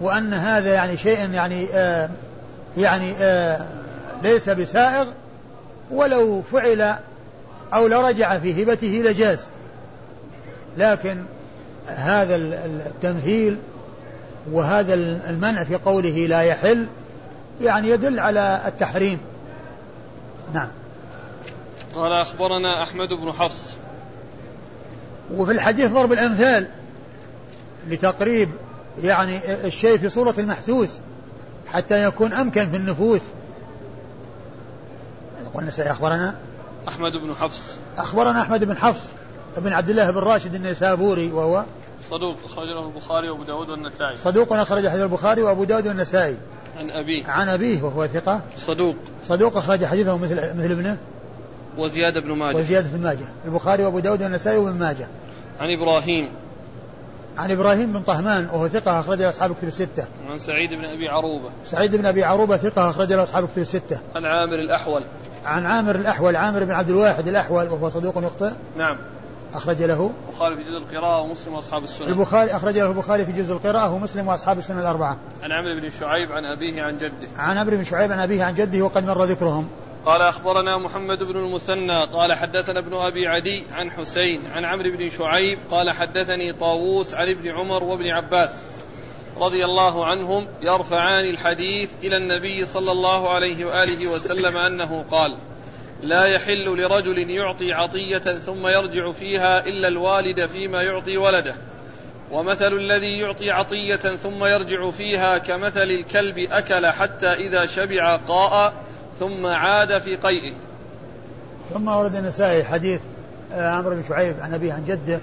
وأن 0.00 0.34
هذا 0.34 0.74
يعني 0.74 0.96
شيء 0.96 1.30
يعني 1.30 1.66
آه 1.74 2.10
يعني 2.76 3.12
آه 3.20 3.66
ليس 4.22 4.48
بسائغ 4.48 5.06
ولو 5.90 6.42
فعل 6.42 6.94
أو 7.74 7.86
لرجع 7.86 8.38
في 8.38 8.62
هبته 8.62 9.02
لجاز. 9.04 9.46
لكن 10.76 11.24
هذا 11.86 12.36
التمثيل 12.36 13.58
وهذا 14.52 14.94
المنع 15.30 15.64
في 15.64 15.76
قوله 15.76 16.26
لا 16.26 16.40
يحل 16.40 16.86
يعني 17.60 17.88
يدل 17.88 18.18
على 18.18 18.60
التحريم. 18.66 19.18
نعم. 20.54 20.68
قال 21.94 22.12
أخبرنا 22.12 22.82
أحمد 22.82 23.08
بن 23.08 23.32
حفص. 23.32 23.74
وفي 25.32 25.52
الحديث 25.52 25.92
ضرب 25.92 26.12
الأمثال 26.12 26.68
لتقريب 27.88 28.48
يعني 29.02 29.54
الشيء 29.66 29.98
في 29.98 30.08
صورة 30.08 30.34
المحسوس 30.38 30.98
حتى 31.66 32.04
يكون 32.04 32.32
أمكن 32.32 32.70
في 32.70 32.76
النفوس. 32.76 33.20
قلنا 35.54 35.70
أخبرنا 35.78 36.34
أحمد 36.88 37.12
بن 37.12 37.34
حفص. 37.34 37.76
أخبرنا 37.96 38.42
أحمد 38.42 38.64
بن 38.64 38.76
حفص 38.76 39.10
بن 39.56 39.72
عبد 39.72 39.90
الله 39.90 40.10
بن 40.10 40.18
راشد 40.18 40.54
النيسابوري 40.54 41.32
وهو 41.32 41.64
صدوق 42.10 42.36
أخرج 42.44 42.66
له 42.66 42.86
البخاري 42.86 43.30
وأبو 43.30 43.42
داود 43.44 43.70
والنسائي. 43.70 44.16
صدوق 44.16 44.52
أخرج 44.52 44.88
حديث 44.88 45.02
البخاري 45.02 45.42
وأبو 45.42 45.64
داود 45.64 45.86
والنسائي. 45.88 46.36
عن 46.76 46.90
أبيه. 46.90 47.26
عن 47.26 47.48
أبيه 47.48 47.82
وهو 47.82 48.06
ثقة. 48.06 48.40
صدوق. 48.56 48.96
صدوق 49.28 49.56
أخرج 49.56 49.84
حديثه 49.84 50.18
مثل 50.18 50.34
مثل 50.34 50.70
ابنه. 50.70 50.96
وزياد 51.78 52.18
بن 52.18 52.32
ماجه. 52.32 52.56
وزيادة 52.56 52.88
بن 52.88 53.02
ماجه. 53.02 53.26
البخاري 53.44 53.84
وأبو 53.84 53.98
داود 53.98 54.22
والنسائي 54.22 54.58
وابن 54.58 54.78
ماجه. 54.78 55.08
عن 55.60 55.68
إبراهيم. 55.80 56.28
عن 57.38 57.50
إبراهيم 57.50 57.92
بن 57.92 58.02
طهمان 58.02 58.44
وهو 58.44 58.68
ثقة 58.68 59.00
أخرج 59.00 59.18
له 59.18 59.28
أصحاب 59.28 59.54
كتب 59.54 59.68
الستة. 59.68 60.04
عن 60.30 60.38
سعيد 60.38 60.70
بن 60.70 60.84
أبي 60.84 61.08
عروبة. 61.08 61.50
سعيد 61.64 61.96
بن 61.96 62.06
أبي 62.06 62.24
عروبة 62.24 62.56
ثقة 62.56 62.90
أخرج 62.90 63.12
له 63.12 63.22
أصحاب 63.22 63.48
كتب 63.48 63.58
الستة. 63.58 63.98
عن 64.16 64.24
عامر 64.24 64.54
الأحول. 64.54 65.02
عن 65.44 65.66
عامر 65.66 65.96
الأحول 65.96 66.36
عامر 66.36 66.64
بن 66.64 66.70
عبد 66.70 66.90
الواحد 66.90 67.28
الأحول 67.28 67.68
وهو 67.68 67.88
صدوق 67.88 68.18
يخطئ. 68.18 68.52
نعم. 68.76 68.96
أخرج 69.54 69.82
له. 69.82 70.10
البخاري 70.28 70.56
في 70.56 70.62
جزء 70.62 70.78
القراءة 70.78 71.20
ومسلم 71.20 71.54
وأصحاب 71.54 71.84
السنن 71.84 72.08
البخاري 72.08 72.50
أخرج 72.50 72.78
له 72.78 72.90
البخاري 72.90 73.26
في 73.26 73.32
جزء 73.32 73.52
القراءة 73.52 73.92
ومسلم 73.92 74.28
وأصحاب 74.28 74.58
السنن 74.58 74.78
الأربعة. 74.78 75.16
عن 75.42 75.52
عمرو 75.52 75.80
بن 75.80 75.90
شعيب 75.90 76.32
عن 76.32 76.44
أبيه 76.44 76.82
عن 76.82 76.98
جده. 76.98 77.28
عن 77.36 77.56
عمرو 77.56 77.76
بن 77.76 77.84
شعيب 77.84 78.12
عن 78.12 78.18
أبيه 78.18 78.44
عن 78.44 78.54
جده 78.54 78.82
وقد 78.82 79.04
مر 79.04 79.24
ذكرهم. 79.24 79.68
قال 80.06 80.22
أخبرنا 80.22 80.78
محمد 80.78 81.22
بن 81.22 81.36
المثنى 81.36 82.04
قال 82.04 82.32
حدثنا 82.32 82.78
ابن 82.78 82.94
أبي 82.94 83.26
عدي 83.26 83.64
عن 83.72 83.90
حسين 83.90 84.46
عن 84.46 84.64
عمرو 84.64 84.90
بن 84.90 85.08
شعيب 85.08 85.58
قال 85.70 85.90
حدثني 85.90 86.52
طاووس 86.52 87.14
عن 87.14 87.28
ابن 87.28 87.48
عمر 87.48 87.84
وابن 87.84 88.08
عباس 88.08 88.62
رضي 89.36 89.64
الله 89.64 90.06
عنهم 90.06 90.48
يرفعان 90.62 91.24
الحديث 91.30 91.90
إلى 92.02 92.16
النبي 92.16 92.64
صلى 92.64 92.92
الله 92.92 93.30
عليه 93.30 93.64
وآله 93.64 94.06
وسلم 94.06 94.56
أنه 94.56 95.04
قال 95.10 95.36
لا 96.02 96.24
يحل 96.24 96.64
لرجل 96.64 97.30
يعطي 97.30 97.72
عطية 97.72 98.18
ثم 98.18 98.66
يرجع 98.66 99.10
فيها 99.10 99.66
إلا 99.66 99.88
الوالد 99.88 100.46
فيما 100.46 100.82
يعطي 100.82 101.16
ولده 101.16 101.54
ومثل 102.30 102.72
الذي 102.72 103.18
يعطي 103.18 103.50
عطية 103.50 103.96
ثم 103.96 104.44
يرجع 104.44 104.90
فيها 104.90 105.38
كمثل 105.38 105.82
الكلب 105.90 106.38
أكل 106.38 106.86
حتى 106.86 107.32
إذا 107.32 107.66
شبع 107.66 108.16
قاء 108.16 108.74
ثم 109.20 109.46
عاد 109.46 109.98
في 109.98 110.16
قيئه. 110.16 110.54
ثم 111.74 111.88
ورد 111.88 112.16
النسائي 112.16 112.64
حديث 112.64 113.00
آه، 113.52 113.70
عمرو 113.70 113.94
بن 113.94 114.02
شعيب 114.08 114.36
عن 114.40 114.54
أبيه 114.54 114.72
عن 114.72 114.84
جده 114.84 115.20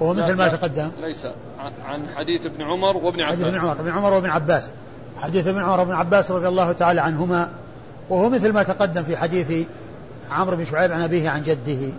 وهو 0.00 0.14
مثل 0.14 0.32
ما 0.32 0.48
تقدم. 0.48 0.90
ليس. 1.00 1.26
عن 1.84 2.02
حديث 2.16 2.46
ابن 2.46 2.62
عمر 2.62 2.96
وابن 2.96 3.24
حديث 3.24 3.46
ابن 3.46 3.54
عباس. 3.54 3.64
عمر 3.64 3.80
ابن 3.80 3.90
عمر 3.90 4.12
وابن 4.12 4.30
عباس. 4.30 4.70
حديث 5.16 5.46
ابن 5.46 5.62
عمر 5.62 5.80
وابن 5.80 5.92
عباس 5.92 6.30
رضي 6.30 6.48
الله 6.48 6.72
تعالى 6.72 7.00
عنهما 7.00 7.50
وهو 8.08 8.30
مثل 8.30 8.52
ما 8.52 8.62
تقدم 8.62 9.02
في 9.02 9.16
حديث 9.16 9.66
عمرو 10.30 10.56
بن 10.56 10.64
شعيب 10.64 10.92
عن 10.92 11.00
أبيه 11.00 11.28
عن 11.28 11.42
جده. 11.42 11.92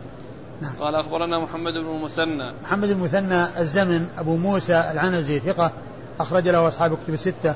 نعم. 0.62 0.76
قال 0.80 0.96
أخبرنا 0.96 1.40
محمد 1.40 1.74
بن 1.74 1.96
المثنى. 1.96 2.52
محمد 2.64 2.90
المثنى 2.90 3.60
الزمن 3.60 4.08
أبو 4.18 4.38
موسى 4.38 4.92
العنزي 4.92 5.40
ثقة 5.40 5.72
أخرج 6.20 6.48
له 6.48 6.68
أصحاب 6.68 6.98
كتب 7.04 7.14
الستة 7.14 7.56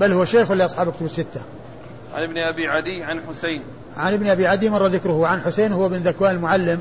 بل 0.00 0.12
هو 0.12 0.24
شيخ 0.24 0.50
لأصحاب 0.50 0.92
كتب 0.92 1.06
الستة. 1.06 1.40
عن 2.14 2.22
ابن 2.22 2.38
أبي 2.38 2.68
عدي 2.68 3.02
عن 3.02 3.20
حسين. 3.20 3.62
عن 3.96 4.14
ابن 4.14 4.28
أبي 4.28 4.46
عدي 4.46 4.70
مر 4.70 4.86
ذكره. 4.86 5.26
عن 5.26 5.40
حسين 5.40 5.72
هو 5.72 5.88
بن 5.88 5.96
ذكوان 5.96 6.34
المعلم 6.34 6.80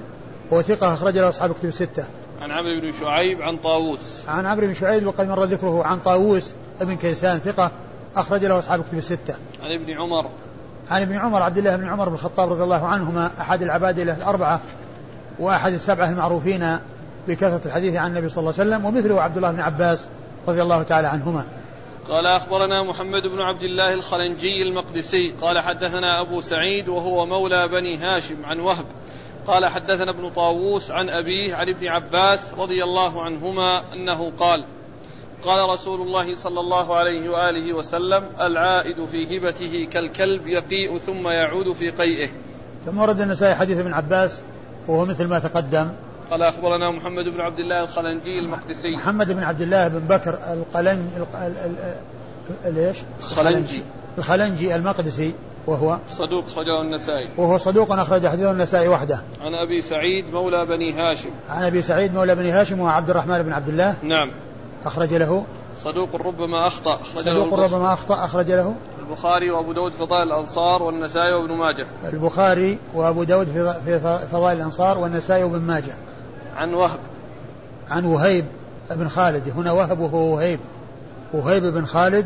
وهو 0.51 0.61
ثقة 0.61 0.93
أخرج 0.93 1.17
له 1.17 1.29
أصحاب 1.29 1.53
كتب 1.53 1.67
الستة. 1.67 2.05
عن 2.41 2.51
عمرو 2.51 2.81
بن 2.81 2.91
شعيب 3.01 3.41
عن 3.41 3.57
طاووس. 3.57 4.21
عن 4.27 4.45
عمرو 4.45 4.67
بن 4.67 4.73
شعيب 4.73 5.07
وقد 5.07 5.27
مر 5.27 5.43
ذكره. 5.43 5.83
عن 5.83 5.99
طاووس 5.99 6.53
ابن 6.81 6.95
كيسان 6.95 7.39
ثقة 7.39 7.71
أخرج 8.15 8.45
له 8.45 8.59
أصحاب 8.59 8.83
كتب 8.83 8.97
الستة. 8.97 9.35
عن 9.63 9.81
ابن 9.81 9.93
عمر. 9.93 10.25
عن 10.89 11.01
ابن 11.01 11.15
عمر 11.15 11.41
عبد 11.41 11.57
الله 11.57 11.75
بن 11.75 11.87
عمر 11.87 12.09
بن 12.09 12.15
الخطاب 12.15 12.51
رضي 12.51 12.63
الله 12.63 12.87
عنهما 12.87 13.31
أحد 13.41 13.61
العبادلة 13.61 14.13
الأربعة 14.17 14.61
وأحد 15.39 15.73
السبعة 15.73 16.09
المعروفين 16.09 16.77
بكثرة 17.27 17.61
الحديث 17.65 17.95
عن 17.95 18.11
النبي 18.11 18.29
صلى 18.29 18.39
الله 18.39 18.53
عليه 18.59 18.69
وسلم 18.69 18.85
ومثله 18.85 19.21
عبد 19.21 19.37
الله 19.37 19.51
بن 19.51 19.59
عباس 19.59 20.07
رضي 20.47 20.61
الله 20.61 20.83
تعالى 20.83 21.07
عنهما. 21.07 21.43
قال 22.09 22.25
أخبرنا 22.25 22.83
محمد 22.83 23.27
بن 23.27 23.41
عبد 23.41 23.63
الله 23.63 23.93
الخلنجي 23.93 24.61
المقدسي 24.61 25.31
قال 25.41 25.59
حدثنا 25.59 26.21
أبو 26.21 26.41
سعيد 26.41 26.89
وهو 26.89 27.25
مولى 27.25 27.67
بني 27.67 27.97
هاشم 27.97 28.45
عن 28.45 28.59
وهب. 28.59 28.85
قال 29.47 29.65
حدثنا 29.65 30.11
ابن 30.11 30.29
طاووس 30.29 30.91
عن 30.91 31.09
أبيه 31.09 31.55
عن 31.55 31.69
ابن 31.69 31.87
عباس 31.87 32.53
رضي 32.53 32.83
الله 32.83 33.23
عنهما 33.23 33.93
أنه 33.93 34.31
قال 34.39 34.65
قال 35.43 35.69
رسول 35.69 36.01
الله 36.01 36.35
صلى 36.35 36.59
الله 36.59 36.95
عليه 36.95 37.29
وآله 37.29 37.73
وسلم 37.73 38.23
العائد 38.41 39.05
في 39.05 39.37
هبته 39.37 39.87
كالكلب 39.91 40.47
يقيء 40.47 40.97
ثم 40.97 41.27
يعود 41.27 41.71
في 41.73 41.89
قيئه. 41.89 42.29
ثم 42.85 42.99
ورد 42.99 43.21
النسائي 43.21 43.55
حديث 43.55 43.77
ابن 43.77 43.93
عباس 43.93 44.41
وهو 44.87 45.05
مثل 45.05 45.27
ما 45.27 45.39
تقدم. 45.39 45.91
قال 46.31 46.43
أخبرنا 46.43 46.91
محمد 46.91 47.29
بن 47.29 47.41
عبد 47.41 47.59
الله 47.59 47.83
الخلنجي 47.83 48.39
المقدسي. 48.39 48.95
محمد 48.95 49.27
بن 49.27 49.43
عبد 49.43 49.61
الله 49.61 49.87
بن 49.87 49.99
بكر 49.99 50.39
القلن 50.53 51.09
ال- 51.17 51.35
ال- 51.35 51.57
ال- 51.65 51.95
ال- 52.65 52.73
ليش؟ 52.73 52.97
خلنجي 53.21 53.83
الخلنجي 54.17 54.75
المقدسي 54.75 55.33
وهو 55.67 55.99
صدوق 56.09 56.47
خرجه 56.47 56.81
النسائي. 56.81 57.29
وهو 57.37 57.57
صدوق 57.57 57.91
أخرج 57.91 58.27
حديث 58.27 58.45
النسائي 58.45 58.87
وحده. 58.87 59.21
عن 59.41 59.53
أبي 59.53 59.81
سعيد 59.81 60.33
مولى 60.33 60.65
بني 60.65 60.93
هاشم. 60.93 61.29
عن 61.49 61.63
أبي 61.63 61.81
سعيد 61.81 62.13
مولى 62.13 62.35
بن 62.35 62.45
هاشم 62.45 62.79
وعبد 62.79 63.09
الرحمن 63.09 63.43
بن 63.43 63.53
عبد 63.53 63.67
الله. 63.69 63.95
نعم. 64.03 64.31
أخرج 64.85 65.13
له. 65.13 65.45
صدوق 65.83 66.27
ربما 66.27 66.67
أخطأ 66.67 66.95
أخرجه 66.95 67.21
صدوق 67.23 67.53
البخ- 67.53 67.73
ربما 67.73 67.93
أخطأ 67.93 68.25
أخرج 68.25 68.51
له. 68.51 68.75
البخاري 68.99 69.51
وأبو 69.51 69.73
داود 69.73 69.91
فضائل 69.91 70.27
الأنصار 70.27 70.83
والنسائي 70.83 71.33
وابن 71.33 71.57
ماجه. 71.57 71.87
البخاري 72.13 72.77
وأبو 72.93 73.23
داود 73.23 73.47
في 73.47 73.73
في 73.85 74.19
فضائل 74.31 74.57
الأنصار 74.57 74.97
والنسائي 74.97 75.43
وابن 75.43 75.61
ماجه. 75.61 75.93
عن 76.57 76.73
وهب. 76.73 76.99
عن 77.89 78.05
وهيب 78.05 78.45
بن 78.91 79.07
خالد. 79.07 79.49
هنا 79.49 79.71
وهب 79.71 79.99
وهو 79.99 80.35
وهيب. 80.35 80.59
وهيب 81.33 81.63
بن 81.63 81.85
خالد 81.85 82.25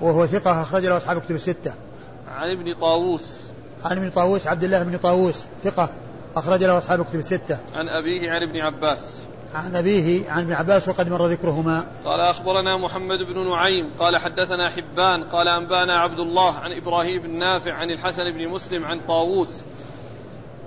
وهو 0.00 0.26
ثقة 0.26 0.62
أخرج 0.62 0.84
له 0.84 0.96
أصحاب 0.96 1.20
كتب 1.20 1.34
الستة. 1.34 1.74
عن 2.28 2.50
ابن 2.50 2.74
طاووس. 2.74 3.40
عن 3.84 3.96
ابن 3.96 4.10
طاووس 4.10 4.46
عبد 4.46 4.64
الله 4.64 4.82
بن 4.82 4.98
طاووس 4.98 5.44
ثقة 5.64 5.88
أخرج 6.36 6.64
له 6.64 6.78
أصحاب 6.78 7.04
كتب 7.04 7.18
الستة. 7.18 7.58
عن 7.74 7.88
أبيه 7.88 8.30
عن 8.30 8.42
ابن 8.42 8.60
عباس. 8.60 9.20
عن 9.54 9.76
أبيه 9.76 10.30
عن 10.30 10.42
ابن 10.42 10.52
عباس 10.52 10.88
وقد 10.88 11.08
مر 11.08 11.26
ذكرهما. 11.26 11.84
قال 12.04 12.20
أخبرنا 12.20 12.76
محمد 12.76 13.18
بن 13.18 13.50
نعيم. 13.50 13.90
قال 13.98 14.16
حدثنا 14.16 14.68
حبان. 14.68 15.24
قال 15.24 15.48
أنبانا 15.48 15.98
عبد 15.98 16.18
الله 16.18 16.54
عن 16.54 16.72
إبراهيم 16.72 17.22
بن 17.22 17.38
نافع 17.38 17.72
عن 17.72 17.90
الحسن 17.90 18.32
بن 18.32 18.48
مسلم 18.48 18.84
عن 18.84 19.00
طاووس. 19.08 19.64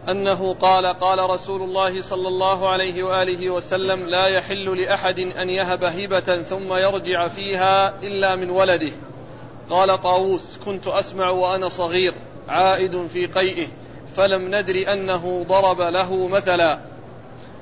أنه 0.10 0.53
قال 0.53 0.86
قال 0.86 1.30
رسول 1.30 1.62
الله 1.62 2.01
صلى 2.01 2.28
الله 2.28 2.70
عليه 2.70 3.03
وآله 3.03 3.49
وسلم 3.49 4.10
لا 4.10 4.28
يحل 4.28 4.82
لأحد 4.82 5.20
أن 5.20 5.49
يهب 5.49 5.84
هبة 5.84 6.41
ثم 6.41 6.74
يرجع 6.74 7.28
فيها 7.28 7.99
إلا 8.03 8.36
من 8.36 8.49
ولده. 8.49 8.91
قال 9.70 10.01
طاووس 10.01 10.60
كنت 10.66 10.88
أسمع 10.88 11.30
وأنا 11.30 11.70
صغير 11.70 12.14
عائد 12.47 13.08
في 13.08 13.26
قيئه 13.26 13.68
فلم 14.16 14.55
ندر 14.55 14.93
أنه 14.93 15.45
ضرب 15.47 15.82
له 15.82 16.28
مثلا. 16.28 16.80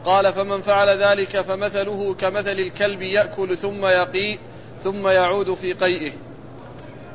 قال 0.06 0.34
فمن 0.34 0.62
فعل 0.62 0.89
ذلك 0.89 1.41
فمثله 1.41 2.14
كمثل 2.14 2.52
الكلب 2.52 3.02
يأكل 3.02 3.58
ثم 3.58 3.86
يقيء 3.86 4.39
ثم 4.84 5.08
يعود 5.08 5.54
في 5.54 5.74
قيئه. 5.74 6.12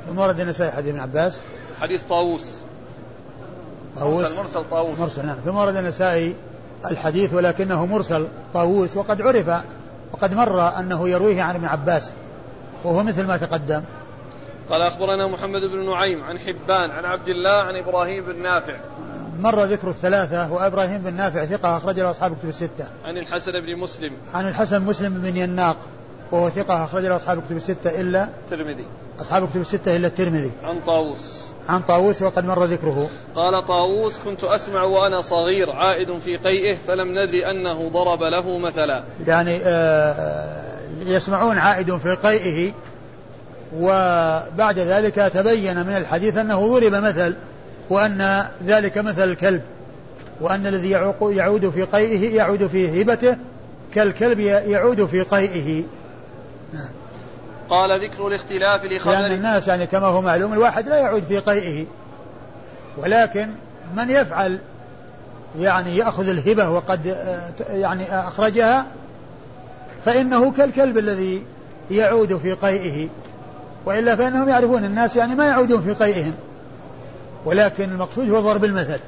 ثم 0.06 0.18
ورد 0.18 0.40
النسائي 0.40 0.70
حديث 0.70 0.90
ابن 0.90 1.00
عباس؟ 1.00 1.42
حديث 1.80 2.02
طاووس. 2.02 2.59
طاووس. 3.96 4.24
مرسل, 4.24 4.38
مرسل 4.38 4.64
طاووس. 4.70 4.98
مرسل 4.98 5.26
نعم. 5.26 5.36
ثم 5.44 5.56
ورد 5.56 5.76
النسائي 5.76 6.34
الحديث 6.90 7.34
ولكنه 7.34 7.86
مرسل 7.86 8.28
طاووس 8.54 8.96
وقد 8.96 9.22
عرف 9.22 9.62
وقد 10.12 10.34
مر 10.34 10.78
أنه 10.78 11.08
يرويه 11.08 11.42
عن 11.42 11.54
ابن 11.54 11.64
عباس 11.64 12.12
وهو 12.84 13.02
مثل 13.02 13.26
ما 13.26 13.36
تقدم. 13.36 13.82
قال 14.70 14.82
أخبرنا 14.82 15.28
محمد 15.28 15.60
بن 15.60 15.90
نعيم 15.90 16.24
عن 16.24 16.38
حبان 16.38 16.90
عن 16.90 17.04
عبد 17.04 17.28
الله 17.28 17.50
عن 17.50 17.76
إبراهيم 17.76 18.24
بن 18.24 18.42
نافع. 18.42 18.76
مر 19.38 19.64
ذكر 19.64 19.90
الثلاثة 19.90 20.52
وإبراهيم 20.52 20.98
بن 20.98 21.14
نافع 21.14 21.44
ثقة 21.44 21.76
أخرج 21.76 22.00
له 22.00 22.10
أصحاب 22.10 22.36
كتب 22.38 22.48
الستة. 22.48 22.86
عن 23.04 23.18
الحسن 23.18 23.52
بن 23.52 23.76
مسلم. 23.76 24.12
عن 24.34 24.48
الحسن 24.48 24.82
مسلم 24.82 25.14
بن 25.14 25.36
يناق 25.36 25.76
وهو 26.32 26.50
ثقة 26.50 26.84
أخرج 26.84 27.04
له 27.04 27.16
أصحاب 27.16 27.42
كتب 27.46 27.56
الستة 27.56 28.00
إلا 28.00 28.28
الترمذي 28.44 28.86
أصحاب 29.20 29.48
كتب 29.50 29.60
الستة 29.60 29.96
إلا 29.96 30.06
الترمذي. 30.06 30.52
عن 30.64 30.80
طاووس. 30.80 31.49
عن 31.70 31.82
طاووس 31.82 32.22
وقد 32.22 32.44
مر 32.44 32.64
ذكره. 32.64 33.10
قال 33.34 33.66
طاووس 33.66 34.18
كنت 34.18 34.44
أسمع 34.44 34.82
وأنا 34.82 35.20
صغير 35.20 35.70
عائد 35.70 36.18
في 36.18 36.36
قيئه 36.36 36.76
فلم 36.86 37.08
ندري 37.08 37.50
أنه 37.50 37.88
ضرب 37.88 38.22
له 38.22 38.58
مثلا. 38.58 39.04
يعني 39.26 39.58
آه، 39.64 40.64
يسمعون 41.06 41.58
عائد 41.58 41.96
في 41.96 42.14
قيئه 42.14 42.72
وبعد 43.76 44.78
ذلك 44.78 45.14
تبين 45.14 45.76
من 45.76 45.96
الحديث 45.96 46.36
أنه 46.36 46.78
ضرب 46.78 46.92
مثل 46.92 47.36
وأن 47.90 48.44
ذلك 48.66 48.98
مثل 48.98 49.30
الكلب 49.30 49.62
وأن 50.40 50.66
الذي 50.66 50.90
يعود 51.22 51.70
في 51.70 51.82
قيئه 51.82 52.36
يعود 52.36 52.66
في 52.66 53.02
هبته 53.02 53.36
كالكلب 53.94 54.40
يعود 54.40 55.04
في 55.04 55.22
قيئه. 55.22 55.82
قال 57.70 58.04
ذكر 58.04 58.26
الاختلاف 58.26 58.84
لأن 58.84 58.96
لخبر 58.96 59.26
الناس 59.26 59.68
يعني 59.68 59.86
كما 59.86 60.06
هو 60.06 60.20
معلوم 60.20 60.52
الواحد 60.52 60.88
لا 60.88 60.96
يعود 60.96 61.22
في 61.22 61.38
قيئه. 61.38 61.86
ولكن 62.98 63.50
من 63.96 64.10
يفعل 64.10 64.60
يعني 65.58 65.96
يأخذ 65.96 66.28
الهبة 66.28 66.70
وقد 66.70 67.06
آه، 67.06 67.52
يعني 67.70 68.18
أخرجها 68.18 68.86
فإنه 70.04 70.52
كالكلب 70.52 70.98
الذي 70.98 71.44
يعود 71.90 72.36
في 72.36 72.52
قيئه. 72.52 73.08
وإلا 73.86 74.16
فإنهم 74.16 74.48
يعرفون 74.48 74.84
الناس 74.84 75.16
يعني 75.16 75.34
ما 75.34 75.46
يعودون 75.46 75.82
في 75.82 76.04
قيئهم. 76.04 76.34
ولكن 77.44 77.84
المقصود 77.84 78.30
هو 78.30 78.40
ضرب 78.40 78.64
المثل. 78.64 79.00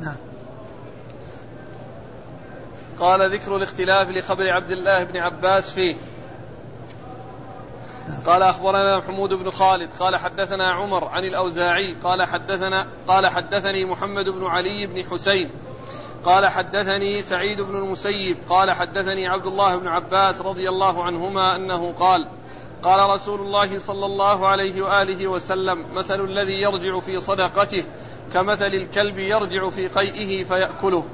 نعم. 0.00 0.16
قال 2.98 3.34
ذكر 3.34 3.56
الاختلاف 3.56 4.10
لخبر 4.10 4.50
عبد 4.50 4.70
الله 4.70 5.04
بن 5.04 5.20
عباس 5.20 5.70
فيه. 5.70 5.94
قال 8.26 8.42
أخبرنا 8.42 8.98
محمود 8.98 9.34
بن 9.34 9.50
خالد 9.50 9.90
قال 10.00 10.16
حدثنا 10.16 10.72
عمر 10.72 11.04
عن 11.04 11.24
الأوزاعي 11.24 11.94
قال 11.94 12.24
حدثنا 12.24 12.86
قال 13.08 13.26
حدثني 13.26 13.84
محمد 13.84 14.24
بن 14.24 14.46
علي 14.46 14.86
بن 14.86 15.04
حسين 15.10 15.50
قال 16.24 16.46
حدثني 16.46 17.22
سعيد 17.22 17.60
بن 17.60 17.76
المسيب 17.76 18.36
قال 18.48 18.70
حدثني 18.70 19.28
عبد 19.28 19.46
الله 19.46 19.76
بن 19.76 19.88
عباس 19.88 20.40
رضي 20.40 20.68
الله 20.68 21.04
عنهما 21.04 21.56
أنه 21.56 21.92
قال 21.92 22.28
قال 22.82 23.10
رسول 23.10 23.40
الله 23.40 23.78
صلى 23.78 24.06
الله 24.06 24.48
عليه 24.48 24.82
وآله 24.82 25.26
وسلم 25.26 25.94
مثل 25.94 26.24
الذي 26.24 26.62
يرجع 26.62 27.00
في 27.00 27.20
صدقته 27.20 27.84
كمثل 28.34 28.66
الكلب 28.66 29.18
يرجع 29.18 29.68
في 29.68 29.88
قيئه 29.88 30.44
فيأكله. 30.44 31.04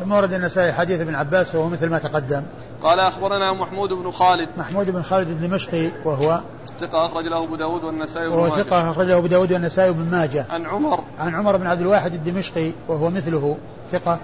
ثم 0.00 0.12
ورد 0.12 0.32
النسائي 0.32 0.72
حديث 0.72 1.00
ابن 1.00 1.14
عباس 1.14 1.54
وهو 1.54 1.68
مثل 1.68 1.90
ما 1.90 1.98
تقدم. 1.98 2.42
قال 2.84 3.00
أخبرنا 3.00 3.52
محمود 3.52 3.92
بن 3.92 4.10
خالد. 4.10 4.48
محمود 4.56 4.90
بن 4.90 5.02
خالد 5.02 5.28
الدمشقي 5.28 5.88
وهو 6.04 6.40
ثقة 6.80 7.06
أخرج 7.06 7.26
له 7.26 7.44
أبو 7.44 7.56
داود 7.56 7.84
والنسائي 7.84 8.26
وهو 8.26 8.56
ثقة 8.56 8.90
أخرج 8.90 9.06
له 9.06 9.18
أبو 9.18 9.26
داود 9.26 9.52
والنسائي 9.52 9.92
بن 9.92 10.10
ماجه. 10.10 10.46
عن 10.50 10.66
عمر. 10.66 11.04
عن 11.18 11.34
عمر 11.34 11.56
بن 11.56 11.66
عبد 11.66 11.80
الواحد 11.80 12.14
الدمشقي 12.14 12.70
وهو 12.88 13.10
مثله. 13.10 13.56
ثقة. 13.92 14.18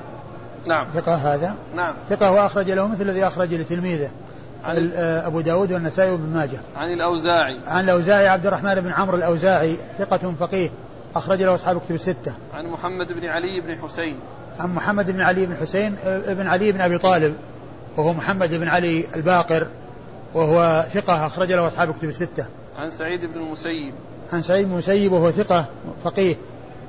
نعم. 0.66 0.86
ثقة 0.94 1.14
هذا. 1.14 1.54
نعم. 1.76 1.94
ثقة 2.08 2.32
وأخرج 2.32 2.70
له 2.70 2.88
مثل 2.88 3.02
الذي 3.02 3.26
أخرج 3.26 3.54
لتلميذه. 3.54 4.10
عن 4.64 4.90
آه، 4.94 5.26
أبو 5.26 5.40
داود 5.40 5.72
والنسائي 5.72 6.16
بن 6.16 6.32
ماجه. 6.34 6.60
عن 6.76 6.92
الأوزاعي. 6.92 7.60
عن 7.66 7.84
الأوزاعي 7.84 8.28
عبد 8.28 8.46
الرحمن 8.46 8.80
بن 8.80 8.92
عمرو 8.92 9.16
الأوزاعي. 9.16 9.76
ثقة 9.98 10.34
فقيه. 10.40 10.70
أخرج 11.14 11.42
له 11.42 11.54
أصحاب 11.54 11.80
كتب 11.80 11.94
الستة. 11.94 12.34
عن 12.54 12.66
محمد 12.66 13.12
بن 13.12 13.26
علي 13.26 13.60
بن 13.60 13.82
حسين. 13.82 14.18
عن 14.58 14.74
محمد 14.74 15.10
بن 15.10 15.20
علي 15.20 15.46
بن 15.46 15.56
حسين 15.56 15.96
آه، 16.04 16.32
بن 16.32 16.46
علي 16.46 16.72
بن 16.72 16.80
أبي 16.80 16.98
طالب. 16.98 17.34
وهو 18.00 18.12
محمد 18.12 18.54
بن 18.54 18.68
علي 18.68 19.04
الباقر 19.16 19.66
وهو 20.34 20.86
ثقة 20.94 21.26
أخرج 21.26 21.52
له 21.52 21.66
أصحاب 21.66 21.94
كتب 21.94 22.08
الستة. 22.08 22.46
عن 22.78 22.90
سعيد 22.90 23.24
بن 23.24 23.40
المسيب. 23.40 23.94
عن 24.32 24.42
سعيد 24.42 24.66
بن 24.66 24.72
المسيب 24.72 25.12
وهو 25.12 25.30
ثقة 25.30 25.64
فقيه 26.04 26.36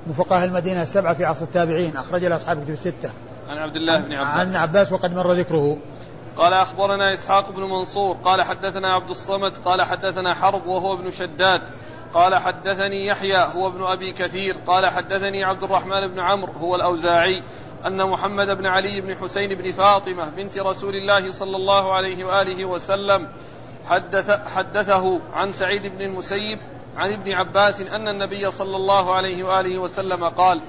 من 0.08 0.14
فقهاء 0.14 0.46
المدينة 0.46 0.82
السبعة 0.82 1.14
في 1.14 1.26
عصر 1.26 1.46
التابعين 1.46 1.98
أخرج 1.98 2.26
له 2.26 2.36
أصحاب 2.36 2.64
كتب 2.64 2.70
الستة. 2.70 3.12
عن 3.50 3.58
عبد 3.58 3.76
الله 3.76 4.02
بن 4.02 4.14
عباس. 4.14 4.56
عن 4.56 4.56
عباس 4.56 4.92
وقد 4.92 5.16
مر 5.16 5.32
ذكره. 5.32 5.78
قال 6.38 6.54
أخبرنا 6.54 7.14
إسحاق 7.14 7.52
بن 7.52 7.62
منصور 7.62 8.16
قال 8.16 8.42
حدثنا 8.42 8.94
عبد 8.94 9.10
الصمد 9.10 9.58
قال 9.66 9.82
حدثنا 9.82 10.34
حرب 10.34 10.66
وهو 10.66 10.94
ابن 10.94 11.12
شداد 11.12 11.62
قال 12.14 12.36
حدثني 12.36 13.06
يحيى 13.06 13.38
هو 13.38 13.68
ابن 13.68 13.84
أبي 13.84 14.14
كثير 14.14 14.58
قال 14.68 14.88
حدثني 14.88 15.44
عبد 15.44 15.64
الرحمن 15.64 16.08
بن 16.08 16.20
عمرو 16.20 16.54
هو 16.54 16.76
الأوزاعي 16.76 17.44
أن 17.88 18.10
محمد 18.10 18.48
بن 18.58 18.66
علي 18.66 19.02
بن 19.02 19.16
حسين 19.16 19.56
بن 19.56 19.72
فاطمة 19.72 20.30
بنت 20.30 20.58
رسول 20.58 20.96
الله 20.96 21.32
صلى 21.32 21.56
الله 21.56 21.94
عليه 21.94 22.26
وآله 22.26 22.66
وسلم 22.66 23.28
حدث 23.86 24.32
حدثه 24.48 25.20
عن 25.34 25.52
سعيد 25.52 25.86
بن 25.86 26.02
المسيب 26.02 26.60
عن 26.98 27.12
ابن 27.12 27.32
عباس 27.32 27.82
أن 27.82 28.08
النبي 28.08 28.52
صلى 28.52 28.76
الله 28.76 29.16
عليه 29.16 29.44
وآله 29.44 29.80
وسلم 29.80 30.24
قال 30.24 30.60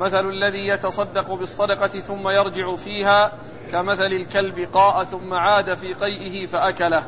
مثل 0.00 0.28
الذي 0.28 0.68
يتصدق 0.68 1.34
بالصدقة 1.34 1.88
ثم 1.88 2.28
يرجع 2.28 2.76
فيها 2.76 3.32
كمثل 3.72 4.06
الكلب 4.06 4.68
قاء 4.74 5.04
ثم 5.04 5.34
عاد 5.34 5.74
في 5.74 5.94
قيئه 5.94 6.46
فأكله. 6.46 7.02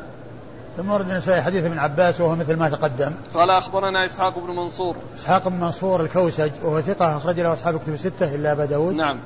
ثم 0.77 0.91
ورد 0.91 1.09
النسائي 1.09 1.41
حديث 1.41 1.65
ابن 1.65 1.79
عباس 1.79 2.21
وهو 2.21 2.35
مثل 2.35 2.55
ما 2.55 2.69
تقدم. 2.69 3.13
قال 3.33 3.49
أخبرنا 3.49 4.05
إسحاق 4.05 4.39
بن 4.39 4.55
منصور. 4.55 4.95
إسحاق 5.15 5.47
بن 5.47 5.59
منصور 5.59 6.01
الكوسج 6.01 6.51
وهو 6.63 6.81
ثقة 6.81 7.17
أخرج 7.17 7.39
له 7.39 7.53
أصحاب 7.53 7.79
كتب 7.79 7.93
الستة 7.93 8.35
إلا 8.35 8.51
أبا 8.51 8.65
داود. 8.65 8.93
نعم. 8.93 9.19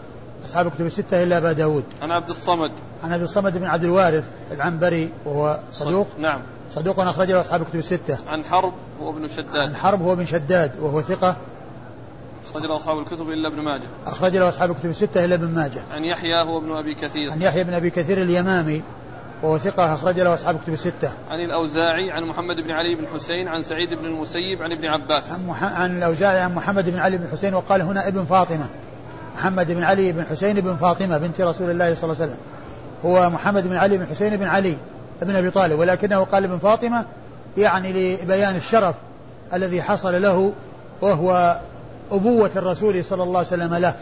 أصحاب 0.49 0.71
كتب 0.71 0.85
الستة 0.85 1.23
إلا 1.23 1.37
أبا 1.37 1.51
داود. 1.51 1.83
عن 2.01 2.11
عبد 2.11 2.29
الصمد. 2.29 2.71
عن 3.03 3.13
أبي 3.13 3.23
الصمد 3.23 3.57
بن 3.57 3.63
عبد 3.63 3.83
الوارث 3.83 4.25
العنبري 4.51 5.09
وهو 5.25 5.59
صدوق. 5.71 6.07
نعم. 6.17 6.41
صدوق 6.71 6.99
أخرج 6.99 7.31
له 7.31 7.41
أصحاب 7.41 7.63
كتب 7.63 7.79
الستة. 7.79 8.17
عن 8.27 8.43
حرب 8.43 8.73
هو 9.01 9.09
ابن 9.09 9.27
شداد. 9.27 9.57
عن 9.57 9.75
حرب 9.75 10.01
هو 10.01 10.15
بن 10.15 10.25
شداد 10.25 10.71
وهو 10.81 11.01
ثقة. 11.01 11.37
أخرج 12.49 12.65
له 12.65 12.75
أصحاب 12.75 12.99
الكتب 12.99 13.29
إلا 13.29 13.47
ابن 13.47 13.61
ماجه. 13.61 13.83
أخرج 14.05 14.37
له 14.37 14.49
أصحاب 14.49 14.75
كتب 14.75 14.89
الستة 14.89 15.25
إلا 15.25 15.35
ابن 15.35 15.47
ماجه. 15.47 15.81
عن 15.91 16.03
يحيى 16.03 16.41
هو 16.43 16.57
ابن 16.57 16.71
أبي 16.71 16.95
كثير. 16.95 17.31
عن 17.31 17.41
يحيى 17.41 17.63
بن 17.63 17.73
أبي 17.73 17.89
كثير 17.89 18.21
اليمامي 18.21 18.81
وهو 19.43 19.57
ثقة 19.57 19.93
أخرج 19.93 20.19
له 20.19 20.33
أصحاب 20.33 20.59
كتب 20.63 20.73
الستة. 20.73 21.11
عن 21.29 21.39
الأوزاعي 21.39 22.11
عن 22.11 22.27
محمد 22.27 22.55
بن 22.55 22.71
علي 22.71 22.95
بن 22.95 23.07
حسين 23.07 23.47
عن 23.47 23.61
سعيد 23.61 23.93
بن 23.93 24.05
المسيب 24.05 24.61
عن 24.61 24.71
ابن 24.71 24.85
عباس. 24.85 25.31
عن, 25.31 25.47
مح... 25.47 25.63
عن 25.63 25.97
الأوزاعي 25.97 26.39
عن 26.39 26.55
محمد 26.55 26.89
بن 26.89 26.99
علي 26.99 27.17
بن 27.17 27.27
حسين 27.27 27.53
وقال 27.53 27.81
هنا 27.81 28.07
ابن 28.07 28.25
فاطمة. 28.25 28.67
محمد 29.39 29.71
بن 29.71 29.83
علي 29.83 30.11
بن 30.11 30.25
حسين 30.25 30.61
بن 30.61 30.75
فاطمة 30.75 31.17
بنت 31.17 31.41
رسول 31.41 31.71
الله 31.71 31.93
صلى 31.93 32.03
الله 32.03 32.21
عليه 32.21 32.33
وسلم. 32.33 32.39
هو 33.05 33.29
محمد 33.29 33.67
بن 33.67 33.75
علي 33.75 33.97
بن 33.97 34.05
حسين 34.05 34.37
بن 34.37 34.47
علي 34.47 34.77
بن 35.21 35.35
أبي 35.35 35.49
طالب 35.49 35.79
ولكنه 35.79 36.23
قال 36.23 36.43
ابن 36.43 36.57
فاطمة 36.57 37.05
يعني 37.57 38.15
لبيان 38.15 38.55
الشرف 38.55 38.95
الذي 39.53 39.81
حصل 39.81 40.21
له 40.21 40.53
وهو 41.01 41.59
أبوة 42.11 42.51
الرسول 42.55 43.05
صلى 43.05 43.23
الله 43.23 43.37
عليه 43.37 43.47
وسلم 43.47 43.75
له 43.75 43.95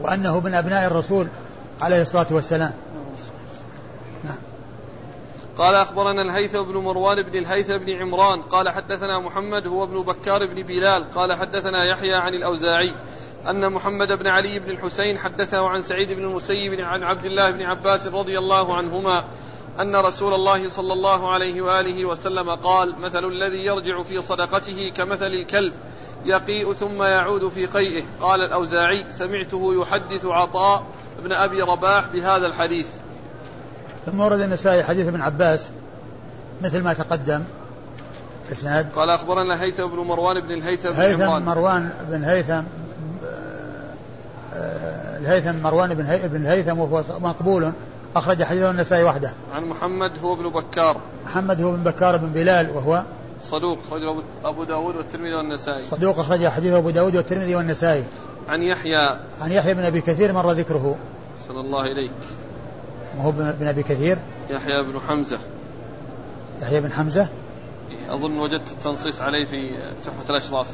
وأنه 0.00 0.40
من 0.40 0.54
أبناء 0.54 0.86
الرسول 0.86 1.26
عليه 1.80 2.02
الصلاة 2.02 2.26
والسلام. 2.30 2.72
نعم. 4.24 4.38
قال 5.58 5.74
أخبرنا 5.74 6.22
الهيثم 6.22 6.62
بن 6.62 6.76
مروان 6.76 7.22
بن 7.22 7.38
الهيثم 7.38 7.78
بن 7.78 7.92
عمران 7.92 8.42
قال 8.42 8.68
حدثنا 8.68 9.18
محمد 9.18 9.66
هو 9.66 9.84
ابن 9.84 10.02
بكار 10.02 10.46
بن 10.46 10.66
بلال 10.66 11.10
قال 11.14 11.34
حدثنا 11.34 11.84
يحيى 11.92 12.14
عن 12.14 12.34
الأوزاعي 12.34 12.94
أن 13.50 13.72
محمد 13.72 14.08
بن 14.08 14.26
علي 14.26 14.58
بن 14.58 14.70
الحسين 14.70 15.18
حدثه 15.18 15.68
عن 15.68 15.80
سعيد 15.80 16.12
بن 16.12 16.24
المسيب 16.24 16.80
عن 16.80 17.02
عبد 17.02 17.24
الله 17.24 17.50
بن 17.50 17.62
عباس 17.62 18.06
رضي 18.06 18.38
الله 18.38 18.76
عنهما 18.76 19.24
أن 19.80 19.96
رسول 19.96 20.34
الله 20.34 20.68
صلى 20.68 20.92
الله 20.92 21.32
عليه 21.32 21.62
وآله 21.62 22.04
وسلم 22.04 22.50
قال 22.50 23.00
مثل 23.00 23.24
الذي 23.24 23.64
يرجع 23.66 24.02
في 24.02 24.22
صدقته 24.22 24.92
كمثل 24.96 25.26
الكلب 25.26 25.72
يقيء 26.24 26.72
ثم 26.72 27.02
يعود 27.02 27.48
في 27.48 27.66
قيئه. 27.66 28.02
قال 28.20 28.40
الأوزاعي 28.40 29.06
سمعته 29.10 29.74
يحدث 29.80 30.24
عطاء 30.24 30.86
بن 31.22 31.32
أبي 31.32 31.62
رباح 31.62 32.06
بهذا 32.06 32.46
الحديث. 32.46 32.88
ثم 34.06 34.20
ورد 34.20 34.40
النسائي 34.40 34.84
حديث 34.84 35.06
ابن 35.06 35.20
عباس 35.20 35.70
مثل 36.62 36.84
ما 36.84 36.92
تقدم 36.92 37.44
الإسناد. 38.48 38.92
قال 38.92 39.10
أخبرنا 39.10 39.62
هيثم 39.62 39.86
بن 39.86 39.96
مروان 39.96 40.40
بن 40.40 40.52
الهيثم 40.52 40.88
بن 40.88 40.96
هيثم 40.96 41.42
مروان 41.44 41.90
بن 42.08 42.24
هيثم 42.24 42.62
الهيثم 45.20 45.62
مروان 45.62 45.94
بن 45.94 46.18
بن 46.28 46.36
الهيثم 46.36 46.78
وهو 46.78 47.04
مقبول 47.20 47.72
أخرج 48.16 48.42
حديثه 48.42 48.70
النسائي 48.70 49.04
وحده. 49.04 49.32
عن 49.52 49.64
محمد 49.64 50.18
هو 50.22 50.34
ابن 50.34 50.48
بكار. 50.48 51.00
محمد 51.24 51.60
هو 51.60 51.72
بن 51.72 51.84
بكار 51.84 52.16
بن 52.16 52.32
بلال 52.32 52.70
وهو 52.70 53.02
صدوق 53.42 53.78
أخرجه 53.86 54.22
أبو 54.44 54.64
داود 54.64 54.96
والترمذي 54.96 55.34
والنسائي. 55.34 55.84
صدوق 55.84 56.18
أخرج 56.18 56.48
حديثه 56.48 56.78
أبو 56.78 56.90
داود 56.90 57.16
والترمذي 57.16 57.54
والنسائي. 57.54 58.04
عن 58.48 58.62
يحيى. 58.62 59.18
عن 59.40 59.52
يحيى 59.52 59.74
بن 59.74 59.82
أبي 59.82 60.00
كثير 60.00 60.32
مر 60.32 60.52
ذكره. 60.52 60.96
صلى 61.48 61.60
الله 61.60 61.86
إليك. 61.86 62.10
وهو 63.18 63.30
بن 63.30 63.68
أبي 63.68 63.82
كثير. 63.82 64.18
يحيى 64.50 64.82
بن 64.82 65.00
حمزة. 65.08 65.38
يحيى 66.62 66.80
بن 66.80 66.92
حمزة. 66.92 67.28
أظن 68.08 68.38
وجدت 68.38 68.72
التنصيص 68.72 69.22
عليه 69.22 69.44
في 69.44 69.70
تحفة 70.04 70.30
الأشراف. 70.30 70.66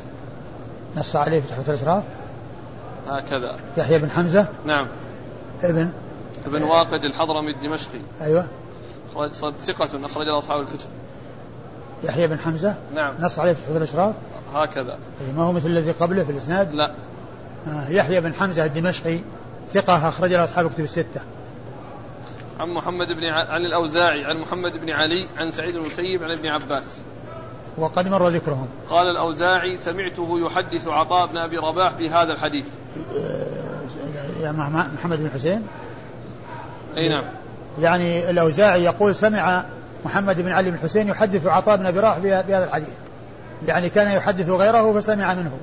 نص 0.96 1.16
عليه 1.16 1.40
في 1.40 1.48
تحفة 1.48 1.72
الأشراف. 1.72 2.04
هكذا. 3.08 3.56
يحيى 3.76 3.98
بن 3.98 4.10
حمزة؟ 4.10 4.48
نعم. 4.64 4.88
ابن؟ 5.62 5.90
ابن 6.46 6.62
واقد 6.62 7.04
الحضرمي 7.04 7.50
الدمشقي. 7.50 8.00
أيوة. 8.20 8.46
صد 9.32 9.54
ثقة 9.66 10.06
أخرج 10.06 10.26
له 10.26 10.38
أصحاب 10.38 10.60
الكتب. 10.60 10.88
يحيى 12.04 12.26
بن 12.26 12.38
حمزة؟ 12.38 12.74
نعم. 12.94 13.14
نص 13.20 13.38
عليه 13.38 13.52
في 13.52 13.62
تحفة 13.62 13.76
الأشراف؟ 13.76 14.14
هكذا. 14.54 14.92
أي 14.92 15.32
ما 15.36 15.42
هو 15.42 15.52
مثل 15.52 15.66
الذي 15.66 15.90
قبله 15.90 16.24
في 16.24 16.32
الإسناد؟ 16.32 16.72
لا. 16.72 16.94
آه 17.66 17.88
يحيى 17.88 18.20
بن 18.20 18.34
حمزة 18.34 18.64
الدمشقي 18.64 19.18
ثقة 19.74 20.08
أخرج 20.08 20.32
له 20.32 20.44
أصحاب 20.44 20.66
الكتب 20.66 20.84
الستة. 20.84 21.20
عن 22.60 22.68
محمد 22.68 23.06
بن 23.06 23.24
ع... 23.24 23.52
عن 23.52 23.60
الأوزاعي 23.60 24.24
عن 24.24 24.40
محمد 24.40 24.76
بن 24.76 24.90
علي 24.90 25.28
عن 25.36 25.50
سعيد 25.50 25.76
المسيب 25.76 26.22
عن 26.22 26.30
ابن 26.30 26.46
عباس. 26.46 27.02
وقد 27.78 28.08
مر 28.08 28.28
ذكرهم. 28.28 28.68
قال 28.90 29.06
الأوزاعي 29.06 29.76
سمعته 29.76 30.38
يحدث 30.46 30.88
عطاء 30.88 31.26
بن 31.26 31.36
أبي 31.36 31.56
رباح 31.56 31.92
بهذا 31.92 32.32
الحديث. 32.32 32.66
يا 34.40 34.52
محمد 34.94 35.18
بن 35.18 35.30
حسين؟ 35.30 35.66
أي 36.96 37.08
نعم. 37.08 37.24
يعني 37.80 38.30
الأوزاعي 38.30 38.84
يقول 38.84 39.14
سمع 39.14 39.64
محمد 40.04 40.40
بن 40.40 40.48
علي 40.48 40.70
بن 40.70 40.78
حسين 40.78 41.08
يحدث 41.08 41.46
عطاء 41.46 41.76
بن 41.76 41.86
أبي 41.86 41.98
رباح 41.98 42.18
بهذا 42.18 42.64
الحديث. 42.64 42.94
يعني 43.66 43.88
كان 43.88 44.16
يحدث 44.16 44.48
غيره 44.48 45.00
فسمع 45.00 45.34
منه. 45.34 45.58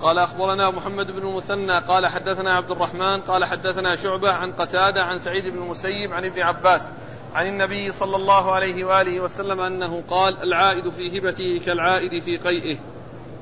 قال 0.00 0.18
أخبرنا 0.18 0.70
محمد 0.70 1.06
بن 1.06 1.18
المثنى 1.18 1.78
قال 1.78 2.06
حدثنا 2.06 2.56
عبد 2.56 2.70
الرحمن 2.70 3.20
قال 3.20 3.44
حدثنا 3.44 3.96
شعبة 3.96 4.32
عن 4.32 4.52
قتادة 4.52 5.02
عن 5.02 5.18
سعيد 5.18 5.48
بن 5.48 5.62
المسيب 5.62 6.12
عن 6.12 6.24
ابن 6.24 6.40
عباس 6.40 6.90
عن 7.34 7.46
النبي 7.46 7.92
صلى 7.92 8.16
الله 8.16 8.52
عليه 8.52 8.84
وآله 8.84 9.20
وسلم 9.20 9.60
أنه 9.60 10.02
قال 10.10 10.42
العائد 10.42 10.88
في 10.88 11.18
هبته 11.18 11.60
كالعائد 11.66 12.22
في 12.22 12.36
قيئه. 12.36 12.78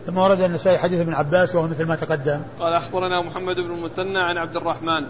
ثم 0.07 0.19
ورد 0.19 0.41
النسائي 0.41 0.79
حديث 0.79 1.01
ابن 1.01 1.15
عباس 1.15 1.55
وهو 1.55 1.69
مثل 1.69 1.85
ما 1.85 1.97
تقدم. 1.97 2.41
قال 2.61 2.73
أخبرنا 2.73 3.23
محمد 3.23 3.57
بن 3.57 3.71
المثنى 3.71 4.19
عن 4.19 4.37
عبد 4.37 4.57
الرحمن. 4.57 5.07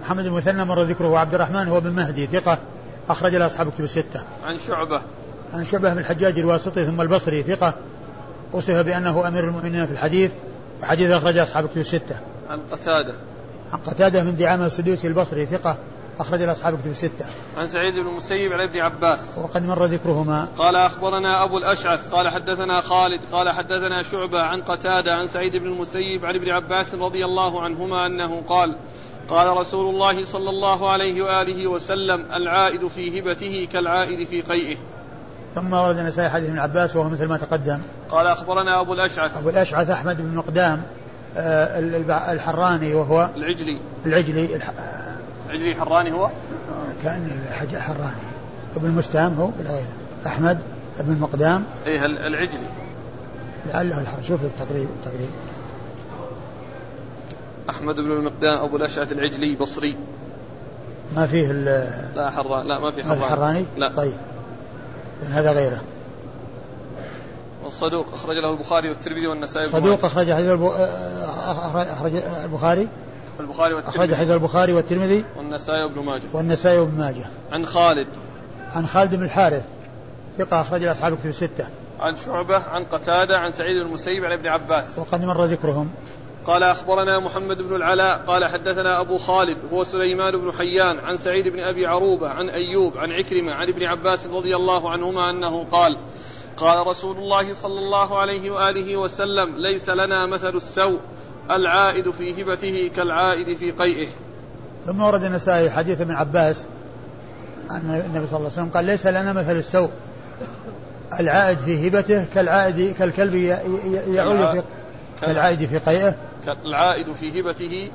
محمد 0.00 0.24
بن 0.24 0.30
المثنى 0.30 0.64
مر 0.64 0.82
ذكره 0.82 1.18
عبد 1.18 1.34
الرحمن 1.34 1.68
هو 1.68 1.80
بن 1.80 1.92
مهدي 1.92 2.26
ثقة 2.26 2.58
أخرج 3.08 3.34
له 3.34 3.46
أصحاب 3.46 3.70
كتب 3.70 3.84
الستة. 3.84 4.22
عن 4.44 4.58
شعبة. 4.58 5.00
عن 5.54 5.64
شعبة 5.64 5.92
بن 5.92 5.98
الحجاج 5.98 6.38
الواسطي 6.38 6.86
ثم 6.86 7.00
البصري 7.00 7.42
ثقة. 7.42 7.74
وصف 8.52 8.74
بأنه 8.74 9.28
أمير 9.28 9.44
المؤمنين 9.44 9.86
في 9.86 9.92
الحديث 9.92 10.30
وحديث 10.82 11.10
أخرج 11.10 11.38
أصحاب 11.38 11.68
كتب 11.68 11.78
الستة. 11.78 12.16
عن 12.50 12.60
قتادة. 12.72 13.14
عن 13.72 13.78
قتادة 13.78 14.24
من 14.24 14.36
دعامة 14.36 14.66
السدوسي 14.66 15.08
البصري 15.08 15.46
ثقة. 15.46 15.76
أخرج 16.20 16.42
أصحاب 16.42 16.78
كتب 16.78 16.90
الستة. 16.90 17.26
عن 17.56 17.66
سعيد 17.66 17.94
بن 17.94 18.08
المسيب 18.08 18.52
عن 18.52 18.60
ابن 18.60 18.80
عباس. 18.80 19.38
وقد 19.38 19.62
مر 19.62 19.84
ذكرهما. 19.84 20.48
قال 20.58 20.76
أخبرنا 20.76 21.44
أبو 21.44 21.58
الأشعث 21.58 22.08
قال 22.08 22.28
حدثنا 22.28 22.80
خالد 22.80 23.20
قال 23.32 23.52
حدثنا 23.52 24.02
شعبة 24.02 24.42
عن 24.42 24.62
قتادة 24.62 25.14
عن 25.14 25.26
سعيد 25.26 25.56
بن 25.56 25.66
المسيب 25.66 26.24
عن 26.24 26.34
ابن 26.34 26.50
عباس 26.50 26.94
رضي 26.94 27.24
الله 27.24 27.62
عنهما 27.62 28.06
أنه 28.06 28.42
قال 28.48 28.76
قال 29.28 29.56
رسول 29.56 29.94
الله 29.94 30.24
صلى 30.24 30.50
الله 30.50 30.90
عليه 30.90 31.22
وآله 31.22 31.66
وسلم 31.66 32.32
العائد 32.32 32.86
في 32.86 33.20
هبته 33.20 33.68
كالعائد 33.72 34.28
في 34.28 34.40
قيئه. 34.40 34.76
ثم 35.54 35.72
ورد 35.72 35.98
النسائي 35.98 36.30
حديث 36.30 36.48
ابن 36.48 36.58
عباس 36.58 36.96
وهو 36.96 37.08
مثل 37.08 37.26
ما 37.26 37.36
تقدم. 37.36 37.80
قال 38.10 38.26
أخبرنا 38.26 38.80
أبو 38.80 38.92
الأشعث. 38.92 39.38
أبو 39.38 39.48
الأشعث 39.48 39.90
أحمد 39.90 40.16
بن 40.16 40.34
مقدام 40.34 40.82
آه، 41.36 42.32
الحراني 42.32 42.94
وهو 42.94 43.30
العجلي 43.36 43.80
العجلي 44.06 44.56
عجلي 45.50 45.74
حراني 45.74 46.12
هو؟ 46.12 46.30
كان 47.02 47.40
حراني. 47.74 48.22
ابن 48.76 48.90
مستام 48.90 49.34
هو 49.34 49.46
بالغير 49.46 49.86
أحمد 50.26 50.58
بن 51.00 51.18
مقدام 51.20 51.64
إيه 51.86 52.04
العجلي. 52.04 52.68
لعله 53.66 54.00
الحر 54.00 54.22
شوف 54.22 54.42
التقريب 54.42 54.88
التقريب. 54.88 55.30
أحمد 57.70 57.94
بن 57.94 58.12
المقدام 58.12 58.58
أبو 58.58 58.76
الأشعث 58.76 59.12
العجلي 59.12 59.56
بصري. 59.56 59.96
ما 61.16 61.26
فيه 61.26 61.52
لا 61.52 62.30
حراني 62.30 62.68
لا 62.68 62.78
ما 62.80 62.90
في 62.90 63.04
حراني, 63.04 63.24
حراني؟ 63.24 63.66
لا. 63.76 63.92
طيب. 63.96 64.16
هذا 65.30 65.52
غيره. 65.52 65.80
والصدوق 67.64 68.14
أخرج 68.14 68.36
له 68.36 68.52
البخاري 68.52 68.88
والترمذي 68.88 69.26
والنسائي 69.26 69.66
صدوق 69.66 70.04
أخرج 70.04 70.32
حديث 70.32 70.48
أخرج 71.76 72.12
البخاري؟ 72.44 72.88
البخاري 73.40 73.74
والترمذي. 73.74 73.98
أخرج 73.98 74.14
حديث 74.14 74.30
البخاري 74.30 74.72
والترمذي. 74.72 75.24
والنسائي 75.36 75.82
وابن 75.82 76.02
ماجه. 76.04 76.22
والنسائي 76.32 76.78
وابن 76.78 76.98
ماجه. 76.98 77.26
عن 77.52 77.66
خالد. 77.66 78.08
عن 78.74 78.86
خالد 78.86 79.14
بن 79.14 79.24
الحارث. 79.24 79.64
ثقة 80.38 80.60
أخرج 80.60 80.84
أصحاب 80.84 81.12
الكتب 81.12 81.28
الستة. 81.28 81.68
عن 82.00 82.16
شعبة 82.16 82.56
عن 82.56 82.84
قتادة 82.84 83.38
عن 83.38 83.50
سعيد 83.50 83.76
المسيب 83.76 84.24
عن 84.24 84.32
ابن 84.32 84.46
عباس. 84.46 84.98
وقد 84.98 85.20
مر 85.20 85.44
ذكرهم. 85.44 85.90
قال 86.46 86.62
أخبرنا 86.62 87.18
محمد 87.18 87.56
بن 87.56 87.76
العلاء 87.76 88.18
قال 88.18 88.48
حدثنا 88.48 89.00
أبو 89.00 89.18
خالد 89.18 89.58
هو 89.72 89.84
سليمان 89.84 90.36
بن 90.36 90.52
حيان 90.52 90.98
عن 90.98 91.16
سعيد 91.16 91.48
بن 91.48 91.60
أبي 91.60 91.86
عروبة 91.86 92.28
عن 92.28 92.48
أيوب 92.48 92.96
عن 92.96 93.12
عكرمة 93.12 93.52
عن 93.52 93.68
ابن 93.68 93.82
عباس 93.82 94.26
رضي 94.26 94.56
الله 94.56 94.90
عنهما 94.90 95.30
أنه 95.30 95.64
قال 95.64 95.98
قال 96.56 96.86
رسول 96.86 97.16
الله 97.16 97.54
صلى 97.54 97.78
الله 97.78 98.18
عليه 98.18 98.50
وآله 98.50 98.96
وسلم 98.96 99.56
ليس 99.56 99.88
لنا 99.88 100.26
مثل 100.26 100.56
السوء 100.56 101.00
العائد 101.50 102.10
في 102.10 102.42
هبته 102.42 102.90
كالعائد 102.96 103.56
في 103.56 103.70
قيئه. 103.70 104.08
ثم 104.86 105.02
ورد 105.02 105.24
النسائي 105.24 105.70
حديث 105.70 106.00
ابن 106.00 106.14
عباس 106.14 106.66
أن 107.70 108.02
النبي 108.06 108.26
صلى 108.26 108.36
الله 108.36 108.36
عليه 108.36 108.46
وسلم 108.46 108.68
قال 108.68 108.84
ليس 108.84 109.06
لنا 109.06 109.32
مثل 109.32 109.56
السوء. 109.56 109.90
العائد 111.20 111.58
في 111.58 111.88
هبته 111.88 112.24
كالعائد 112.34 112.94
كالكلب 112.94 113.34
يعود 114.08 114.50
في 114.50 114.62
كالعائد 115.20 115.68
في 115.68 115.78
قيئه. 115.78 116.14
العائد 116.64 117.12
في 117.12 117.40
هبته 117.40 117.90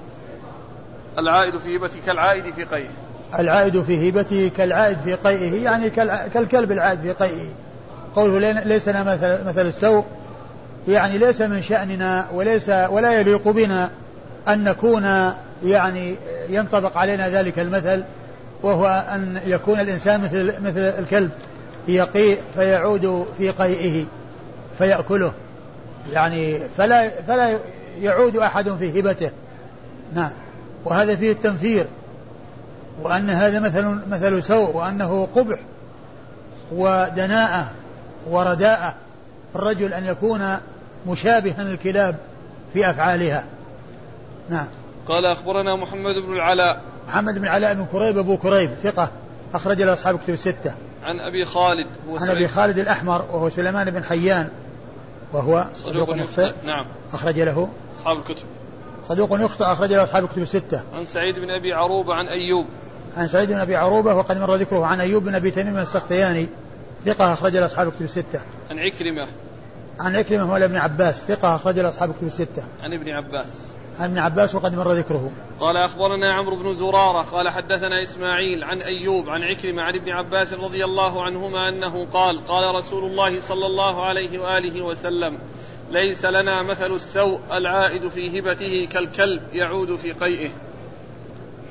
العائد 1.20 1.58
في 1.58 1.78
هبته 1.78 2.00
كالعائد 2.06 2.54
في 2.54 2.64
قيئه. 2.64 2.90
العائد 3.40 3.84
في 3.84 4.10
هبته 4.10 4.52
كالعائد 4.58 4.98
في 4.98 5.14
قيئه 5.14 5.64
يعني 5.64 5.90
كالكلب 6.30 6.72
العائد 6.72 7.00
في 7.00 7.12
قيئه. 7.12 7.54
قوله 8.16 8.52
ليس 8.52 8.90
لنا 8.90 9.04
مثل, 9.04 9.46
مثل 9.48 9.68
السوء. 9.68 10.06
يعني 10.88 11.18
ليس 11.18 11.42
من 11.42 11.62
شأننا 11.62 12.26
وليس 12.34 12.70
ولا 12.70 13.20
يليق 13.20 13.48
بنا 13.48 13.90
أن 14.48 14.64
نكون 14.64 15.34
يعني 15.66 16.16
ينطبق 16.50 16.98
علينا 16.98 17.30
ذلك 17.30 17.60
المثل 17.60 18.04
وهو 18.64 19.06
أن 19.16 19.40
يكون 19.46 19.80
الإنسان 19.80 20.22
مثل 20.22 20.54
مثل 20.62 20.80
الكلب 20.80 21.32
يقيء 21.88 22.42
فيعود 22.56 23.28
في 23.38 23.50
قيئه 23.50 24.06
فيأكله. 24.78 25.34
يعني 26.14 26.60
فلا 26.78 27.10
فلا 27.10 27.60
يعود 28.00 28.38
أحد 28.38 28.70
في 28.70 29.00
هبته. 29.00 29.32
نعم. 30.14 30.32
وهذا 30.86 31.16
فيه 31.16 31.32
التنفير. 31.32 31.86
وأن 33.02 33.30
هذا 33.30 33.60
مثل 33.60 34.00
مثل 34.10 34.44
سوء 34.44 34.76
وأنه 34.76 35.28
قبح 35.36 35.60
ودناءة 36.72 37.72
ورداءة. 38.30 38.94
الرجل 39.56 39.94
أن 39.94 40.06
يكون 40.06 40.58
مشابها 41.08 41.62
الكلاب 41.62 42.16
في 42.74 42.90
أفعالها. 42.90 43.46
نعم. 44.50 44.68
قال 45.08 45.26
أخبرنا 45.26 45.76
محمد 45.76 46.16
بن 46.16 46.34
العلاء. 46.34 46.82
محمد 47.08 47.34
بن 47.34 47.44
العلاء 47.44 47.74
بن 47.74 47.86
كريب 47.86 48.18
أبو 48.18 48.38
كريب 48.38 48.74
ثقة 48.74 49.12
أخرج 49.54 49.82
له 49.82 49.94
أصحاب 49.94 50.20
كتب 50.20 50.34
الستة. 50.34 50.74
عن 51.04 51.20
أبي 51.20 51.46
خالد 51.46 51.88
هو 52.10 52.18
عن 52.18 52.30
أبي 52.30 52.48
خالد 52.48 52.80
الأحمر 52.80 53.26
وهو 53.32 53.50
سليمان 53.50 53.92
بن 53.92 54.04
حيان 54.04 54.50
وهو 55.34 55.66
صدوق 55.76 56.18
يخطئ. 56.18 56.52
نعم. 56.66 56.86
أخرج 57.14 57.40
له 57.40 57.70
أصحاب 57.98 58.18
الكتب. 58.18 58.46
صدوق 59.08 59.42
يخطئ 59.42 59.64
أخرج 59.66 59.94
له 59.94 60.04
أصحاب 60.04 60.24
الكتب 60.24 60.42
الستة. 60.42 60.82
عن 60.94 61.06
سعيد 61.06 61.36
بن 61.36 61.50
أبي 61.50 61.74
عروبة 61.74 62.14
عن 62.14 62.28
أيوب. 62.28 62.66
عن 63.18 63.28
سعيد 63.28 63.50
بن 63.50 63.60
أبي 63.60 63.76
عروبة 63.76 64.16
وقد 64.16 64.38
مر 64.38 64.56
ذكره 64.56 64.86
عن 64.86 65.02
أيوب 65.02 65.24
بن 65.24 65.36
أبي 65.36 65.52
تميم 65.52 65.78
السختياني 65.78 66.48
ثقة 67.06 67.34
أخرج 67.34 67.58
له 67.58 67.66
أصحاب 67.66 67.88
الكتب 67.88 68.02
الستة. 68.02 68.42
عن 68.70 68.80
عكرمة. 68.80 69.28
عن 70.02 70.16
عكرمة 70.16 70.46
مولى 70.46 70.66
ابن 70.66 70.76
عباس 70.76 71.24
ثقة 71.24 71.56
أخرج 71.56 71.80
له 71.80 71.90
أصحاب 71.90 72.10
الكتب 72.10 72.28
الستة. 72.28 72.64
عن 72.84 72.94
ابن 72.94 73.10
عباس. 73.10 73.72
عن 74.00 74.10
ابن 74.10 74.18
عباس 74.18 74.56
وقد 74.56 74.74
مر 74.74 74.92
ذكره. 74.92 75.32
قال 75.60 75.78
أخبرنا 75.78 76.34
عمرو 76.34 76.56
بن 76.56 76.74
زرارة 76.74 77.22
قال 77.22 77.50
حدثنا 77.50 78.02
إسماعيل 78.02 78.64
عن 78.64 78.82
أيوب 78.82 79.30
عن 79.30 79.44
عكرمة 79.44 79.82
عن 79.82 79.96
ابن 79.96 80.12
عباس 80.12 80.54
رضي 80.54 80.86
الله 80.86 81.24
عنهما 81.24 81.70
أنه 81.70 82.08
قال 82.14 82.48
قال 82.48 82.76
رسول 82.76 83.04
الله 83.04 83.42
صلى 83.42 83.66
الله 83.66 84.06
عليه 84.06 84.40
وآله 84.40 84.82
وسلم 84.82 85.38
ليس 85.92 86.26
لنا 86.26 86.64
مثل 86.64 86.92
السوء 86.92 87.40
العائد 87.52 88.08
في 88.08 88.40
هبته 88.40 88.88
كالكلب 88.92 89.42
يعود 89.54 89.96
في 89.96 90.12
قيئه 90.12 90.50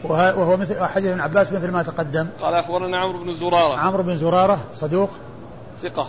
وهو 0.04 0.56
مثل 0.56 0.84
حديث 0.84 1.10
ابن 1.10 1.20
عباس 1.20 1.52
مثل 1.52 1.70
ما 1.70 1.82
تقدم 1.82 2.28
قال 2.40 2.54
أخبرنا 2.54 2.98
عمرو 2.98 3.24
بن 3.24 3.30
زرارة 3.32 3.76
عمرو 3.76 4.02
بن 4.02 4.16
زرارة 4.16 4.58
صدوق 4.72 5.10
ثقة 5.82 6.08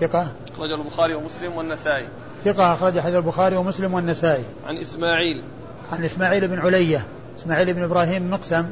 ثقة 0.00 0.26
أخرج 0.54 0.70
البخاري 0.70 1.14
ومسلم 1.14 1.52
والنسائي. 1.52 2.08
ثقة 2.44 2.72
أخرج 2.72 3.00
حديث 3.00 3.16
البخاري 3.16 3.56
ومسلم 3.56 3.94
والنسائي. 3.94 4.44
عن 4.66 4.78
إسماعيل. 4.78 5.44
عن 5.92 6.04
إسماعيل 6.04 6.48
بن 6.48 6.58
علية. 6.58 7.06
إسماعيل 7.36 7.74
بن 7.74 7.82
إبراهيم 7.82 8.30
مقسم 8.30 8.66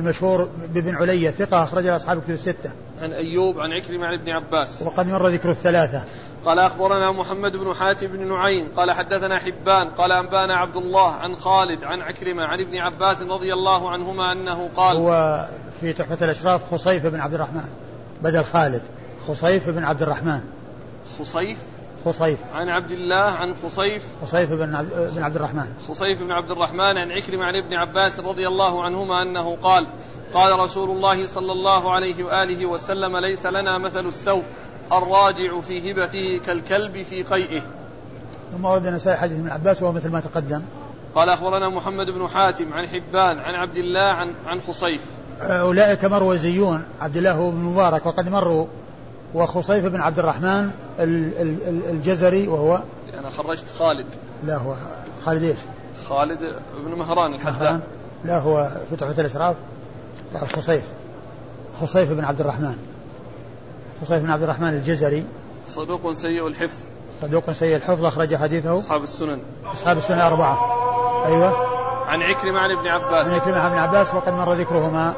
المشهور 0.00 0.48
بابن 0.74 0.96
علية. 0.96 1.30
ثقة 1.30 1.64
أخرج 1.64 1.86
أصحاب 1.86 2.22
كتب 2.22 2.30
الستة. 2.30 2.70
عن 3.02 3.12
أيوب 3.12 3.60
عن 3.60 3.72
عكرمة 3.72 4.06
عن 4.06 4.14
ابن 4.14 4.30
عباس. 4.30 4.82
وقد 4.82 5.06
مر 5.06 5.28
ذكر 5.28 5.50
الثلاثة. 5.50 6.02
قال 6.44 6.58
أخبرنا 6.58 7.10
محمد 7.10 7.56
بن 7.56 7.74
حاتم 7.74 8.06
بن 8.06 8.28
نعيم. 8.28 8.68
قال 8.76 8.92
حدثنا 8.92 9.38
حبان. 9.38 9.88
قال 9.88 10.12
أنبانا 10.12 10.56
عبد 10.56 10.76
الله 10.76 11.12
عن 11.12 11.36
خالد 11.36 11.84
عن 11.84 12.00
عكرمة 12.00 12.42
عن 12.42 12.60
ابن 12.60 12.78
عباس 12.78 13.22
رضي 13.22 13.52
الله 13.52 13.90
عنهما 13.90 14.32
أنه 14.32 14.68
قال 14.76 14.96
هو 14.96 15.48
في 15.80 15.92
تحفة 15.92 16.24
الأشراف 16.24 16.74
خصيف 16.74 17.06
بن 17.06 17.20
عبد 17.20 17.34
الرحمن 17.34 17.68
بدل 18.22 18.44
خالد 18.44 18.82
خصيف 19.28 19.68
بن 19.68 19.84
عبد 19.84 20.02
الرحمن. 20.02 20.40
خصيف. 21.20 21.58
خصيف. 22.04 22.38
عن 22.52 22.68
عبد 22.68 22.90
الله 22.90 23.24
عن 23.24 23.54
خصيف. 23.54 24.06
خصيف 24.22 24.52
بن 24.52 24.74
عبد, 24.74 24.90
بن 25.14 25.22
عبد 25.22 25.36
الرحمن. 25.36 25.66
خصيف 25.88 26.22
بن 26.22 26.32
عبد 26.32 26.50
الرحمن 26.50 26.98
عن 26.98 27.12
عكرمة 27.12 27.44
عن 27.44 27.56
ابن 27.56 27.74
عباس 27.74 28.20
رضي 28.20 28.48
الله 28.48 28.84
عنهما 28.84 29.22
أنه 29.22 29.56
قال 29.56 29.86
قال 30.34 30.58
رسول 30.58 30.90
الله 30.90 31.26
صلى 31.26 31.52
الله 31.52 31.92
عليه 31.92 32.24
وآله 32.24 32.66
وسلم 32.66 33.16
ليس 33.16 33.46
لنا 33.46 33.78
مثل 33.78 34.06
السوء 34.06 34.42
الراجع 34.92 35.60
في 35.60 35.92
هبته 35.92 36.40
كالكلب 36.46 37.02
في 37.02 37.22
قيئه. 37.22 37.62
ثم 38.52 38.64
ورد 38.64 38.86
النسائي 38.86 39.16
حديث 39.16 39.38
ابن 39.38 39.50
عباس 39.50 39.82
وهو 39.82 39.92
مثل 39.92 40.10
ما 40.10 40.20
تقدم. 40.20 40.62
قال 41.14 41.28
أخبرنا 41.28 41.68
محمد 41.68 42.06
بن 42.06 42.28
حاتم 42.28 42.72
عن 42.72 42.86
حبان 42.86 43.38
عن 43.38 43.54
عبد 43.54 43.76
الله 43.76 44.12
عن 44.12 44.32
عن 44.46 44.60
خصيف. 44.60 45.06
أولئك 45.40 46.04
مروزيون 46.04 46.84
عبد 47.00 47.16
الله 47.16 47.50
بن 47.50 47.56
مبارك 47.56 48.06
وقد 48.06 48.28
مروا. 48.28 48.66
وخصيف 49.34 49.86
بن 49.86 50.00
عبد 50.00 50.18
الرحمن 50.18 50.70
الجزري 51.90 52.48
وهو 52.48 52.82
أنا 53.18 53.30
خرجت 53.30 53.64
خالد. 53.78 54.06
لا 54.44 54.56
هو 54.56 54.74
خالد 55.24 55.42
إيش؟ 55.42 55.58
خالد 56.08 56.38
بن 56.84 56.98
مهران 56.98 57.34
الحداد. 57.34 57.80
لا 58.24 58.38
هو 58.38 58.70
في 58.90 58.96
تحفة 58.96 59.20
الأشراف. 59.20 59.56
لا 60.34 60.38
خصيف. 60.38 60.82
خصيف 61.80 62.12
بن 62.12 62.24
عبد 62.24 62.40
الرحمن. 62.40 62.76
خصيف 64.02 64.22
بن 64.22 64.30
عبد 64.30 64.42
الرحمن 64.42 64.68
الجزري. 64.68 65.24
صدوق 65.68 66.12
سيء 66.12 66.46
الحفظ. 66.46 66.78
صدوق 67.22 67.52
سيء 67.52 67.76
الحفظ 67.76 68.04
أخرج 68.04 68.36
حديثه. 68.36 68.78
أصحاب 68.78 69.02
السنن. 69.02 69.40
أصحاب 69.74 69.98
السنن 69.98 70.20
أربعة. 70.20 70.58
أيوه. 71.26 71.56
عن 72.06 72.22
عكرمة 72.22 72.60
عن 72.60 72.70
ابن 72.70 72.86
عباس. 72.86 73.28
عن 73.28 73.34
عكرمة 73.34 73.58
عن 73.58 73.70
ابن 73.70 73.78
عباس 73.78 74.14
وقد 74.14 74.32
مر 74.32 74.52
ذكرهما. 74.52 75.14